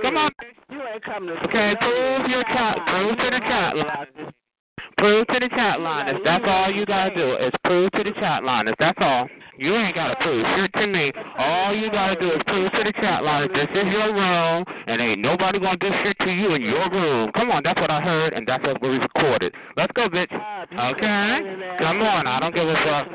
[0.03, 0.31] Come on.
[1.45, 2.79] Okay, prove your chat.
[2.87, 4.35] Prove to the chat.
[5.01, 6.21] Prove to the chat liners.
[6.25, 8.75] That's all you gotta do is prove to the chat liners.
[8.79, 9.29] That's all.
[9.57, 11.13] You ain't gotta prove shit to me.
[11.39, 15.01] All you gotta do is prove to the chat liners this is your room, and
[15.01, 17.31] ain't nobody gonna do shit to you in your room.
[17.33, 19.55] Come on, that's what I heard, and that's what we recorded.
[19.77, 20.33] Let's go, bitch.
[20.33, 21.77] Okay?
[21.79, 23.09] Come on, I don't give a fuck.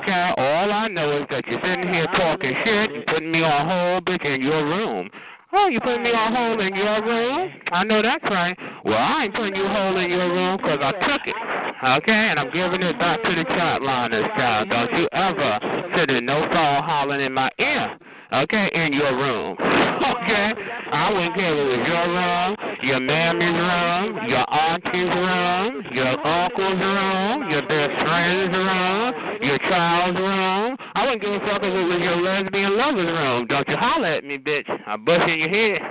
[0.00, 0.32] Okay?
[0.36, 4.04] All I know is that you're sitting here talking shit, and putting me on hold,
[4.04, 5.10] bitch, in your room.
[5.54, 7.50] Oh, you putting me on hold in your room?
[7.72, 8.56] I know that's right.
[8.84, 11.36] Well, I ain't putting you hold in your room 'cause I took it.
[11.84, 14.70] Okay, and I'm giving it back to the chat line liners, child.
[14.70, 15.60] Don't you ever
[15.94, 17.98] sit in no phone hollering in my ear.
[18.32, 19.56] Okay, in your room.
[19.60, 20.52] Okay?
[20.90, 26.16] I wouldn't care if it was your room, your mammy's room, your auntie's room, your
[26.26, 29.12] uncle's room, your best friend's room,
[29.42, 30.76] your child's room.
[30.94, 33.46] I wouldn't give a fuck if it was your lesbian lover's room.
[33.48, 34.64] Don't you holler at me, bitch.
[34.86, 35.82] I'll bust in your head.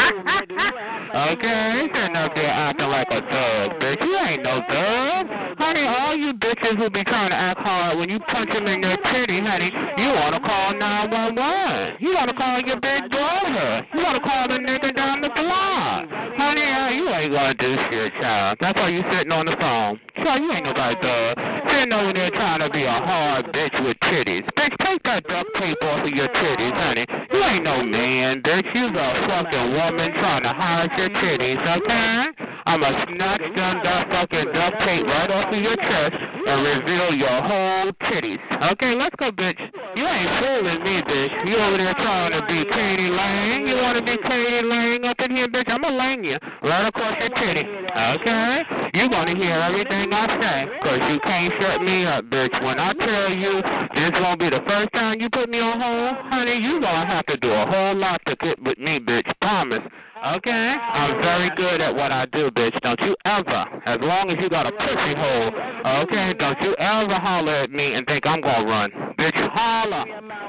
[1.15, 4.01] okay, sitting up there acting like a thug, bitch.
[4.03, 5.27] You ain't no thug.
[5.71, 8.81] Honey, all you bitches who be trying to act hard when you punch them in
[8.81, 9.71] their titty, honey,
[10.03, 12.03] you want to call 911.
[12.03, 13.87] You want to call your big brother.
[13.95, 16.11] You want to call the nigga down the block.
[16.11, 18.59] Honey, uh, you ain't going to do shit, child.
[18.59, 20.03] That's why you sitting on the phone.
[20.19, 21.39] Child, you ain't nobody thug.
[21.39, 24.43] Sitting over there trying to be a hard bitch with titties.
[24.59, 27.07] Bitch, take that duct tape off of your titties, honey.
[27.31, 28.67] You ain't no man, bitch.
[28.75, 32.51] You's a fucking woman trying to hide your titties, okay?
[32.67, 37.39] I'ma snatch them that fucking duct tape right off of your chest and reveal your
[37.43, 38.41] whole titties.
[38.73, 39.61] Okay, let's go, bitch.
[39.95, 41.33] You ain't fooling me, bitch.
[41.47, 43.01] You over there trying to be k.d.
[43.11, 43.67] lang.
[43.67, 44.63] You want to be k.d.
[44.67, 45.69] lang up in here, bitch?
[45.69, 47.65] I'ma lang you right across your titty.
[47.65, 48.63] Okay?
[48.95, 52.53] You gonna hear everything I say, cause you can't shut me up, bitch.
[52.63, 53.63] When I tell you
[53.95, 57.27] this won't be the first time you put me on hold, honey, you gonna have
[57.27, 59.31] to do a whole lot to get with me, bitch.
[59.41, 59.83] Promise.
[60.21, 60.77] Okay?
[60.93, 62.79] I'm very good at what I do, bitch.
[62.83, 65.49] Don't you ever, as long as you got a pussy hole,
[66.05, 68.91] okay, don't you ever holler at me and think I'm gonna run.
[69.19, 70.05] Bitch, holler.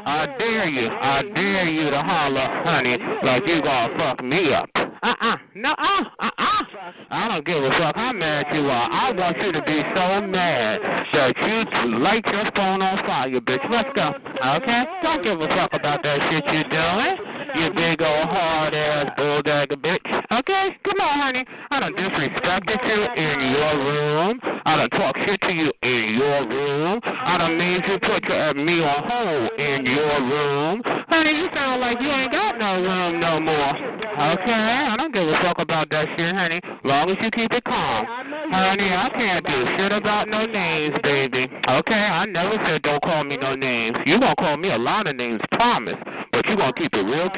[0.05, 0.87] I dare you.
[0.89, 4.69] I dare you to holler, honey, like you gonna fuck me up.
[4.75, 5.37] Uh-uh.
[5.55, 6.63] No, uh, uh-uh.
[7.09, 8.91] I don't give a fuck how mad you are.
[8.91, 10.79] I want you to be so mad
[11.13, 13.65] that you light your phone on fire, bitch.
[13.71, 14.13] Let's go.
[14.13, 14.83] Okay?
[15.01, 17.40] Don't give a fuck about that shit you're doing.
[17.55, 19.99] You big old hard ass bulldog bitch.
[20.31, 20.77] Okay?
[20.85, 21.45] Come on, honey.
[21.69, 24.39] I done disrespected you in your room.
[24.65, 27.01] I don't talk shit to you in your room.
[27.03, 30.81] I don't made you put your, uh, me on hold in your room.
[31.09, 33.75] Honey, you sound like you ain't got no room no more.
[34.11, 34.87] Okay?
[34.91, 36.61] I don't give a fuck about that shit, honey.
[36.83, 38.05] Long as you keep it calm.
[38.51, 41.47] Honey, I can't do shit about no names, baby.
[41.67, 41.93] Okay?
[41.93, 43.97] I never said don't call me no names.
[44.05, 45.99] You gonna call me a lot of names, promise.
[46.31, 47.29] But you gonna keep it real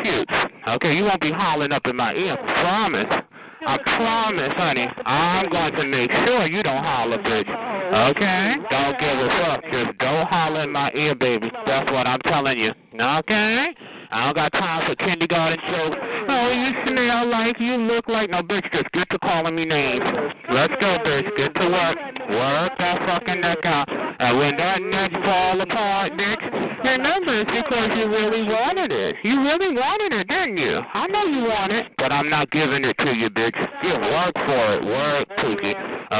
[0.67, 0.93] Okay?
[0.93, 2.37] You won't be hollering up in my ear.
[2.37, 3.07] Promise.
[3.65, 4.87] I promise, honey.
[5.05, 7.47] I'm going to make sure you don't holler, bitch.
[8.11, 8.55] Okay?
[8.69, 9.63] Don't give a fuck.
[9.71, 11.49] Just don't holler in my ear, baby.
[11.65, 12.71] That's what I'm telling you.
[12.99, 13.67] Okay?
[14.13, 15.97] I don't got time for kindergarten jokes.
[16.29, 18.29] Oh, you smell like, you look like.
[18.29, 20.05] No, bitch, just get to calling me names.
[20.53, 21.35] Let's go, bitch.
[21.35, 21.97] Get to work.
[22.29, 23.89] Work that fucking neck out.
[23.89, 29.15] And when that neck fall apart, bitch, Remember, it's because you really wanted it.
[29.23, 30.81] You really wanted it, didn't you?
[30.93, 33.55] I know you want it, but I'm not giving it to you, bitch.
[33.83, 34.83] You work for it.
[34.83, 35.75] Work, Pookie.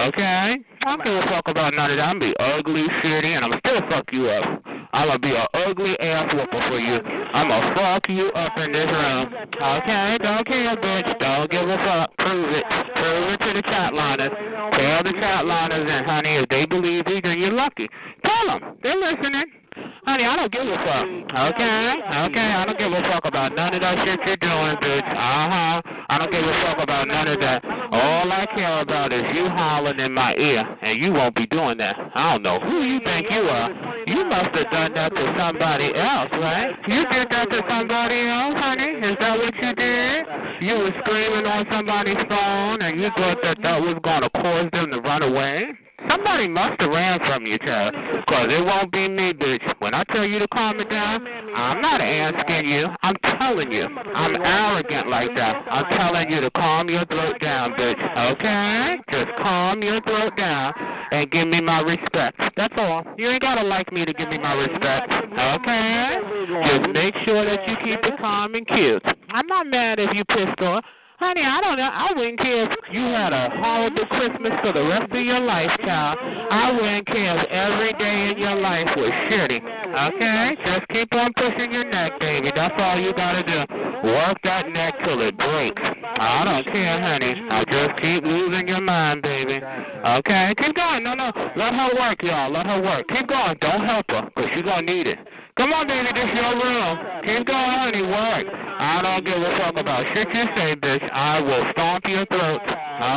[0.08, 0.64] Okay?
[0.84, 2.04] I don't give a fuck about none of that.
[2.04, 4.44] I'm gonna be ugly, shitty, and I'm still fuck you up.
[4.92, 7.00] I'm gonna be an ugly ass whooper for you.
[7.00, 9.32] I'm gonna fuck you up in this room.
[9.32, 10.18] Okay?
[10.20, 11.20] Don't care, bitch.
[11.20, 12.18] Don't give a fuck.
[12.18, 12.66] Prove it.
[13.00, 14.32] Prove it to the chat liners.
[14.76, 17.88] Tell the chat liners, and honey, if they believe you, then you're lucky.
[18.26, 18.76] Tell them.
[18.84, 19.63] They're listening.
[20.06, 21.08] Honey, I don't give a fuck.
[21.08, 21.86] Okay?
[22.28, 25.08] Okay, I don't give a fuck about none of that shit you're doing, bitch.
[25.08, 25.82] Uh huh.
[26.10, 27.64] I don't give a fuck about none of that.
[27.64, 31.78] All I care about is you hollering in my ear, and you won't be doing
[31.78, 31.96] that.
[32.14, 33.70] I don't know who you think you are.
[34.06, 36.76] You must have done that to somebody else, right?
[36.88, 39.00] You did that to somebody else, honey?
[39.08, 40.26] Is that what you did?
[40.62, 44.70] You were screaming on somebody's phone, and you thought that that was going to cause
[44.72, 45.72] them to run away?
[46.10, 47.94] Somebody must have ran from you, child.
[47.94, 49.64] Because it won't be me, bitch.
[49.80, 51.26] When I tell you to calm it down,
[51.56, 52.88] I'm not asking you.
[53.02, 53.86] I'm telling you.
[53.86, 55.66] I'm arrogant like that.
[55.70, 58.00] I'm telling you to calm your throat down, bitch.
[58.34, 58.98] Okay?
[59.12, 60.74] Just calm your throat down
[61.12, 62.40] and give me my respect.
[62.58, 63.04] That's all.
[63.18, 65.12] You ain't got to like me to give me my respect.
[65.12, 66.20] Okay?
[66.68, 69.04] Just make sure that you keep it calm and cute.
[69.30, 70.84] I'm not mad if you pissed off.
[71.24, 71.88] Honey, I don't know.
[71.88, 75.72] I wouldn't care if you had a horrible Christmas for the rest of your life,
[75.80, 76.20] child.
[76.20, 79.64] I wouldn't care if every day in your life was shitty.
[79.64, 80.58] Okay?
[80.68, 82.52] Just keep on pushing your neck, baby.
[82.54, 83.64] That's all you gotta do.
[84.04, 85.82] Work that neck till it breaks.
[86.04, 87.40] I don't care, honey.
[87.40, 89.64] I just keep losing your mind, baby.
[89.64, 90.54] Okay?
[90.60, 91.06] Keep going.
[91.06, 91.32] No, no.
[91.56, 92.52] Let her work, y'all.
[92.52, 93.08] Let her work.
[93.08, 93.56] Keep going.
[93.62, 95.20] Don't help her, because she's gonna need it.
[95.56, 96.98] Come on, baby, this is your room.
[97.22, 98.50] Keep going, honey, work.
[98.50, 101.06] I don't give a fuck about shit you say, bitch.
[101.14, 102.58] I will stomp your throat.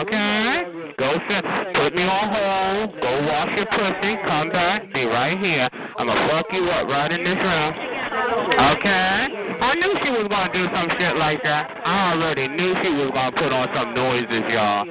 [0.04, 0.92] Okay?
[1.00, 1.44] Go sit.
[1.72, 3.00] Put me on hold.
[3.00, 4.20] Go wash your pussy.
[4.28, 4.84] Come back.
[4.92, 5.70] Be right here.
[5.96, 7.72] I'm gonna fuck you up right in this room.
[8.16, 9.28] Okay?
[9.60, 11.70] I knew she was gonna do some shit like that.
[11.84, 14.88] I already knew she was gonna put on some noises, y'all.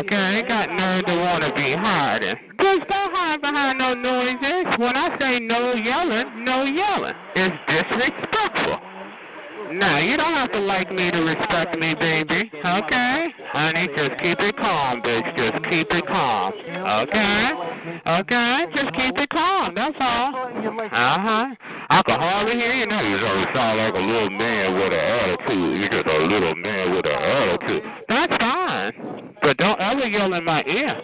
[0.00, 0.38] Okay?
[0.38, 2.36] ain't Got nerve to wanna be hiding.
[2.60, 4.78] Just don't hide behind no noises.
[4.78, 7.14] When I say no yelling, no yelling.
[7.34, 8.78] It's disrespectful.
[9.72, 12.50] Now, you don't have to like me to respect me, baby.
[12.58, 13.26] Okay?
[13.52, 15.36] Honey, just keep it calm, bitch.
[15.36, 16.52] Just keep it calm.
[16.52, 17.50] Okay?
[18.06, 18.64] Okay?
[18.74, 19.74] Just keep it calm.
[19.74, 20.34] That's all.
[20.34, 21.54] Uh-huh.
[21.90, 23.00] I can hardly hear you now.
[23.00, 23.18] You
[23.54, 25.80] sound like a little man with an attitude.
[25.80, 27.82] You're just a little man with an attitude.
[28.08, 29.34] That's fine.
[29.40, 31.00] But don't ever yell in my ear.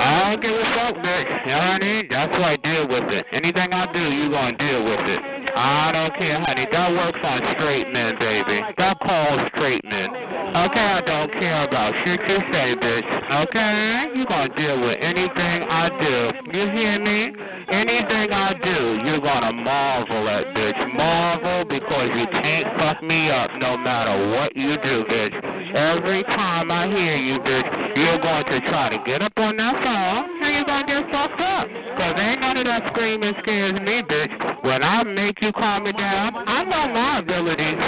[0.00, 1.28] I don't give a fuck, bitch.
[1.44, 2.08] You know what I mean?
[2.08, 3.26] That's why I deal with it.
[3.32, 5.20] Anything I do, you gonna deal with it.
[5.52, 6.66] I don't care, honey.
[6.72, 8.64] That works on straight men, baby.
[8.78, 10.08] That calls straight men.
[10.56, 13.08] Okay, I don't care about shit you say, bitch.
[13.44, 14.16] Okay?
[14.16, 16.16] You gonna deal with anything I do.
[16.48, 17.36] You hear me?
[17.68, 20.80] Anything I do, you're gonna marvel at, bitch.
[20.96, 25.36] Marvel because you can't fuck me up no matter what you do, bitch.
[25.70, 29.82] Every time I hear you, bitch, you're going to try to get up on that
[29.90, 31.66] phone and you're gonna get fucked up.
[31.98, 34.34] Cause ain't none of that screaming scares me, bitch.
[34.62, 37.80] When I make you calm it down, I know my abilities.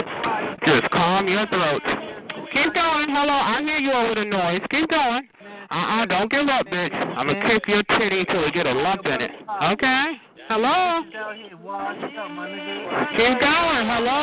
[0.66, 1.82] Just calm your throat.
[2.53, 3.09] Keep going.
[3.09, 4.61] Hello, I hear you over the noise.
[4.70, 5.28] Keep going.
[5.70, 6.92] Uh-uh, don't give up, bitch.
[6.92, 9.30] I'm gonna kick your titty till you get a lump in it.
[9.72, 10.05] Okay?
[10.49, 11.03] Hello?
[13.12, 13.86] Keep going.
[13.86, 14.22] Hello?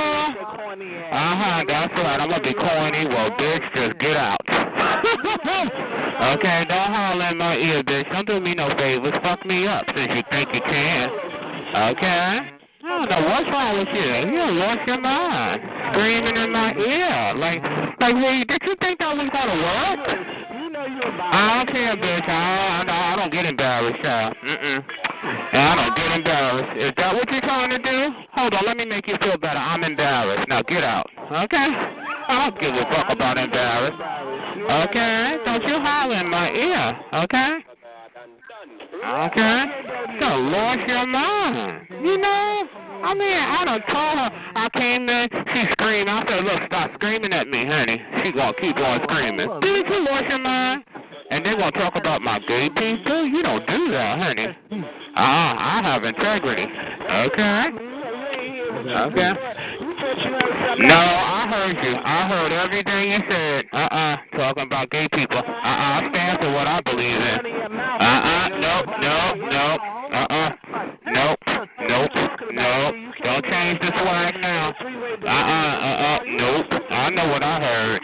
[1.12, 2.20] Uh-huh, that's right.
[2.20, 3.08] I'm gonna be corny.
[3.08, 4.40] Well, bitch, just get out.
[6.36, 8.12] okay, don't holler in my ear, bitch.
[8.12, 9.14] Don't do me no favors.
[9.24, 11.10] Fuck me up since you think you can.
[11.94, 12.60] Okay?
[12.84, 14.34] I don't know what's wrong with you.
[14.34, 15.62] You lost your mind.
[15.94, 17.34] Screaming in my ear.
[17.36, 17.62] Like,
[18.00, 20.00] like, really, did you think that was gonna work?
[21.32, 22.28] I don't care, bitch.
[22.28, 24.36] I, I, I don't get embarrassed, child.
[25.22, 26.78] I don't get embarrassed.
[26.80, 28.10] Is that what you're trying to do?
[28.34, 29.60] Hold on, let me make you feel better.
[29.60, 30.48] I'm embarrassed.
[30.48, 31.10] Now get out.
[31.32, 31.68] Okay?
[32.30, 34.00] I don't give a fuck about embarrassed.
[34.00, 35.38] Okay?
[35.46, 37.00] Don't you holler in my ear.
[37.26, 37.58] Okay?
[39.00, 39.64] Okay?
[40.20, 41.88] You lost your mind.
[41.90, 42.68] You know?
[43.04, 46.10] I mean, I done told her I came in, she screamed.
[46.10, 48.02] I said, look, stop screaming at me, honey.
[48.24, 49.50] She gonna keep on screaming.
[49.62, 50.84] Did you lost your mind?
[51.32, 53.26] And they gonna talk about my gay people?
[53.26, 54.48] You don't do that, honey.
[55.20, 56.64] Uh, I have integrity.
[56.64, 57.90] Okay?
[58.88, 59.34] Okay.
[60.80, 61.96] No, I heard you.
[62.00, 63.66] I heard everything you said.
[63.74, 64.16] Uh-uh.
[64.38, 65.36] Talking about gay people.
[65.36, 65.44] Uh-uh.
[65.44, 67.52] I stand for what I believe in.
[67.52, 68.48] Uh-uh.
[68.64, 68.86] Nope.
[69.04, 69.38] Nope.
[69.52, 69.82] Nope.
[70.08, 70.50] Uh-uh.
[71.12, 71.40] Nope.
[71.84, 72.12] Nope.
[72.54, 72.96] Nope.
[73.22, 74.74] Don't change the swag now.
[74.80, 75.84] Uh-uh.
[75.84, 76.20] Uh-uh.
[76.32, 76.66] Nope.
[76.92, 78.02] I know what I heard.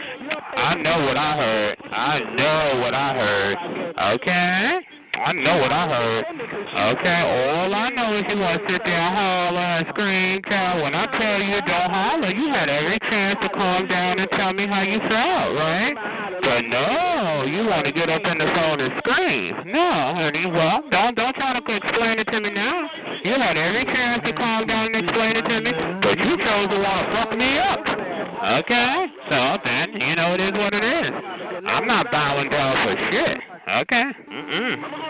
[0.56, 1.78] I know what I heard.
[1.92, 3.56] I know what I heard.
[4.20, 4.95] Okay?
[5.16, 6.24] I know what I heard.
[6.28, 10.82] Okay, all I know is you want to sit there and holler and scream, child.
[10.84, 14.52] When I tell you don't holler, you had every chance to calm down and tell
[14.52, 15.96] me how you felt, right?
[16.44, 19.72] But no, you want to get up in the phone and scream.
[19.72, 19.88] No,
[20.20, 20.46] honey.
[20.46, 22.84] Well, don't don't try to explain it to me now.
[23.24, 25.72] You had every chance to calm down and explain it to me,
[26.04, 27.80] but you chose to want to fuck me up.
[28.62, 31.12] Okay, so then you know it is what it is.
[31.66, 33.38] I'm not bowing down for shit.
[33.66, 34.04] Okay.
[34.30, 35.05] Mm-mm.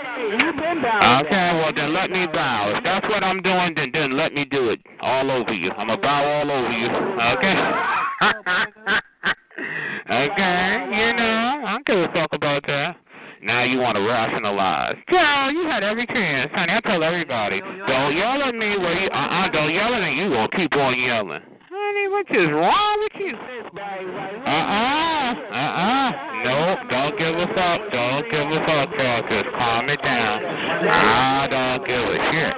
[1.27, 2.73] Okay, well then let me bow.
[2.77, 5.71] If that's what I'm doing, then then let me do it all over you.
[5.73, 6.87] I'm gonna bow all over you.
[6.87, 7.57] Okay.
[10.11, 12.97] okay, you know, I don't give a fuck about that.
[13.43, 14.97] Now you want to rationalize.
[15.09, 16.51] Girl, you had every chance.
[16.55, 20.17] Honey, I tell everybody, don't yell at me where you, uh-uh, don't yell at me.
[20.19, 21.43] You gonna keep on yelling.
[21.77, 23.37] Honey, what is wrong with you?
[23.37, 26.09] Uh-uh, uh-uh.
[26.41, 27.93] Nope, don't give a fuck.
[27.93, 28.89] Don't give a fuck.
[29.29, 30.41] Just calm it down.
[30.41, 32.57] I don't give a shit.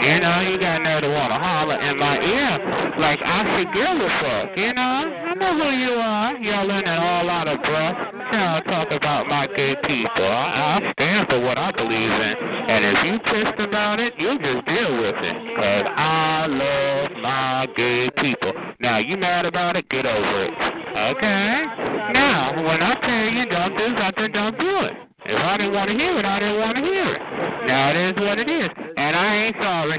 [0.00, 3.68] You know, you got nerve to want to holler in my ear like I should
[3.76, 5.12] give a fuck, you know?
[5.12, 7.96] I know who you are, Y'all yelling and all out of breath.
[8.32, 10.26] To talk about my good people.
[10.26, 12.34] I, I stand for what I believe in.
[12.64, 15.36] And if you pissed about it, you just deal with it.
[15.54, 18.52] Because I love my good people.
[18.80, 19.88] Now, you mad about it?
[19.88, 20.52] Get over it.
[20.52, 21.64] Okay?
[22.12, 24.94] Now, when I tell you don't do something, don't do it.
[25.26, 27.20] If I didn't want to hear it, I didn't want to hear it.
[27.66, 28.68] Now it is what it is.
[28.96, 29.98] And I ain't sorry.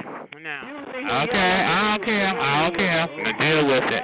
[0.95, 2.29] Okay, I don't care.
[2.29, 3.07] I don't care.
[3.23, 4.03] Now deal with it.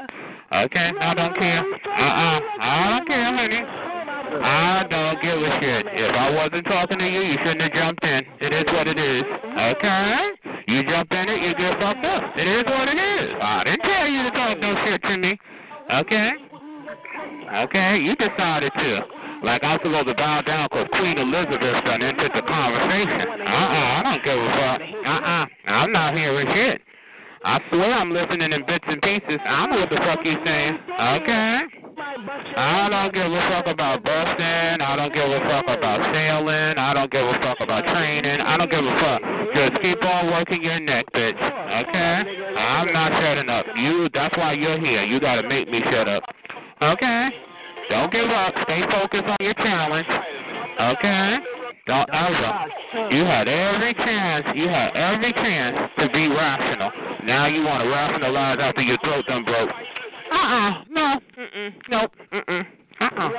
[0.51, 1.61] Okay, I don't care.
[1.61, 2.39] Uh-uh.
[2.59, 3.90] I don't care, honey.
[4.31, 5.83] I don't give a shit.
[5.91, 8.23] If I wasn't talking to you, you shouldn't have jumped in.
[8.39, 9.23] It is what it is.
[9.27, 10.31] Okay?
[10.67, 12.37] You jump in it, you get fucked up.
[12.37, 13.35] It is what it is.
[13.41, 15.37] I didn't tell you to talk no shit to me.
[15.91, 16.31] Okay?
[17.67, 19.01] Okay, you decided to.
[19.43, 23.25] Like I was supposed to bow down because Queen Elizabeth done entered the conversation.
[23.41, 24.79] Uh-uh, I don't give a fuck.
[24.79, 26.81] Uh-uh, I'm not hearing shit.
[27.43, 29.41] I swear I'm listening in bits and pieces.
[29.41, 30.77] I know what the fuck you saying.
[30.93, 31.57] Okay?
[32.55, 34.77] I don't give a fuck about busting.
[34.77, 36.77] I don't give a fuck about sailing.
[36.77, 38.41] I don't give a fuck about training.
[38.41, 39.21] I don't give a fuck.
[39.57, 41.33] Just keep on working your neck, bitch.
[41.33, 42.13] Okay?
[42.57, 43.65] I'm not shutting up.
[43.75, 45.03] You, that's why you're here.
[45.03, 46.23] You gotta make me shut up.
[46.81, 47.29] Okay?
[47.89, 48.53] Don't give up.
[48.63, 50.07] Stay focused on your challenge.
[50.79, 51.37] Okay?
[51.87, 52.69] Don't ever.
[53.09, 54.45] You had every chance.
[54.55, 56.91] You had every chance to be rational.
[57.25, 59.69] Now you want to rationalize after your throat done broke.
[60.31, 60.83] Uh-uh.
[60.89, 61.19] No.
[61.37, 61.73] Mm-mm.
[61.89, 62.11] Nope.
[62.31, 62.65] Mm-mm.
[62.99, 63.29] Uh-uh.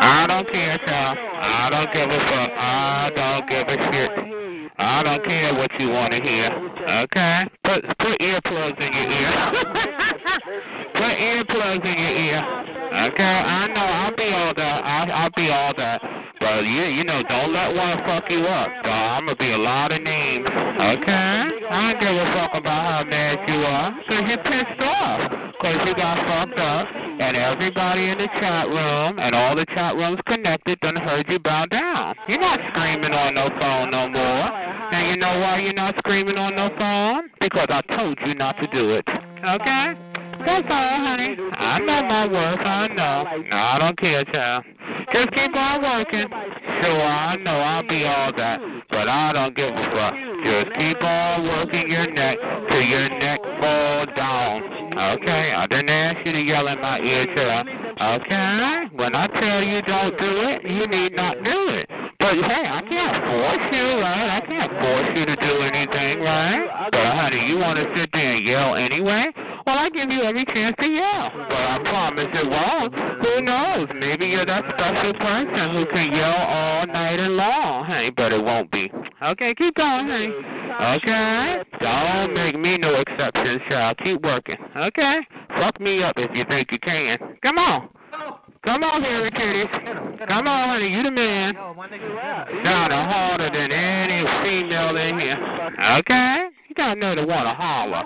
[0.00, 1.18] I don't care, child.
[1.18, 2.50] I don't give a fuck.
[2.56, 4.47] I don't give a shit.
[4.78, 6.54] I don't care what you want to hear.
[7.02, 7.50] Okay?
[7.64, 9.32] Put put earplugs in your ear.
[10.94, 12.68] put earplugs in your ear.
[13.10, 13.22] Okay?
[13.22, 13.80] I know.
[13.80, 14.78] I'll be all that.
[14.84, 16.00] I'll, I'll be all that.
[16.38, 18.70] But you, you know, don't let one fuck you up.
[18.84, 20.46] So I'm gonna be a lot of names.
[20.46, 21.34] Okay?
[21.68, 23.90] I don't give a fuck about how mad you are.
[24.06, 25.30] Cause you're pissed off.
[25.60, 26.86] Cause you got fucked up.
[27.18, 31.40] And everybody in the chat room and all the chat rooms connected done heard you
[31.40, 32.14] bow down.
[32.28, 34.67] You're not screaming on no phone no more.
[34.68, 34.90] Uh-huh.
[34.92, 37.30] And you know why you're not screaming on no phone?
[37.40, 39.04] Because I told you not to do it.
[39.08, 39.94] Okay?
[40.44, 41.36] That's all, honey.
[41.56, 42.60] I know my worth.
[42.60, 43.24] I know.
[43.48, 44.64] No, I don't care, child.
[45.12, 46.28] Just keep on working.
[46.28, 48.60] Sure, I know I'll be all that,
[48.90, 50.14] but I don't give a fuck.
[50.44, 52.38] Just keep on working your neck
[52.70, 54.77] till your neck fall down.
[54.98, 55.52] Okay?
[55.54, 57.68] I didn't ask you to yell in my ear, child.
[57.68, 58.96] Okay?
[58.98, 61.86] When I tell you don't do it, you need not do it.
[62.18, 64.26] But hey, I can't force you, right?
[64.26, 66.90] I can't force you to do anything, right?
[66.90, 69.30] But honey, you want to sit there and yell anyway?
[69.68, 71.30] Well, I give you every chance to yell.
[71.36, 72.94] But I promise it won't.
[73.20, 73.88] Who knows?
[74.00, 78.42] Maybe you're that special person who can yell all night and long, honey, but it
[78.42, 78.90] won't be.
[79.22, 80.32] Okay, keep going, honey.
[80.96, 81.62] Okay?
[81.82, 83.98] Don't make me no exceptions, child.
[84.02, 84.56] Keep working.
[84.74, 85.18] Okay?
[85.60, 87.18] Fuck me up if you think you can.
[87.42, 87.90] Come on.
[88.68, 89.72] Come on, Harry Kitties.
[90.28, 90.92] Come on, honey.
[90.92, 91.54] You the man.
[91.56, 95.40] Sounding harder than any female in here.
[95.96, 96.48] Okay?
[96.68, 98.04] You gotta know to want to holler.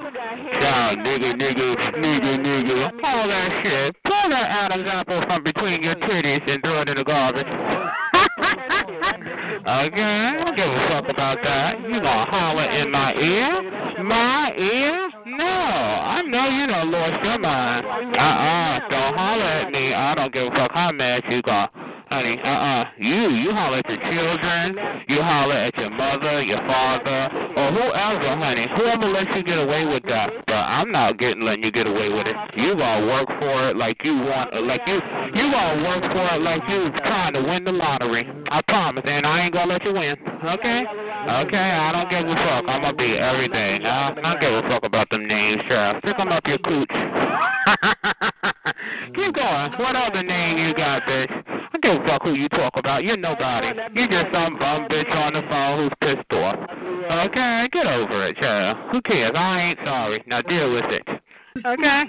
[0.63, 2.93] Child, nigga, nigga, nigga, nigga.
[3.03, 3.97] All that shit.
[4.05, 7.51] Pull that Adam's apple from between your titties and throw it in the garbage.
[8.43, 9.67] Okay?
[9.67, 11.81] I don't give a fuck about that.
[11.81, 14.03] You gonna holler in my ear?
[14.03, 15.11] My ear?
[15.27, 17.87] No, I know you done lost your mind.
[17.87, 19.95] Uh-uh, don't holler at me.
[19.95, 21.73] I don't give a fuck how mad you got.
[22.13, 22.85] Honey, uh-uh.
[22.99, 24.77] You, you holler at your children.
[25.09, 29.87] You holler at your mother, your father, or whoever, honey, whoever lets you get away
[29.87, 30.29] with that.
[30.47, 32.37] But I'm not getting letting you get away with it.
[32.55, 35.01] You gonna work for it like you want, like you
[35.33, 38.29] you gonna work for it like you trying to win the lottery.
[38.51, 40.15] I promise, and I ain't gonna let you win.
[40.45, 40.85] Okay?
[40.85, 42.69] Okay, I don't give a fuck.
[42.69, 43.87] I'm gonna be everything.
[43.87, 46.05] I don't give a fuck about them names, Sheriff.
[46.05, 46.93] Stick 'em up your cooch.
[49.15, 49.73] Keep going.
[49.79, 51.31] What other name you got, bitch?
[51.73, 53.05] I give a fuck who you talk about.
[53.05, 53.69] You're nobody.
[53.95, 56.59] You're just some bum bitch on the phone who's pissed off.
[57.29, 58.77] Okay, get over it, child.
[58.93, 59.33] Who cares?
[59.37, 60.23] I ain't sorry.
[60.27, 61.09] Now deal with it.
[61.59, 62.03] Okay?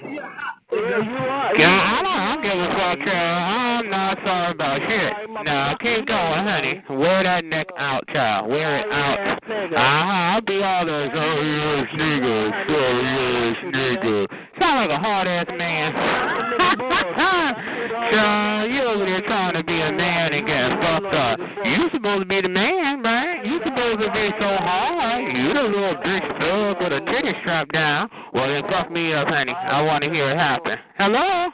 [0.72, 3.84] Yeah, I don't, I don't give a fuck, child.
[3.84, 5.44] I'm not sorry about shit.
[5.44, 6.82] Now, keep going, honey.
[6.90, 8.48] Wear that neck out, child.
[8.50, 9.18] Wear it out.
[9.20, 9.76] Uh-huh.
[9.76, 12.52] I'll be all those, oh, yes, nigga.
[12.70, 14.26] Oh, yes, nigga.
[14.58, 15.92] Sound like a hard ass man.
[18.14, 21.38] Child, you over there trying to be a man and get fucked up.
[21.66, 23.44] You supposed to be the man, right?
[23.44, 25.24] You supposed to be so hard.
[25.34, 28.08] You the little bitch thug with a titty strap down.
[28.32, 29.52] Well, then fuck me up, honey.
[29.52, 30.78] I want to hear it happen.
[30.96, 31.50] Hello?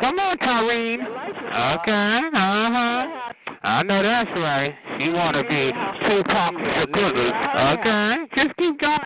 [0.00, 1.00] Come on, Tyreen.
[1.00, 3.32] Okay, uh-huh.
[3.62, 4.74] I know that's right.
[4.98, 5.72] She want to be
[6.08, 7.78] Tupac Shakur.
[7.78, 9.00] Okay, just keep going.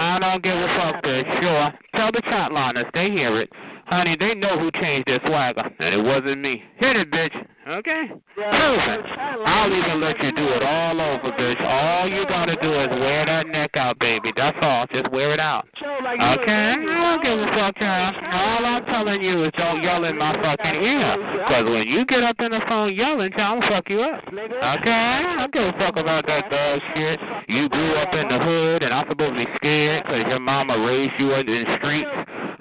[0.00, 1.40] I don't give a fuck, bitch.
[1.40, 1.72] Sure.
[1.94, 2.86] Tell the chat liners.
[2.92, 3.50] They hear it.
[3.86, 6.62] Honey, they know who changed their swagger, and it wasn't me.
[6.76, 7.34] Hit it, bitch.
[7.66, 8.12] Okay?
[8.36, 9.00] Listen,
[9.46, 11.60] I'll even let you do it all over, bitch.
[11.64, 14.32] All you gotta do is wear that neck out, baby.
[14.36, 14.86] That's all.
[14.92, 15.66] Just wear it out.
[15.80, 16.20] Okay?
[16.20, 18.16] I don't give a fuck, child.
[18.20, 21.16] All I'm telling you is don't yell in my fucking ear.
[21.40, 24.28] Because when you get up in the phone yelling, child, I'm gonna fuck you up.
[24.28, 24.90] Okay?
[24.92, 27.18] I don't give a fuck about that dog shit.
[27.48, 30.84] You grew up in the hood, and I'm supposed to be scared because your mama
[30.84, 32.10] raised you in the streets.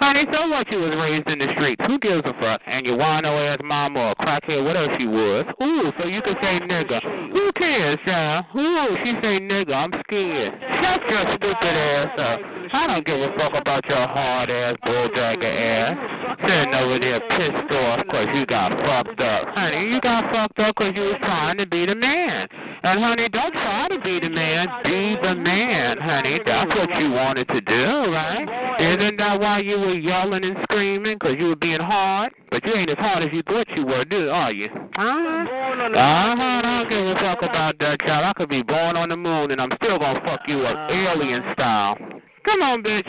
[0.04, 1.80] Honey, so what you was raised in the streets.
[1.88, 2.60] Who gives a fuck?
[2.68, 5.46] And your wino ass mama or crackhead, whatever she was.
[5.64, 7.00] Ooh, so you can say nigga.
[7.32, 8.44] Who cares, child?
[8.52, 10.60] Ooh, she say nigga, I'm scared.
[10.60, 12.40] Shut your stupid ass up.
[12.74, 15.96] I don't give a fuck about your hard ass, bulldagger ass.
[16.42, 19.56] Sitting over there pissed off because you got fucked up.
[19.56, 22.50] Honey, you got fucked up because you was trying to be the man.
[22.84, 24.68] And honey, don't try to be the man.
[24.84, 26.40] Be the man, honey.
[26.46, 28.44] That's what you wanted to do, right?
[28.82, 31.18] Isn't that why you were yelling and screaming?
[31.20, 32.34] Because you were being hard?
[32.50, 34.68] But you ain't as hard as you thought you were, do are you?
[34.68, 35.00] Uh-huh.
[35.00, 35.90] Uh-huh.
[35.96, 38.26] I don't give a fuck about that, child.
[38.26, 41.44] I could be born on the moon and I'm still gonna fuck you up alien
[41.54, 41.98] style.
[42.46, 43.08] Come on, bitch.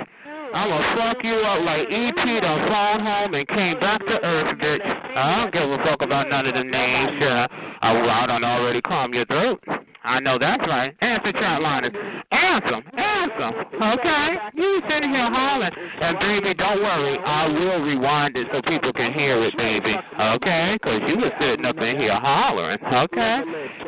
[0.55, 2.41] I'm gonna fuck you up like E.T.
[2.41, 4.87] done phone home and came back to Earth, bitch.
[5.17, 7.49] I don't give a fuck about none of the names, yeah.
[7.83, 9.63] I, I done already calm your throat.
[10.05, 10.95] I know that's right.
[11.01, 11.93] Answer chat liners.
[12.31, 12.83] Answer.
[12.93, 13.51] Answer.
[13.75, 14.29] Okay?
[14.55, 15.73] You sitting here hollering.
[15.73, 17.19] And baby, don't worry.
[17.19, 19.95] I will rewind it so people can hear it, baby.
[20.21, 20.77] Okay?
[20.77, 22.79] Because you were sitting up in here hollering.
[22.85, 23.43] Okay?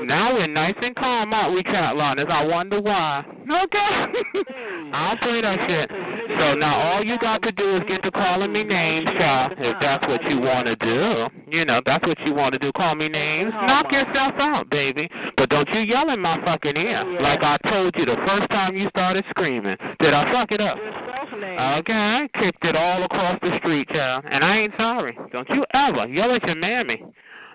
[0.04, 2.28] Now we're nice and calm out we chat liners.
[2.30, 3.22] I wonder why.
[3.44, 4.42] Okay?
[4.92, 5.90] I'll play that shit.
[6.38, 9.52] So now all you got to do is get to calling me names, child.
[9.58, 11.26] If that's what you want to do.
[11.48, 12.72] You know, that's what you want to do.
[12.72, 13.52] Call me names.
[13.54, 15.08] Oh, Knock yourself out, baby.
[15.36, 17.20] But don't you yell in my fucking ear.
[17.20, 19.76] Like I told you the first time you started screaming.
[20.00, 20.78] Did I fuck it up?
[20.78, 24.24] Okay, I kicked it all across the street, child.
[24.30, 25.18] And I ain't sorry.
[25.32, 27.02] Don't you ever yell at your mammy.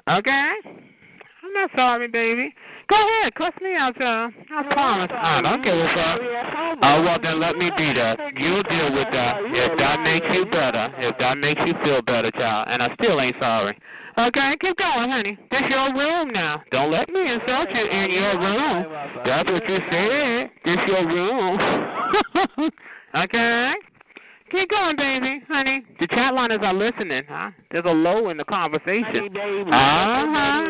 [0.09, 0.51] Okay?
[1.43, 2.53] I'm not sorry, baby.
[2.91, 4.33] Go ahead, cuss me out, child.
[4.51, 5.11] I promise.
[5.15, 6.19] I don't give a fuck.
[6.83, 8.19] Oh, well, then let me be that.
[8.35, 9.39] You deal with that.
[9.47, 12.67] If that makes you better, if that makes you feel better, child.
[12.67, 13.79] And I still ain't sorry.
[14.17, 15.39] Okay, keep going, honey.
[15.51, 16.63] This your room now.
[16.71, 18.85] Don't let me insult you in your room.
[19.23, 20.51] That's what you said.
[20.65, 21.55] This your room.
[23.15, 23.71] okay?
[24.51, 25.83] Keep going, baby, honey.
[26.01, 27.51] The chat liners are listening, huh?
[27.71, 29.29] There's a low in the conversation.
[29.31, 30.65] Uh-huh.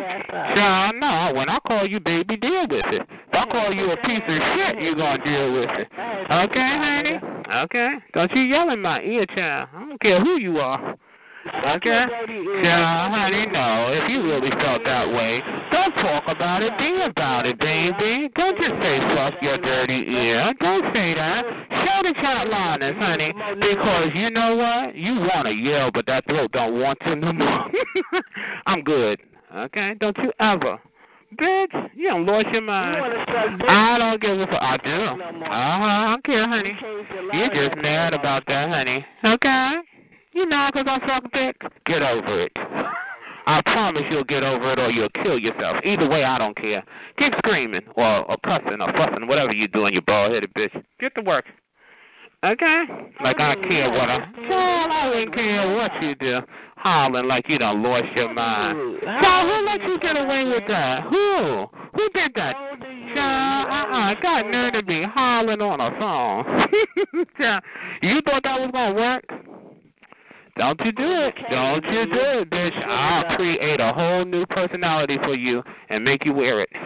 [0.53, 1.33] Sure, no.
[1.35, 3.01] When I call you baby, deal with it.
[3.01, 5.87] If I call you a piece of shit, you're going to deal with it.
[5.97, 7.19] Okay, honey?
[7.63, 7.97] Okay.
[8.13, 9.69] Don't you yell in my ear, child.
[9.73, 10.95] I don't care who you are.
[11.47, 12.05] Okay?
[12.63, 13.89] Yeah, honey, no.
[13.93, 16.77] If you really felt that way, don't talk about it.
[16.77, 18.29] Be about it, baby.
[18.35, 20.53] Don't just say fuck your dirty ear.
[20.59, 21.43] Don't say that.
[21.69, 23.33] Show the chat liners, honey.
[23.55, 24.95] Because you know what?
[24.95, 27.71] You want to yell, but that throat don't want to no more.
[28.67, 29.19] I'm good.
[29.55, 29.95] Okay?
[29.99, 30.79] Don't you ever.
[31.39, 32.97] Bitch, you don't lost your mind.
[33.67, 34.61] I don't give a fuck.
[34.61, 34.89] I do.
[34.91, 35.45] Uh-huh.
[35.49, 36.77] I don't care, honey.
[37.33, 39.05] You're just mad about that, honey.
[39.23, 39.77] Okay?
[40.33, 41.57] You know, 'cause I suck dick.
[41.85, 42.51] Get over it.
[43.47, 45.83] I promise you'll get over it or you'll kill yourself.
[45.83, 46.83] Either way, I don't care.
[47.17, 50.71] Keep screaming or, or cussing or fussing, whatever you're doing, you bald-headed bitch.
[50.99, 51.45] Get to work.
[52.43, 52.83] Okay?
[53.23, 54.19] Like I care what I...
[54.47, 56.39] Child, I don't care what you do.
[56.77, 58.99] Hollering like you done lost your mind.
[59.03, 61.03] Child, who let you get away with that?
[61.03, 61.67] Who?
[61.93, 62.55] Who did that?
[63.15, 64.21] Child, uh uh.
[64.21, 66.45] got nerve to be hollering on a phone.
[68.01, 69.50] you thought that was gonna work?
[70.57, 71.33] Don't you do it.
[71.49, 72.85] Don't you do it, bitch.
[72.85, 76.69] I'll create a whole new personality for you and make you wear it.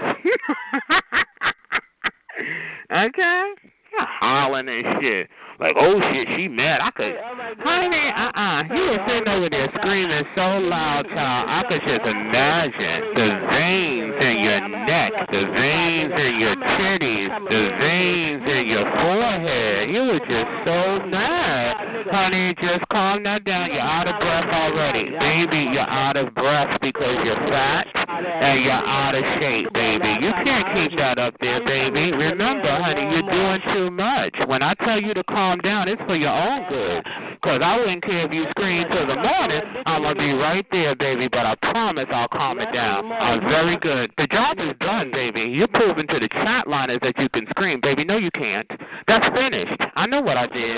[2.91, 3.53] okay?
[3.91, 5.30] You're hollering and shit.
[5.57, 6.81] Like, oh shit, she mad.
[6.84, 7.15] I could,
[7.64, 11.48] honey, uh uh You were sitting over there screaming so loud, child.
[11.48, 17.64] I could just imagine the veins in your neck, the veins in your titties, the
[17.80, 19.89] veins in your forehead.
[19.89, 21.74] You were just so mad.
[22.06, 23.68] Honey, just calm that down.
[23.72, 25.10] You're out of breath already.
[25.10, 30.23] Baby, you're out of breath because you're fat and you're out of shape, baby.
[30.23, 32.15] You can't keep that up there, baby.
[32.15, 34.35] Remember, honey, you're doing too much.
[34.47, 37.03] When I tell you to calm down, it's for your own good.
[37.31, 39.61] Because I wouldn't care if you scream till the morning.
[39.85, 43.11] I'm going to be right there, baby, but I promise I'll calm it down.
[43.11, 44.11] I'm very good.
[44.17, 45.41] The job is done, baby.
[45.41, 47.79] You're proving to the chat liners that you can scream.
[47.81, 48.69] Baby, no, you can't.
[49.07, 49.79] That's finished.
[49.95, 50.77] I know what I did.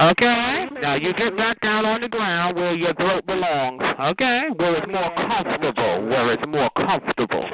[0.00, 0.68] Okay?
[0.80, 3.82] Now you get back down on the ground where your throat belongs.
[3.82, 4.48] Okay?
[4.56, 6.06] Where it's more comfortable.
[6.06, 7.48] Where it's more comfortable.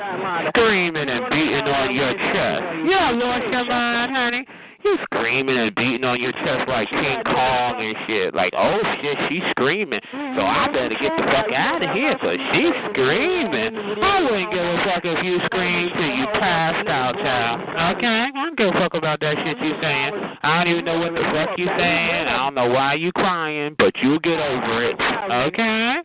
[0.48, 2.62] Screaming and beating on your chest.
[2.88, 4.45] Yeah, your mind, honey.
[4.85, 8.35] You screaming and beating on your chest like King Kong and shit.
[8.35, 9.99] Like, oh shit, she's screaming.
[10.11, 10.74] So I mm-hmm.
[10.74, 13.74] better get the fuck out of here because she's screaming.
[13.74, 17.59] I wouldn't give a fuck if you scream till you passed out, child.
[17.99, 18.31] Okay?
[18.31, 20.15] I don't give a fuck about that shit you saying.
[20.47, 22.31] I don't even know what the fuck you saying.
[22.31, 24.95] I don't know why you crying, but you'll get over it.
[24.95, 25.99] Okay?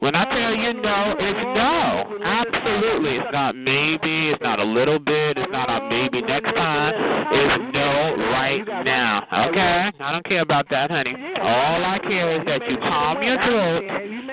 [0.00, 1.97] When I tell you no, it's no.
[2.22, 3.16] Absolutely.
[3.16, 4.30] It's not maybe.
[4.30, 5.38] It's not a little bit.
[5.38, 6.94] It's not a maybe next time.
[7.32, 9.26] It's no right now.
[9.48, 9.90] Okay?
[10.00, 11.14] I don't care about that, honey.
[11.40, 13.84] All I care is that you calm your throat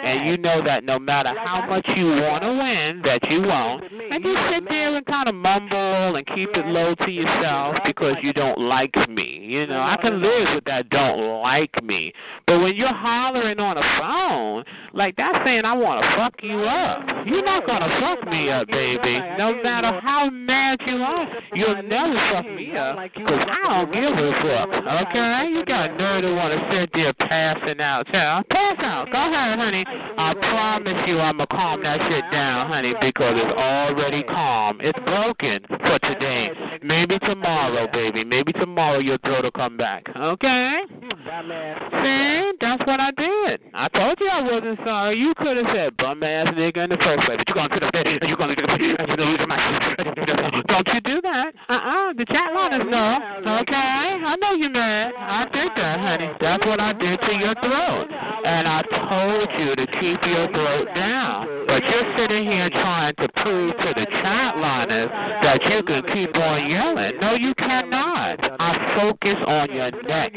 [0.05, 3.83] and you know that no matter how much you want to win, that you won't.
[3.91, 8.15] And just sit there and kind of mumble and keep it low to yourself because
[8.21, 9.39] you don't like me.
[9.43, 12.13] You know, I can live with that don't like me.
[12.45, 14.63] But when you're hollering on a phone,
[14.93, 17.25] like that's saying I want to fuck you up.
[17.25, 19.19] You're not to fuck me up, baby.
[19.37, 24.11] No matter how mad you are, you'll never fuck me up because I don't give
[24.11, 24.69] a fuck.
[25.07, 25.49] Okay?
[25.51, 28.07] You got nerve to want to sit there passing out.
[28.07, 29.07] Pass out.
[29.11, 29.85] Go ahead, honey.
[29.87, 34.79] I promise you I'm going to calm that shit down, honey, because it's already calm.
[34.81, 36.49] It's broken for today.
[36.83, 38.23] Maybe tomorrow, baby.
[38.23, 40.03] Maybe tomorrow your throat will come back.
[40.15, 40.81] Okay?
[40.89, 42.51] See?
[42.61, 43.61] That's what I did.
[43.73, 45.17] I told you I wasn't sorry.
[45.17, 47.85] You could have said bum ass nigga in the first place, but you're going to
[47.85, 50.65] the bed and you're going to and you're going to lose your mind.
[50.67, 51.53] Don't you do that.
[51.69, 52.13] Uh-uh.
[52.13, 53.61] The chat liners know.
[53.61, 53.75] Okay?
[53.75, 55.13] I know you're mad.
[55.17, 56.29] I did that, honey.
[56.39, 58.07] That's what I did to your throat.
[58.45, 61.47] And I told you to keep your throat down.
[61.67, 66.35] But you're sitting here trying to prove to the chat liners that you can keep
[66.35, 67.19] on yelling.
[67.19, 68.39] No, you cannot.
[68.41, 70.33] I focus on your neck.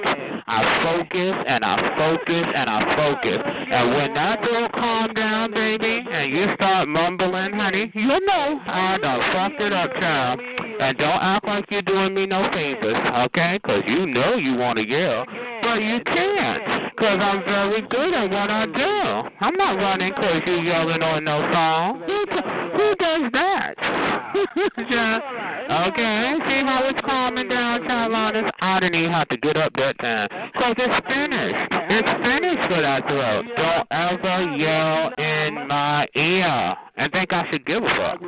[0.48, 3.40] I focus and I focus and I focus.
[3.44, 8.98] And when that throat calm down, baby, and you start mumbling, honey, you know I
[9.00, 10.40] done fucked it up, child.
[10.80, 12.96] And don't act like you're doing me no favors,
[13.26, 13.58] okay?
[13.62, 15.24] Because you know you want to yell.
[15.62, 19.30] But you can't, because I'm very good at what I do.
[19.40, 22.02] I'm not running because you're yelling on no phone.
[22.02, 23.74] Who, does that?
[25.68, 28.50] Okay, see how it's calming down, Carolina?
[28.60, 30.28] I didn't even have to get up that time.
[30.50, 31.60] Because it's finished.
[31.92, 33.44] It's finished for that throat.
[33.54, 35.12] Don't ever yell
[35.48, 38.20] in my ear and think I should give a fuck.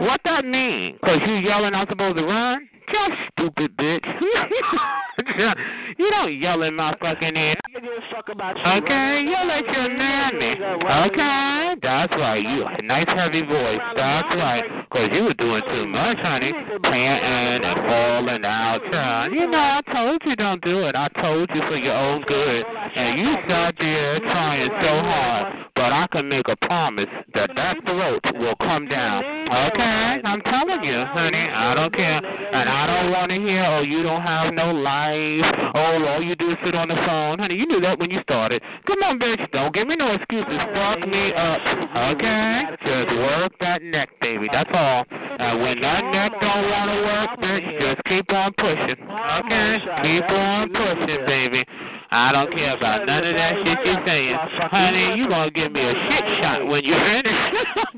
[0.00, 0.94] What that mean?
[0.94, 2.68] Because you yelling I'm supposed to run?
[2.90, 4.04] Just stupid bitch.
[5.98, 7.56] you don't yell in my fucking ear.
[7.76, 10.56] Okay, yell at your mammy.
[11.06, 12.42] Okay, that's right.
[12.42, 13.80] You a nice heavy voice.
[13.94, 14.64] That's right.
[14.90, 16.52] Cause you were doing too much, honey.
[16.82, 19.28] Panting and falling out.
[19.32, 20.96] You know, I told you don't do it.
[20.96, 22.64] I told you for your own good.
[22.96, 25.67] And you sat there trying so hard.
[25.78, 29.22] But I can make a promise that that throat will come down.
[29.46, 30.18] Okay?
[30.26, 31.38] I'm telling you, honey.
[31.38, 32.18] I don't care.
[32.18, 35.46] And I don't want to hear, oh, you don't have no life.
[35.78, 37.38] Oh, all you do is sit on the phone.
[37.38, 38.60] Honey, you knew that when you started.
[38.88, 39.38] Come on, bitch.
[39.52, 40.58] Don't give me no excuses.
[40.74, 41.62] Fuck me up.
[41.94, 42.74] Okay?
[42.82, 44.48] Just work that neck, baby.
[44.50, 45.06] That's all.
[45.12, 48.98] And when that neck don't want to work, bitch, just keep on pushing.
[48.98, 49.78] Okay?
[50.02, 51.62] Keep on pushing, baby.
[52.10, 54.36] I don't care about none of that shit you're saying.
[54.72, 57.36] Honey, you gonna give me a shit shot when you finish.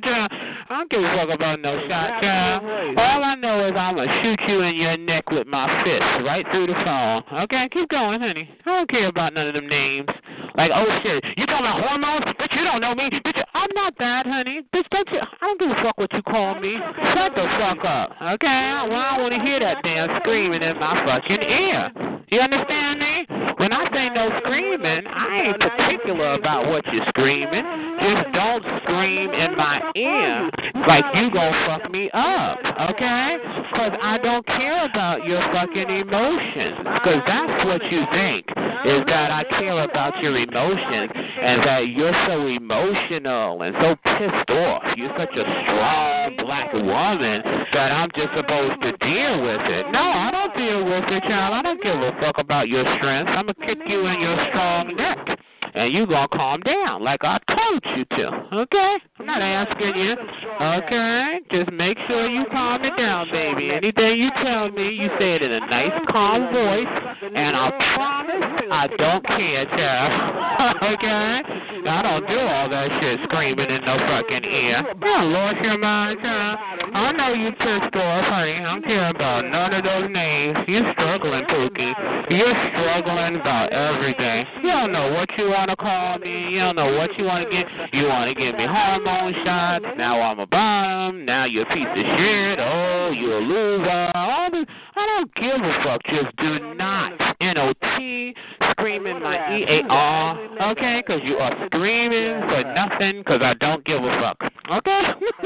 [0.70, 2.98] I don't give a fuck about no shot, child.
[2.98, 6.44] All I know is I'm gonna shoot you in your neck with my fist right
[6.50, 7.22] through the phone.
[7.44, 8.50] Okay, keep going, honey.
[8.66, 10.08] I don't care about none of them names.
[10.56, 12.24] Like, oh shit, you talking about hormones?
[12.34, 13.10] Bitch, you don't know me.
[13.10, 14.62] Bitch, I'm not that, honey.
[14.74, 15.20] Bitch, don't you?
[15.20, 16.74] I don't give a fuck what you call me.
[17.14, 18.86] Shut the fuck up, okay?
[18.90, 21.92] Well, I don't want to hear that damn screaming in my fucking ear.
[22.28, 23.26] You understand me?
[23.60, 27.62] When I say no screaming, I ain't particular about what you're screaming.
[28.00, 30.48] Just don't scream in my ear
[30.88, 32.56] like you gonna fuck me up,
[32.88, 33.36] okay?
[33.70, 36.78] Because I don't care about your fucking emotions.
[36.88, 38.48] Because that's what you think,
[38.88, 44.50] is that I care about your emotions and that you're so emotional and so pissed
[44.56, 44.82] off.
[44.96, 47.44] You're such a strong black woman
[47.76, 49.84] that I'm just supposed to deal with it.
[49.92, 51.54] No, I don't deal with it, child.
[51.54, 53.28] I don't give a fuck about your strength.
[53.28, 55.40] I'm gonna kick you in your strong neck.
[55.74, 58.56] And you gonna calm down like I told you to.
[58.62, 58.96] Okay?
[59.18, 60.16] I'm not asking you.
[60.60, 61.38] Okay?
[61.52, 63.70] Just make sure you calm it down, baby.
[63.70, 66.90] Anything you tell me, you say it in a nice, calm voice,
[67.22, 70.76] and I promise I don't care, child.
[70.94, 71.42] okay?
[71.86, 74.84] I don't do all that shit screaming in no fucking ear.
[75.00, 76.58] You lost your mind, child.
[76.92, 78.58] I know you pissed off, honey.
[78.58, 80.58] I don't care about none of those names.
[80.66, 81.94] You're struggling, Pookie.
[82.30, 84.46] You're struggling about everything.
[84.62, 86.54] You don't know what you want to call me.
[86.54, 87.66] You don't know what you want to get.
[87.92, 89.84] You want to give me hormone shots.
[89.98, 91.26] Now I'm a bottom.
[91.26, 92.58] Now you're a piece of shit.
[92.58, 94.10] Oh, you're a loser.
[94.14, 94.64] All this.
[95.00, 96.02] I don't give a fuck.
[96.04, 98.34] Just do not N-O-T
[98.72, 100.72] screaming my E-A-R.
[100.72, 101.02] Okay?
[101.06, 104.36] Because you are screaming for nothing because I don't give a fuck.
[104.70, 105.02] Okay?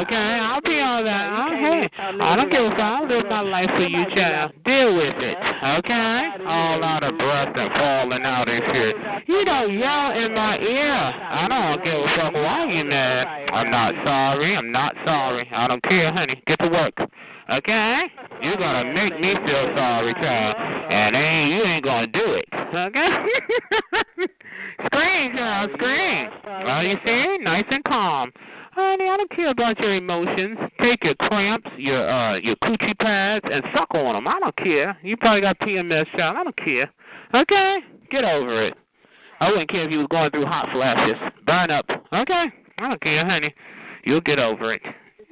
[0.00, 0.32] okay?
[0.40, 1.24] I'll be all that.
[1.28, 2.80] Oh, hey, I don't give a fuck.
[2.80, 4.52] I'll live my life for you, child.
[4.64, 5.36] Deal with it.
[5.36, 6.30] Okay?
[6.46, 9.28] All out of breath and falling out and shit.
[9.28, 10.94] You don't yell in my ear.
[10.94, 13.26] I don't give a fuck why you mad.
[13.52, 14.56] I'm not sorry.
[14.56, 15.48] I'm not sorry.
[15.52, 16.42] I don't care, honey.
[16.46, 16.94] Get to work.
[17.50, 18.02] Okay?
[18.42, 20.56] You're gonna make me feel sorry, child.
[20.56, 22.44] And ain't you ain't gonna do it.
[22.52, 23.08] Okay?
[24.86, 26.28] scream, child, scream.
[26.44, 27.38] Well, you see?
[27.42, 28.30] Nice and calm.
[28.72, 30.58] Honey, I don't care about your emotions.
[30.80, 34.28] Take your clamps, your uh your coochie pads, and suck on them.
[34.28, 34.96] I don't care.
[35.02, 36.36] You probably got PMS, child.
[36.36, 36.90] I don't care.
[37.34, 37.78] Okay?
[38.12, 38.74] Get over it.
[39.40, 41.16] I wouldn't care if you was going through hot flashes.
[41.46, 41.86] Burn up.
[42.12, 42.44] Okay?
[42.78, 43.52] I don't care, honey.
[44.04, 44.82] You'll get over it.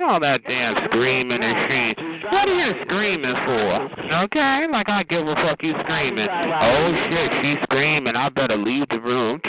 [0.01, 1.99] All that damn screaming and shit.
[2.31, 3.91] What are you screaming for?
[4.31, 4.66] Okay?
[4.70, 6.29] Like I give a fuck you screaming.
[6.31, 8.15] Oh shit, she's screaming.
[8.15, 9.41] I better leave the room.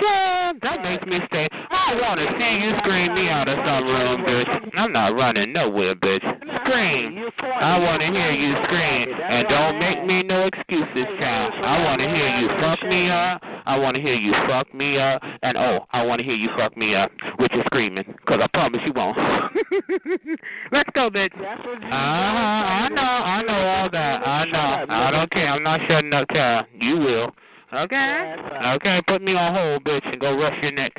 [0.62, 1.48] That makes me stay.
[1.54, 4.50] I want to see you scream me out of some room, bitch.
[4.74, 6.26] I'm not running nowhere, bitch.
[6.66, 7.30] Scream.
[7.40, 9.14] I want to hear you scream.
[9.14, 11.54] And don't make me no excuses, child.
[11.62, 13.42] I want to hear you fuck me up.
[13.66, 15.22] I want to hear you fuck me up.
[15.44, 18.06] And oh, I want to hear you fuck me up with your screaming.
[18.06, 19.18] Because I promise you won't.
[20.72, 21.34] Let's go, bitch.
[21.34, 21.86] Uh-huh.
[21.94, 24.28] I know, I know all that.
[24.28, 24.94] I know.
[24.94, 25.48] I don't care.
[25.48, 26.66] I'm not shutting up, child.
[26.74, 27.32] You will.
[27.74, 28.36] Okay?
[28.76, 30.94] Okay, put me on hold, bitch, and go rush your neck.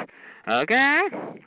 [0.51, 1.02] Okay?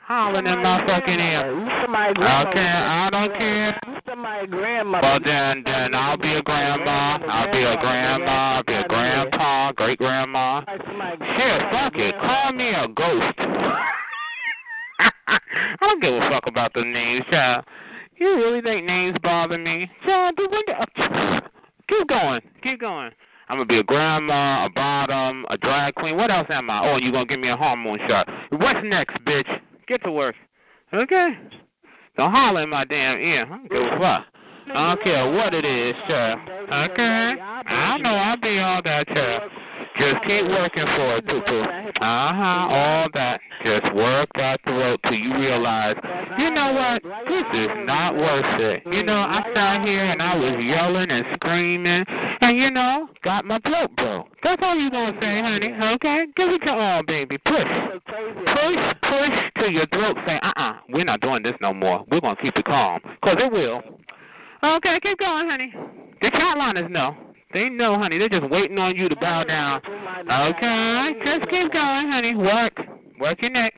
[0.06, 1.52] Hollering in my fucking ear.
[1.52, 3.78] Okay, I don't care.
[4.06, 7.18] Well, then, then I'll be a grandma.
[7.28, 8.56] I'll be a grandma.
[8.56, 10.62] I'll be a grandpa, great grandma.
[10.66, 12.14] Shit, fuck it.
[12.18, 13.38] Call me a ghost.
[15.26, 15.38] I
[15.80, 17.66] don't give a fuck about the names, child.
[18.16, 19.90] You really think names bother me?
[20.06, 21.42] Child, window.
[21.88, 22.40] Keep going.
[22.62, 23.10] Keep going.
[23.48, 26.16] I'm gonna be a grandma, a bottom, a drag queen.
[26.16, 26.90] What else am I?
[26.90, 28.28] Oh, you gonna give me a hormone shot?
[28.50, 29.48] What's next, bitch?
[29.86, 30.34] Get to work.
[30.92, 31.30] Okay.
[32.16, 33.44] Don't holler in my damn ear.
[33.44, 34.26] I don't give a fuck.
[34.72, 36.40] I don't care what it is, child.
[36.48, 37.34] Okay.
[37.66, 39.50] I know I'll be all that, child.
[39.98, 41.38] Just keep working for it, Poo.
[41.38, 43.40] Uh huh, all that.
[43.64, 45.96] Just work that throat till you realize,
[46.36, 47.02] you know what?
[47.28, 48.82] This is not worth it.
[48.90, 52.04] You know, I sat here and I was yelling and screaming,
[52.40, 54.26] and you know, got my throat broke.
[54.42, 55.72] That's all you gonna say, honey.
[55.94, 57.38] Okay, give it your all, baby.
[57.38, 57.68] Push,
[58.04, 62.04] push, push till your throat say, uh uh, we're not doing this no more.
[62.10, 63.80] We're gonna keep it calm, cause it will.
[64.62, 65.72] Okay, keep going, honey.
[66.20, 67.16] The Carolinas know.
[67.54, 68.18] They know, honey.
[68.18, 69.80] They're just waiting on you to bow down.
[69.86, 72.34] Okay, just keep going, honey.
[72.34, 72.80] Work,
[73.20, 73.72] work your neck.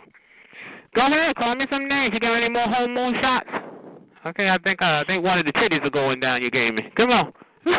[0.94, 2.14] Go ahead, call me some names.
[2.14, 3.50] You got any more hormone shots?
[4.24, 6.40] Okay, I think uh, I think one of the titties are going down.
[6.40, 6.84] You gave me.
[6.96, 7.32] Come on.
[7.66, 7.76] okay,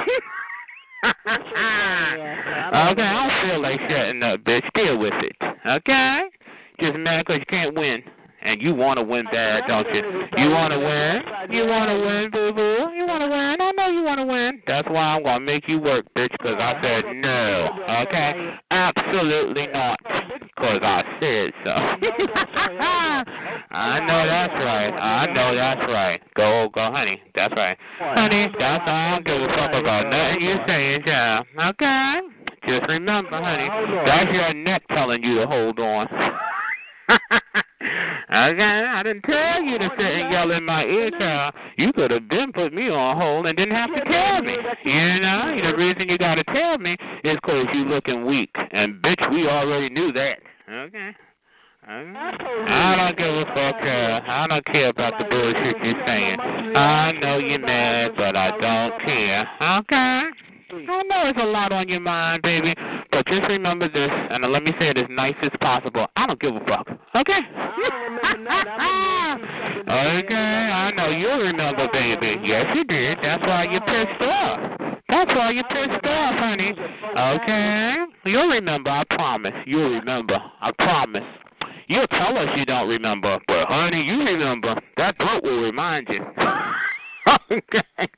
[2.71, 4.69] I don't feel like shutting up, bitch.
[4.75, 5.35] Deal with it.
[5.65, 6.21] Okay?
[6.79, 8.03] Just mad 'cause you can't win.
[8.47, 10.23] And you want to win bad, don't you?
[10.37, 11.51] You want to win?
[11.53, 12.95] You want to win, boo boo?
[12.95, 13.59] You want to win?
[13.59, 14.61] I know you want to win.
[14.65, 17.67] That's why I'm going to make you work, bitch, 'cause I said no.
[18.07, 18.55] Okay?
[18.71, 19.99] Absolutely not.
[20.55, 21.71] 'Cause I said so.
[23.71, 24.93] I know that's right.
[24.95, 26.21] I know that's right.
[26.35, 27.21] Go, go, honey.
[27.35, 27.77] That's right.
[27.99, 28.95] Honey, that's all.
[28.95, 31.47] I don't give a fuck about nothing you saying, child.
[31.59, 32.19] Okay?
[32.65, 33.67] Just remember, honey,
[34.05, 36.07] that's your neck telling you to hold on.
[37.09, 37.19] okay,
[38.29, 41.55] I didn't tell you to sit and yell in my ear, child.
[41.77, 44.57] You could have been put me on hold and didn't have to tell me.
[44.85, 48.49] You know, the reason you got to tell me is 'cause you looking weak.
[48.71, 50.39] And bitch, we already knew that.
[50.69, 51.15] Okay.
[51.89, 53.81] I don't give a fuck.
[53.81, 56.37] Uh, I don't care about the bullshit you're saying.
[56.75, 59.47] I know you're mad, but I don't care.
[59.61, 60.23] Okay?
[60.69, 62.75] I know it's a lot on your mind, baby,
[63.11, 66.07] but just remember this, and let me say it as nice as possible.
[66.15, 66.87] I don't give a fuck.
[67.15, 67.39] Okay?
[69.87, 72.35] okay, I know you remember, baby.
[72.43, 73.17] Yes, you did.
[73.23, 74.99] That's why you're pissed off.
[75.07, 76.73] That's why you're pissed off, honey.
[77.17, 77.95] Okay?
[78.25, 79.53] You'll remember, I promise.
[79.65, 80.37] You'll remember.
[80.61, 81.23] I promise.
[81.87, 84.75] You'll tell us you don't remember, but honey, you remember.
[84.97, 86.25] That throat will remind you.
[87.51, 88.09] okay.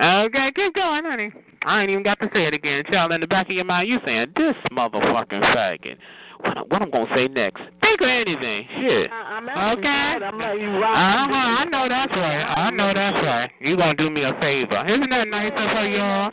[0.00, 1.32] Okay, keep going, honey.
[1.66, 2.84] I ain't even got to say it again.
[2.90, 5.96] Child, in the back of your mind, you saying, this motherfucking faggot.
[6.38, 7.60] What, what I'm going to say next?
[7.80, 8.64] Think of anything.
[8.78, 9.10] Shit.
[9.10, 10.14] Okay?
[10.22, 12.44] I'm letting you Uh-huh, I know that's right.
[12.44, 13.50] I know that's right.
[13.60, 14.86] You going to do me a favor.
[14.86, 16.30] Isn't that nice of her, y'all?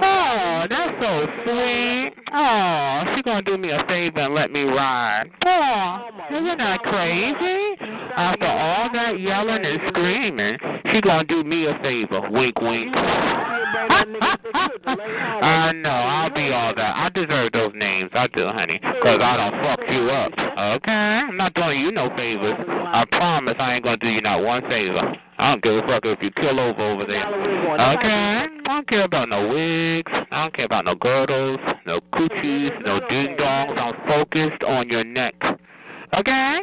[0.00, 2.12] Oh, that's so sweet.
[2.32, 5.26] Oh, she going to do me a favor and let me ride.
[5.44, 7.77] Oh, isn't that crazy?
[8.18, 10.58] After all that yelling and screaming,
[10.92, 12.28] she going to do me a favor.
[12.28, 12.92] Wink, wink.
[12.96, 14.04] I
[15.76, 15.88] know.
[15.88, 16.96] I'll be all that.
[16.96, 18.10] I deserve those names.
[18.14, 18.80] I do, honey.
[18.82, 20.32] Because I don't fuck you up.
[20.32, 20.90] Okay?
[20.90, 22.58] I'm not doing you no favors.
[22.58, 25.14] I promise I ain't going to do you not one favor.
[25.38, 27.24] I don't give a fuck if you kill over over there.
[27.24, 27.78] Okay?
[27.78, 30.10] I don't care about no wigs.
[30.32, 33.78] I don't care about no girdles, no coochies, no ding dongs.
[33.78, 35.36] I'm focused on your neck.
[36.18, 36.58] Okay?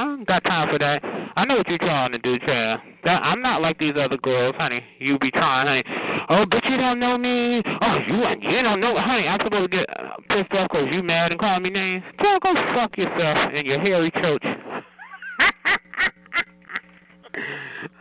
[0.00, 1.04] I don't got time for that.
[1.36, 2.80] I know what you're trying to do, child.
[3.04, 4.82] That, I'm not like these other girls, honey.
[4.98, 5.84] You be trying, honey.
[6.30, 7.60] Oh, but you don't know me.
[7.82, 9.28] Oh, you you don't know, honey.
[9.28, 12.02] I'm supposed to get uh, pissed off because you mad and call me names.
[12.18, 14.42] Tell go fuck yourself in your hairy church.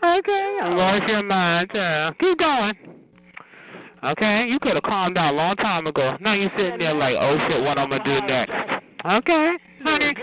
[0.01, 2.15] okay, I lost your mind, child.
[2.17, 2.75] Keep going.
[4.05, 6.15] Okay, you could have calmed down a long time ago.
[6.21, 8.53] Now you sitting there like, oh shit, what I'm gonna do next?
[9.05, 10.13] Okay, honey.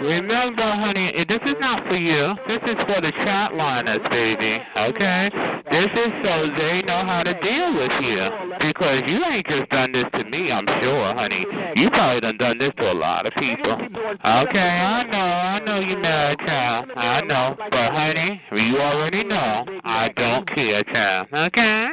[0.00, 2.34] Remember, honey, this is not for you.
[2.46, 4.58] This is for the chat liners, baby.
[4.76, 5.30] Okay?
[5.70, 8.22] This is so they know how to deal with you.
[8.60, 11.44] Because you ain't just done this to me, I'm sure, honey.
[11.76, 13.72] You probably done done this to a lot of people.
[13.72, 16.90] Okay, I know, I know you mad, child.
[16.96, 17.56] I know.
[17.58, 19.64] But, honey, you already know.
[19.84, 21.28] I don't care, child.
[21.32, 21.88] Okay?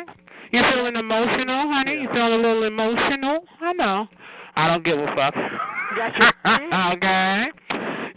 [0.52, 2.02] You feeling emotional, honey?
[2.02, 3.40] You feeling a little emotional?
[3.60, 4.08] I know.
[4.56, 5.34] I don't give a fuck.
[6.94, 7.46] okay.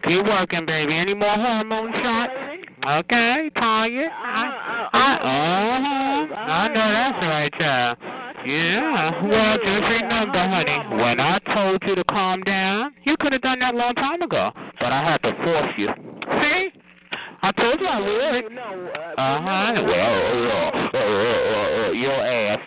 [0.04, 0.94] Keep working, baby.
[0.94, 2.32] Any more hormone shots?
[2.86, 4.08] Okay, Tanya.
[4.12, 6.34] I, I, uh-huh.
[6.34, 7.98] I know that's right, child.
[8.46, 9.26] Yeah.
[9.26, 13.58] Well, just remember, honey, when I told you to calm down, you could have done
[13.58, 15.88] that a long time ago, but I had to force you.
[16.40, 16.70] See?
[17.42, 18.44] I told you I would.
[18.56, 19.72] Uh huh.
[19.86, 22.60] Well, uh, uh, uh, your ass,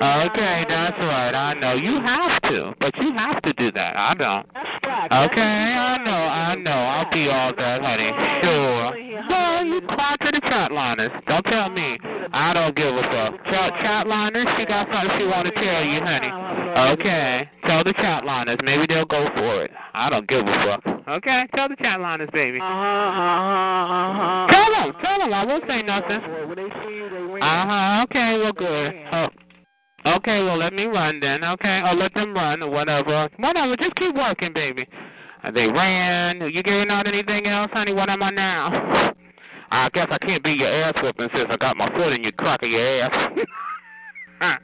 [0.00, 1.34] okay, that's right.
[1.34, 3.96] I know you have to, but you have to do that.
[3.96, 4.46] I don't.
[5.12, 6.70] Okay, I know, I know.
[6.70, 8.10] I'll be all that, honey.
[8.42, 8.92] Sure.
[9.28, 11.12] Well, you cry to the chat liners.
[11.26, 11.98] Don't tell me.
[12.32, 13.44] I don't give a fuck.
[13.44, 16.30] Chat, chat liners, she got something she want to tell you, honey.
[16.94, 18.58] Okay, tell the chat liners.
[18.64, 19.70] Maybe they'll go for it.
[19.94, 20.82] I don't give a fuck.
[21.08, 22.58] Okay, tell the chat liners, baby.
[22.58, 22.66] Uh huh.
[22.66, 24.46] Uh huh.
[24.50, 24.92] Tell them.
[25.02, 25.32] Tell them.
[25.32, 26.20] I won't say nothing.
[27.40, 28.04] Uh huh.
[28.04, 28.38] Okay.
[28.42, 28.94] Well, good.
[29.12, 29.28] Oh.
[30.16, 31.44] Okay, well let me run then.
[31.44, 33.28] Okay, or let them run or whatever.
[33.36, 33.76] Whatever.
[33.76, 34.86] Just keep working, baby.
[35.44, 36.40] Uh, they ran.
[36.40, 37.92] You getting out anything else, honey?
[37.92, 39.12] What am I now?
[39.70, 42.32] I guess I can't be your ass whipping since I got my foot in your
[42.32, 43.38] crack of your ass.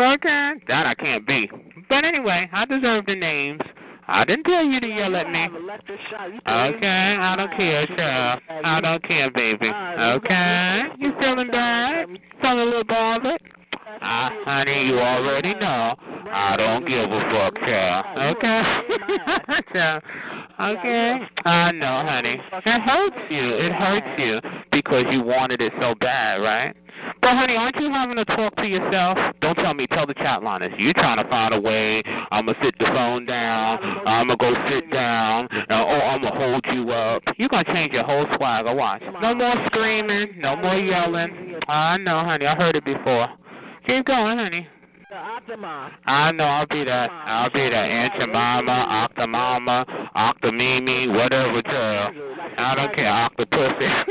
[0.00, 1.48] okay, that I can't be.
[1.90, 3.60] But anyway, I deserve the names.
[4.06, 5.48] I didn't tell you to yell at me.
[6.48, 8.40] Okay, I don't care, child.
[8.64, 9.68] I don't care, baby.
[9.68, 12.06] Okay, you feeling bad?
[12.40, 13.40] Feeling a little bothered?
[14.02, 15.94] Ah, honey, you already know.
[16.32, 18.36] I don't give a fuck, child.
[18.36, 18.62] Okay?
[19.72, 20.02] child.
[20.60, 21.18] Okay?
[21.44, 22.36] I know, honey.
[22.52, 23.48] It hurts you.
[23.54, 24.40] It hurts you
[24.72, 26.76] because you wanted it so bad, right?
[27.20, 29.18] But honey, aren't you having to talk to yourself?
[29.40, 29.86] Don't tell me.
[29.86, 30.72] Tell the chat liners.
[30.78, 32.02] You're trying to find a way.
[32.30, 33.78] I'm gonna sit the phone down.
[34.06, 35.48] I'm gonna go sit down.
[35.52, 37.22] Uh, oh, I'm gonna hold you up.
[37.36, 38.74] You're gonna change your whole swagger.
[38.74, 39.02] Watch.
[39.20, 40.34] No more screaming.
[40.38, 41.58] No more yelling.
[41.68, 42.46] I know, honey.
[42.46, 43.28] I heard it before.
[43.86, 44.68] Keep going, honey.
[46.06, 47.10] I know I'll be that.
[47.10, 49.84] I'll be that Aunt Jemima, Octomama,
[50.14, 52.14] Octomimi, whatever, child.
[52.56, 54.04] I don't care, Octopussy.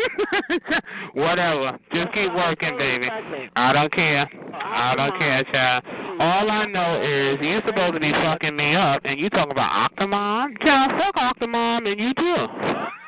[1.14, 1.80] whatever.
[1.94, 3.08] Just keep working, baby.
[3.56, 4.30] I don't care.
[4.54, 5.84] I don't care, child.
[6.20, 9.92] All I know is you're supposed to be fucking me up, and you talking about
[9.92, 10.62] Octomom?
[10.62, 12.99] Child, fuck Octomom, and you too.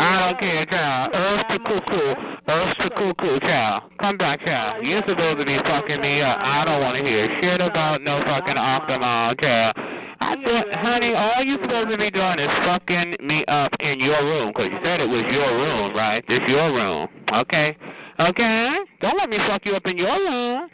[0.00, 1.12] I don't care, child.
[1.14, 2.14] Earth the cuckoo.
[2.48, 3.82] Earth the cuckoo, child.
[4.00, 4.84] Come back, child.
[4.84, 6.38] You're supposed to be fucking me up.
[6.40, 9.76] I don't want to hear shit about no fucking Octomom, child.
[10.20, 14.20] I thought, honey, all you're supposed to be doing is fucking me up in your
[14.24, 16.24] room, 'cause you said it was your room, right?
[16.26, 17.76] It's your room, okay?
[18.18, 18.76] Okay?
[19.00, 20.68] Don't let me fuck you up in your room.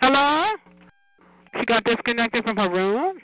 [0.00, 0.46] Hello?
[1.58, 3.20] She got disconnected from her room?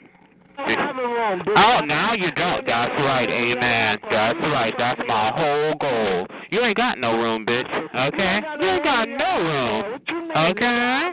[0.57, 2.65] Oh, now you don't.
[2.65, 3.99] That's right, amen.
[4.09, 4.73] That's right.
[4.77, 6.27] That's my whole goal.
[6.51, 7.67] You ain't got no room, bitch.
[7.67, 8.41] Okay?
[8.59, 9.99] You ain't got no room.
[10.35, 11.11] Okay?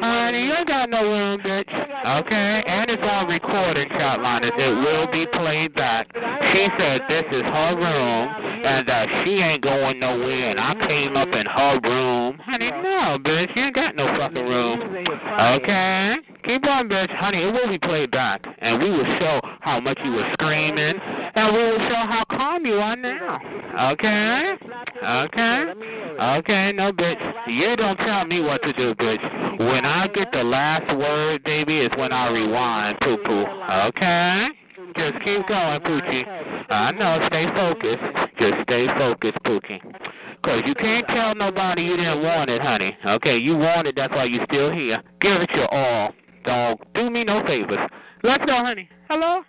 [0.00, 1.68] Honey, you ain't got no room, bitch.
[1.68, 2.62] Okay?
[2.66, 4.52] And it's on recording, chat liners.
[4.56, 6.08] It will be played back.
[6.52, 8.28] She said this is her room
[8.64, 12.38] and that she ain't going nowhere and I came up in her room.
[12.44, 13.54] Honey, no, bitch.
[13.54, 14.80] You ain't got no fucking room.
[14.80, 16.16] Okay?
[16.44, 17.14] Keep on, bitch.
[17.16, 18.42] Honey, it will be played back.
[18.58, 20.98] And we will show how much you were screaming.
[21.34, 23.38] And we will show how calm you are now.
[23.92, 24.54] Okay?
[25.02, 25.72] Okay?
[26.20, 27.48] Okay, no, bitch.
[27.48, 29.58] You don't tell me what to do, bitch.
[29.58, 33.44] When I get the last word, baby, is when I rewind, poo poo.
[33.88, 34.48] Okay?
[34.96, 36.70] Just keep going, Poochie.
[36.70, 38.02] I know, stay focused.
[38.38, 39.80] Just stay focused, Poochie.
[40.42, 42.96] Because you can't tell nobody you didn't want it, honey.
[43.06, 45.02] Okay, you want it, that's why you're still here.
[45.20, 46.12] Give it your all.
[46.44, 47.78] Don't do me no favors.
[48.22, 48.88] Let's go, honey.
[49.08, 49.42] Hello?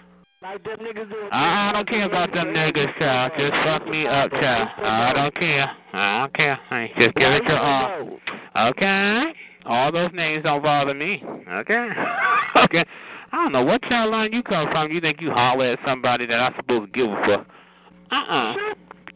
[0.46, 3.32] I don't care about them niggas, child.
[3.38, 4.70] Just fuck me up, child.
[4.78, 5.72] I don't care.
[5.94, 6.60] I don't care.
[6.68, 6.92] Honey.
[6.98, 8.20] Just give it your all.
[8.56, 9.24] Okay?
[9.66, 11.24] All those names don't bother me.
[11.50, 11.88] Okay?
[12.58, 12.86] okay.
[13.32, 14.92] I don't know what child line you come from.
[14.92, 17.48] You think you holler at somebody that I'm supposed to give a fuck.
[18.12, 18.56] Uh-uh.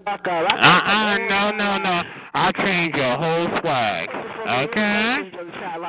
[0.08, 2.02] Uh-uh, no, no, no.
[2.34, 4.08] I'll change your whole swag.
[4.10, 5.32] Okay?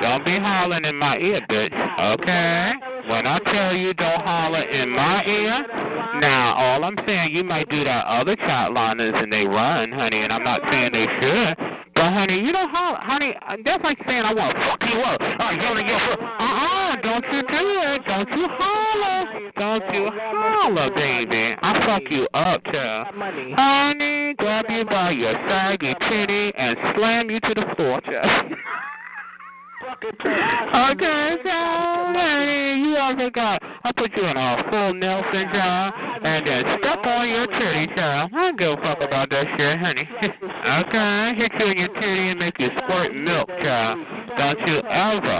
[0.01, 2.19] Don't be hollering in my ear, bitch.
[2.19, 2.73] Okay?
[3.09, 5.65] When I tell you don't holler in my ear,
[6.21, 10.21] now all I'm saying you might do that other chat liners and they run, honey,
[10.21, 11.57] and I'm not saying they should.
[11.95, 13.33] But honey, you don't holler, honey.
[13.65, 15.21] That's like saying I want to fuck you up.
[15.21, 18.05] Oh, yelling your uh-uh, don't you do it.
[18.05, 19.51] Don't you holler.
[19.57, 21.57] Don't you holler, baby.
[21.63, 23.07] I fuck you up, child.
[23.57, 28.53] Honey, grab you by your saggy titty and slam you to the floor, child.
[29.81, 36.45] Okay, child, honey, you also got, I put you in a full Nelson, child, and
[36.45, 38.29] then step on your titty, child.
[38.33, 40.03] I don't give a fuck about that shit, honey.
[40.03, 43.99] okay, hit you in your titty and make you squirt milk, child.
[44.37, 45.39] Don't you ever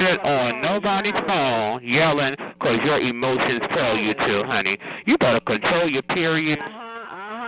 [0.00, 4.78] sit on nobody's phone yelling because your emotions tell you to, honey.
[5.04, 6.58] You better control your period.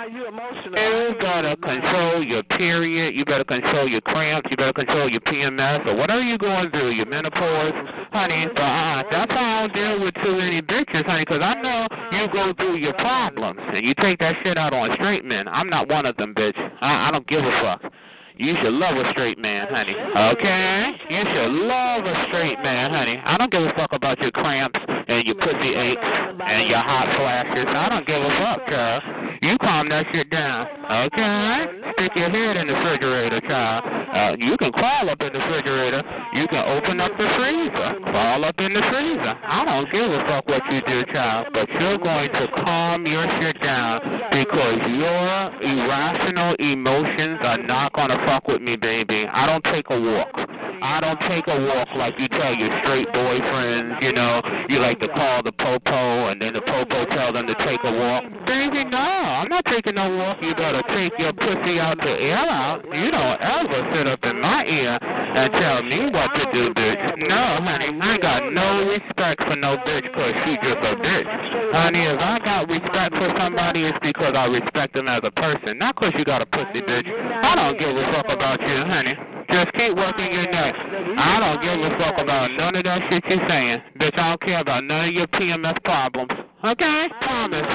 [0.06, 3.14] You gotta control your period.
[3.14, 4.48] You better control your cramps.
[4.50, 7.72] You better control your PMS or whatever you're going through, your menopause,
[8.12, 8.46] honey.
[8.54, 11.88] But uh, that's why I don't deal with too many bitches, honey, because I know
[12.12, 15.48] you go through your problems and you take that shit out on straight men.
[15.48, 16.56] I'm not one of them, bitch.
[16.80, 17.92] I, I don't give a fuck.
[18.38, 19.96] You should love a straight man, honey.
[19.96, 20.92] Okay?
[21.08, 23.16] You should love a straight man, honey.
[23.24, 27.08] I don't give a fuck about your cramps and your pussy aches and your hot
[27.16, 27.64] flashes.
[27.66, 29.00] I don't give a fuck, girl.
[29.42, 31.66] You calm that shit down, okay?
[31.92, 33.84] Stick your head in the refrigerator, child.
[33.84, 36.02] Uh, you can crawl up in the refrigerator.
[36.34, 38.00] You can open up the freezer.
[38.10, 39.34] Crawl up in the freezer.
[39.44, 41.48] I don't give a fuck what you do, child.
[41.52, 44.00] But you're going to calm your shit down
[44.30, 45.28] because your
[45.60, 49.26] irrational emotions are not going to fuck with me, baby.
[49.30, 50.65] I don't take a walk.
[50.82, 55.00] I don't take a walk like you tell your straight boyfriends, you know, you like
[55.00, 58.24] to call the popo and then the popo tell them to take a walk.
[58.46, 60.38] Baby, no, I'm not taking no walk.
[60.42, 62.84] You better take your pussy out to air out.
[62.84, 67.28] You don't ever sit up in my ear and tell me what to do, bitch.
[67.28, 71.28] No, honey, I got no respect for no bitch because she just a bitch.
[71.72, 75.78] Honey, if I got respect for somebody, it's because I respect them as a person,
[75.78, 77.08] not because you got a pussy, bitch.
[77.08, 79.16] I don't give a fuck about you, honey.
[79.48, 83.48] Just keep working your I don't give a fuck about none of that shit you're
[83.48, 83.82] saying.
[84.00, 86.30] Bitch, I don't care about none of your PMS problems.
[86.64, 87.08] Okay?
[87.20, 87.66] Promise.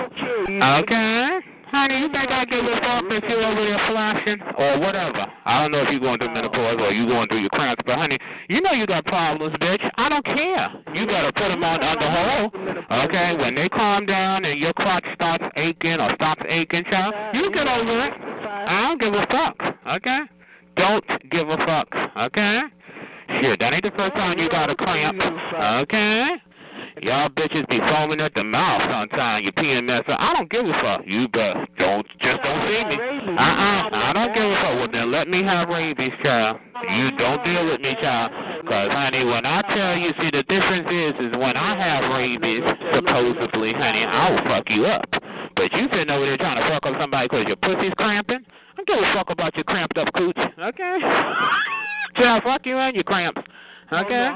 [0.50, 1.40] Okay?
[1.72, 5.26] Honey, you think I give a fuck if you're over there flashing or whatever?
[5.46, 7.96] I don't know if you're going through menopause or you're going through your cramps, but
[7.96, 8.20] honey,
[8.50, 9.80] you know you got problems, bitch.
[9.96, 10.68] I don't care.
[10.94, 12.54] You gotta put them on under hold.
[13.08, 13.38] Okay?
[13.40, 17.68] When they calm down and your crotch starts aching or stops aching, child, you get
[17.68, 18.14] over it.
[18.22, 19.56] I don't give a fuck.
[19.96, 20.20] Okay?
[20.76, 21.88] Don't give a fuck.
[22.18, 22.60] Okay?
[23.42, 25.20] Shit, that ain't the first time you got a cramp.
[25.84, 26.38] Okay?
[27.02, 29.46] Y'all bitches be foaming at the mouth sometimes.
[29.46, 30.04] You PMS.
[30.08, 31.02] I don't give a fuck.
[31.06, 32.98] You best don't just don't see me.
[33.32, 34.76] Uh uh I don't give a fuck.
[34.76, 36.60] Well then let me have rabies, child.
[36.84, 38.32] You don't deal with me, child.
[38.68, 42.64] Cause honey, when I tell you, see the difference is, is when I have rabies,
[42.94, 45.21] supposedly, honey, I will fuck you up.
[45.62, 48.40] But you sitting over there trying to fuck up somebody because your pussy's cramping.
[48.40, 50.36] I don't give a fuck about your cramped up cooch.
[50.36, 50.98] Okay.
[52.16, 53.44] Child, fuck you and your cramps.
[53.94, 54.30] Okay.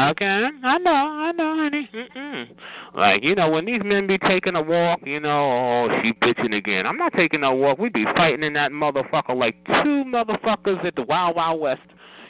[0.00, 0.48] Okay.
[0.64, 0.90] I know.
[0.90, 1.88] I know, honey.
[1.94, 2.46] Mm-mm.
[2.92, 6.56] Like you know, when these men be taking a walk, you know, oh, she bitching
[6.56, 6.88] again.
[6.88, 7.78] I'm not taking no walk.
[7.78, 11.82] We be fighting in that motherfucker like two motherfuckers at the Wild Wild West.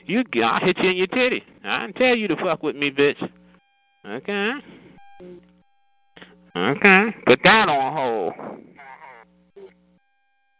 [0.04, 1.42] You, I'll hit you in your titty.
[1.64, 3.26] I didn't tell you to fuck with me, bitch.
[4.06, 4.50] Okay.
[6.56, 7.14] Okay.
[7.26, 8.34] Put that on hold.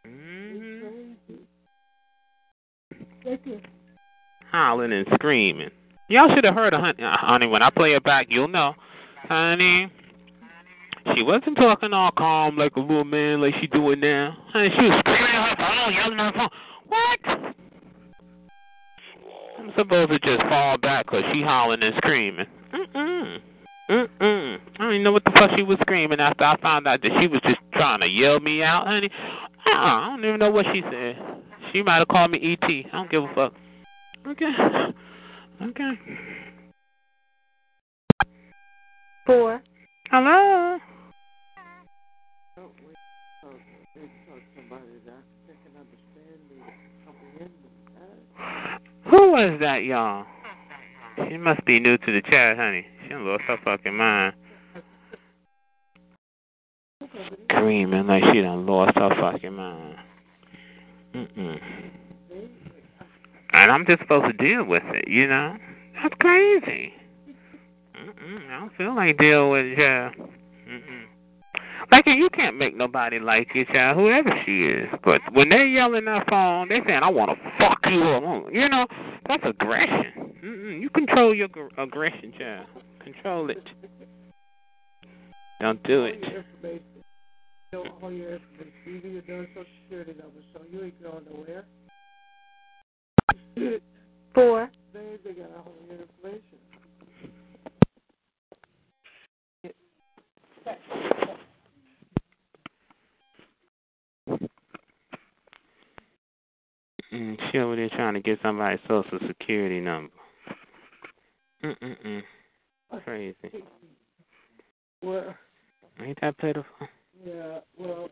[0.07, 1.13] Mm-hmm.
[4.51, 5.71] Hollering and screaming.
[6.09, 7.47] Y'all should have heard of honey, honey.
[7.47, 8.75] When I play it back, you'll know.
[9.29, 9.91] Honey,
[11.15, 14.37] she wasn't talking all calm like a little man like she doing now.
[14.53, 16.51] Honey, she was screaming her phone, yelling her phone.
[16.89, 17.19] What?
[19.59, 22.47] I'm supposed to just fall back 'cause she hollering and screaming.
[22.73, 23.41] Mm-mm.
[23.91, 24.59] Mm-mm.
[24.75, 27.11] I don't even know what the fuck she was screaming after I found out that
[27.21, 29.11] she was just trying to yell me out, honey.
[29.67, 29.73] Uh-uh.
[29.75, 31.17] I don't even know what she said.
[31.73, 32.87] She might have called me E.T.
[32.93, 33.53] I don't give a fuck.
[34.27, 34.53] Okay.
[35.63, 35.91] Okay.
[39.27, 39.63] Four.
[40.11, 40.79] Hello.
[49.11, 50.25] Who was that, y'all?
[51.29, 52.87] She must be new to the chat, honey.
[53.07, 54.35] She lost her fucking mind.
[57.51, 59.97] Screaming like she done lost her fucking mind.
[61.15, 61.59] Mm-mm.
[63.53, 65.57] And I'm just supposed to deal with it, you know?
[66.03, 66.93] That's crazy.
[67.95, 68.51] Mm-mm.
[68.51, 70.11] I don't feel like dealing with it, yeah.
[70.69, 71.05] Mm-mm.
[71.93, 74.89] Like you can't make nobody like you, child, whoever she is.
[75.05, 78.53] But when they're yelling that phone, they saying, "I want to fuck you," up.
[78.53, 78.87] you know,
[79.29, 80.24] that's aggression.
[80.45, 80.83] Mm-mm.
[80.83, 82.67] You control your gr- aggression, child.
[83.03, 83.67] Control it.
[85.61, 86.23] Don't do it.
[88.03, 91.65] All your information, even your social security number, so you ain't going nowhere.
[94.35, 94.71] Four.
[94.93, 96.59] They, they got all your information.
[107.13, 110.13] Mm, she over there trying to get somebody's social security number.
[111.65, 112.23] Mm-mm-mm.
[113.05, 113.37] Crazy.
[115.03, 115.35] Well,
[116.01, 116.65] Ain't that pitiful?
[117.25, 118.09] yeah, well,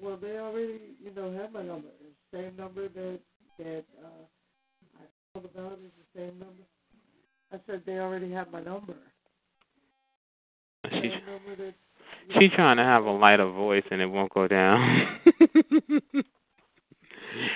[0.00, 1.88] well, they already, you know, have my number.
[2.00, 3.20] It's the same number that
[3.58, 4.24] that uh,
[4.98, 5.72] I called about.
[5.72, 6.62] Is the same number.
[7.52, 8.94] I said they already have my number.
[10.90, 11.74] She, number that.
[12.38, 15.20] she trying to have a lighter voice and it won't go down.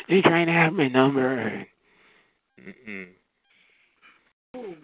[0.09, 1.67] She trying to have my number.
[2.61, 3.07] Mm-mm.
[4.55, 4.75] Oh,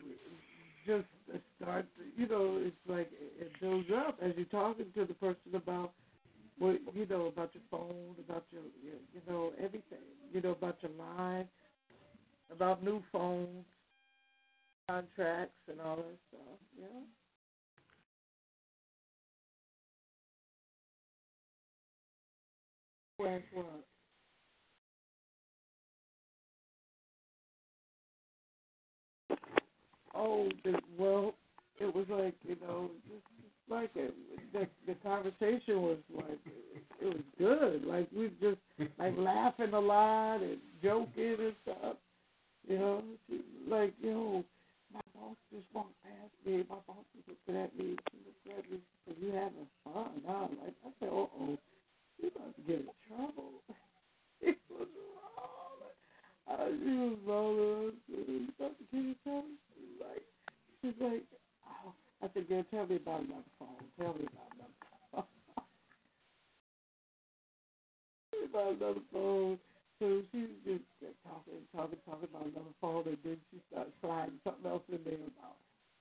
[0.86, 1.06] just
[1.60, 1.86] start.
[2.16, 3.08] You know, it's like
[3.38, 5.92] it builds up as you're talking to the person about
[6.58, 10.06] what you know about your phone, about your, you know everything.
[10.32, 11.46] You know about your line,
[12.50, 13.64] about new phones,
[14.88, 16.58] contracts, and all that stuff.
[16.76, 17.04] You know.
[23.16, 23.42] What?
[30.14, 31.34] Oh, the, well,
[31.80, 33.24] it was like you know, just
[33.68, 34.14] like it,
[34.52, 36.38] the the conversation was like
[37.00, 37.84] it was good.
[37.84, 38.58] Like we just
[38.98, 41.96] like laughing a lot and joking and stuff.
[42.68, 44.44] You know, she, like you know,
[44.92, 46.64] my boss just walked past me.
[46.68, 47.96] My boss was looking at me.
[48.10, 48.78] She looked at me.
[49.06, 51.58] Said, "You having fun?" I'm like, I said, "Uh oh,
[52.20, 53.50] you about to get in trouble."
[54.40, 55.33] it was wrong.
[56.48, 57.92] She was rolling.
[58.08, 58.16] To
[58.58, 59.44] get in?
[59.74, 60.24] She's like,
[60.82, 61.24] she's like,
[61.66, 61.92] oh.
[62.22, 63.84] I said, girl, tell me about another phone.
[64.00, 64.78] Tell me about another
[65.12, 65.24] phone.
[68.30, 69.58] tell me about another phone.
[70.00, 74.40] So she was just talking, talking, talking about another phone, and then she started sliding
[74.44, 75.56] something else in there about,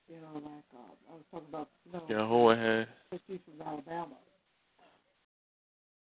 [0.08, 2.02] you know, like uh, I was talking about snow.
[2.10, 2.88] Yeah, who ahead?
[3.10, 4.16] But she's from Alabama.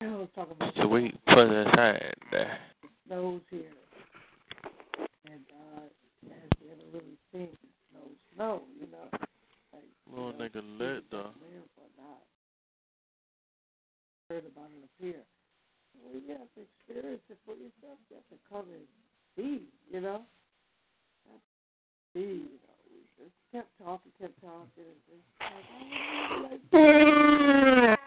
[0.01, 2.59] I was talking about So we put aside there.
[3.07, 3.71] snows here,
[5.31, 5.81] and uh,
[6.27, 6.49] has
[7.33, 8.05] never really seen snow,
[8.35, 9.07] snow, you know.
[9.73, 11.31] Like, Little you know, nigga lit though.
[11.75, 12.21] but not
[14.29, 15.23] heard about it up here.
[16.01, 17.97] Well, you have to experience it for yourself.
[18.09, 18.85] You have to come and
[19.37, 20.21] see, you know.
[22.13, 22.77] See, you know.
[22.89, 24.85] We just kept talking, kept talking.
[24.85, 27.99] And just like, oh, like,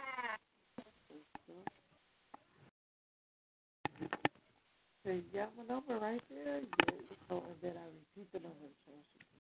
[5.07, 6.59] so you got my number right there.
[6.59, 6.95] Yeah.
[7.29, 8.67] So, and then I repeat the number.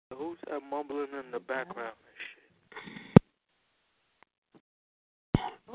[0.10, 1.95] So Who's that mumbling in the background?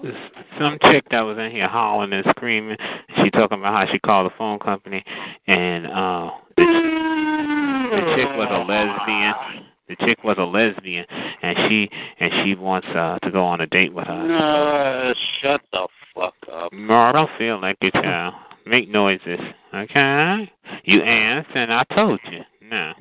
[0.02, 0.15] This,
[0.59, 2.77] some chick that was in here hollering and screaming.
[3.16, 5.05] She talking about how she called the phone company,
[5.47, 9.66] and uh, the, the chick was a lesbian.
[9.89, 11.05] The chick was a lesbian,
[11.43, 11.89] and she
[12.19, 14.27] and she wants uh to go on a date with her.
[14.27, 15.12] No,
[15.43, 16.73] shut the fuck up.
[16.73, 18.35] No, I don't feel like it, child.
[18.66, 19.41] Make noises,
[19.74, 20.51] okay?
[20.85, 22.41] You asked, and I told you.
[22.69, 22.93] No.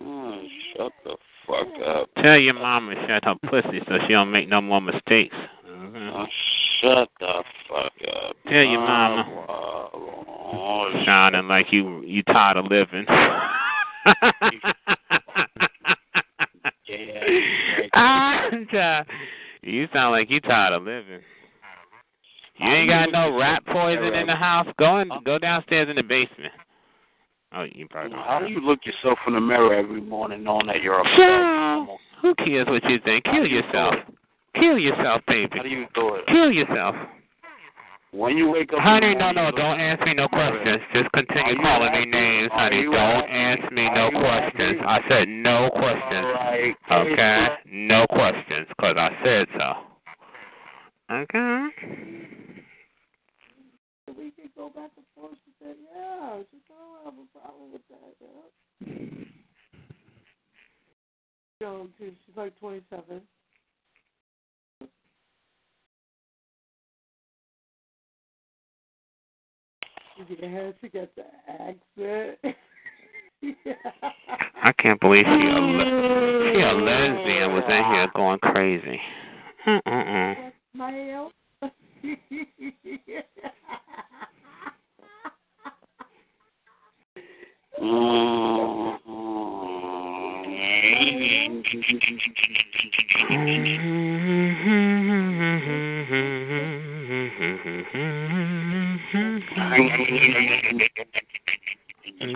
[0.00, 0.42] Oh,
[0.76, 1.16] shut the
[1.46, 2.10] fuck up.
[2.22, 5.34] Tell your mama to shut her pussy so she don't make no more mistakes.
[5.64, 6.10] Okay?
[6.12, 6.26] Oh,
[6.80, 8.36] shut the fuck up.
[8.48, 9.24] Tell your mama.
[9.28, 13.04] Oh, Sounding like you you tired of living.
[16.88, 17.24] yeah.
[17.94, 19.06] Ah, child.
[19.62, 21.20] you sound like you tired of living.
[22.58, 24.66] You ain't got no rat poison in the house.
[24.78, 25.20] Go and uh-uh.
[25.20, 26.52] go downstairs in the basement.
[27.52, 28.20] Oh, you probably don't.
[28.20, 31.98] How do you look yourself in the mirror every morning knowing that you're a Child,
[32.22, 33.24] who cares what you think?
[33.24, 33.94] Kill yourself.
[34.54, 35.50] Kill yourself, baby.
[35.52, 36.26] How do you do it?
[36.26, 36.94] Kill yourself.
[38.12, 40.80] When you wake up, Honey, no, no, don't ask me no questions.
[40.94, 42.84] Just continue calling me names, honey.
[42.84, 44.80] Don't ask me no questions.
[44.86, 46.74] I said no questions.
[46.90, 47.46] Okay?
[47.66, 51.14] No questions, because I said so.
[51.14, 52.45] Okay?
[54.14, 55.36] We could go back and forth.
[55.44, 56.42] She said, yeah.
[56.50, 58.14] She said, I don't have a problem with that.
[58.20, 59.24] Yeah.
[61.66, 62.12] Young too.
[62.26, 63.22] She's like 27.
[70.28, 72.38] Yeah, she got the accent.
[74.62, 79.00] I can't believe she a, le- she a lesbian was in here going crazy.
[79.66, 80.52] Mm-mm-mm.
[80.74, 81.30] Male.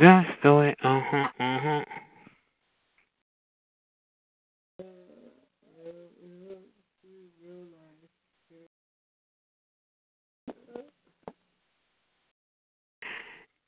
[0.01, 0.75] That's the way.
[0.83, 1.29] Uh huh.
[1.39, 1.85] Uh huh.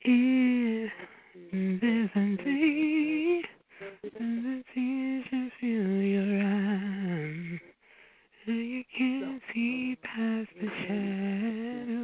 [0.05, 0.09] A
[2.35, 3.41] day
[4.19, 7.61] and the tears you feel your eyes,
[8.45, 12.03] and you can't see past the shadows,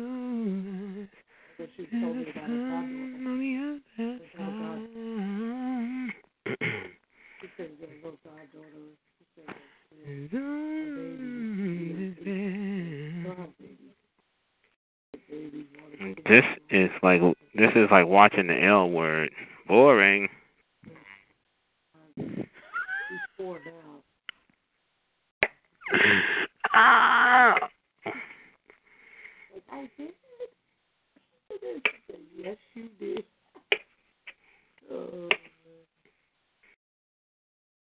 [1.58, 2.90] there's a sun
[3.28, 3.54] on the
[4.00, 4.90] other side.
[16.26, 17.22] This is like
[17.56, 19.30] this is like watching the L word.
[19.68, 20.28] Boring.
[26.74, 27.56] Ah.
[32.38, 33.26] Yes, you did.
[34.92, 35.28] Uh,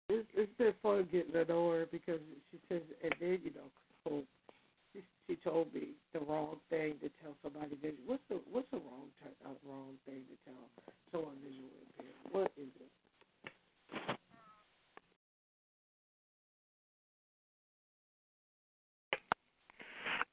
[0.09, 2.19] it's, it's been fun getting to know her because
[2.51, 4.21] she says, and then, you know,
[5.27, 7.76] she, she told me the wrong thing to tell somebody.
[7.81, 7.99] Visual.
[8.06, 10.69] What's the what's the wrong t- uh, wrong thing to tell
[11.11, 12.15] someone visually impaired?
[12.31, 12.89] What is it?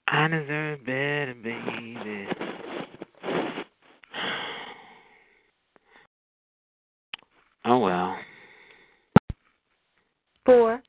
[0.09, 2.29] I deserve better, baby.
[7.65, 8.17] Oh well.
[10.45, 10.83] Four.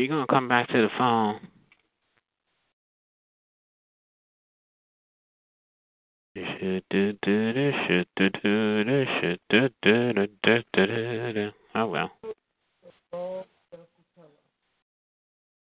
[0.00, 1.40] Is she gonna come back to the phone?
[11.74, 12.10] Oh well.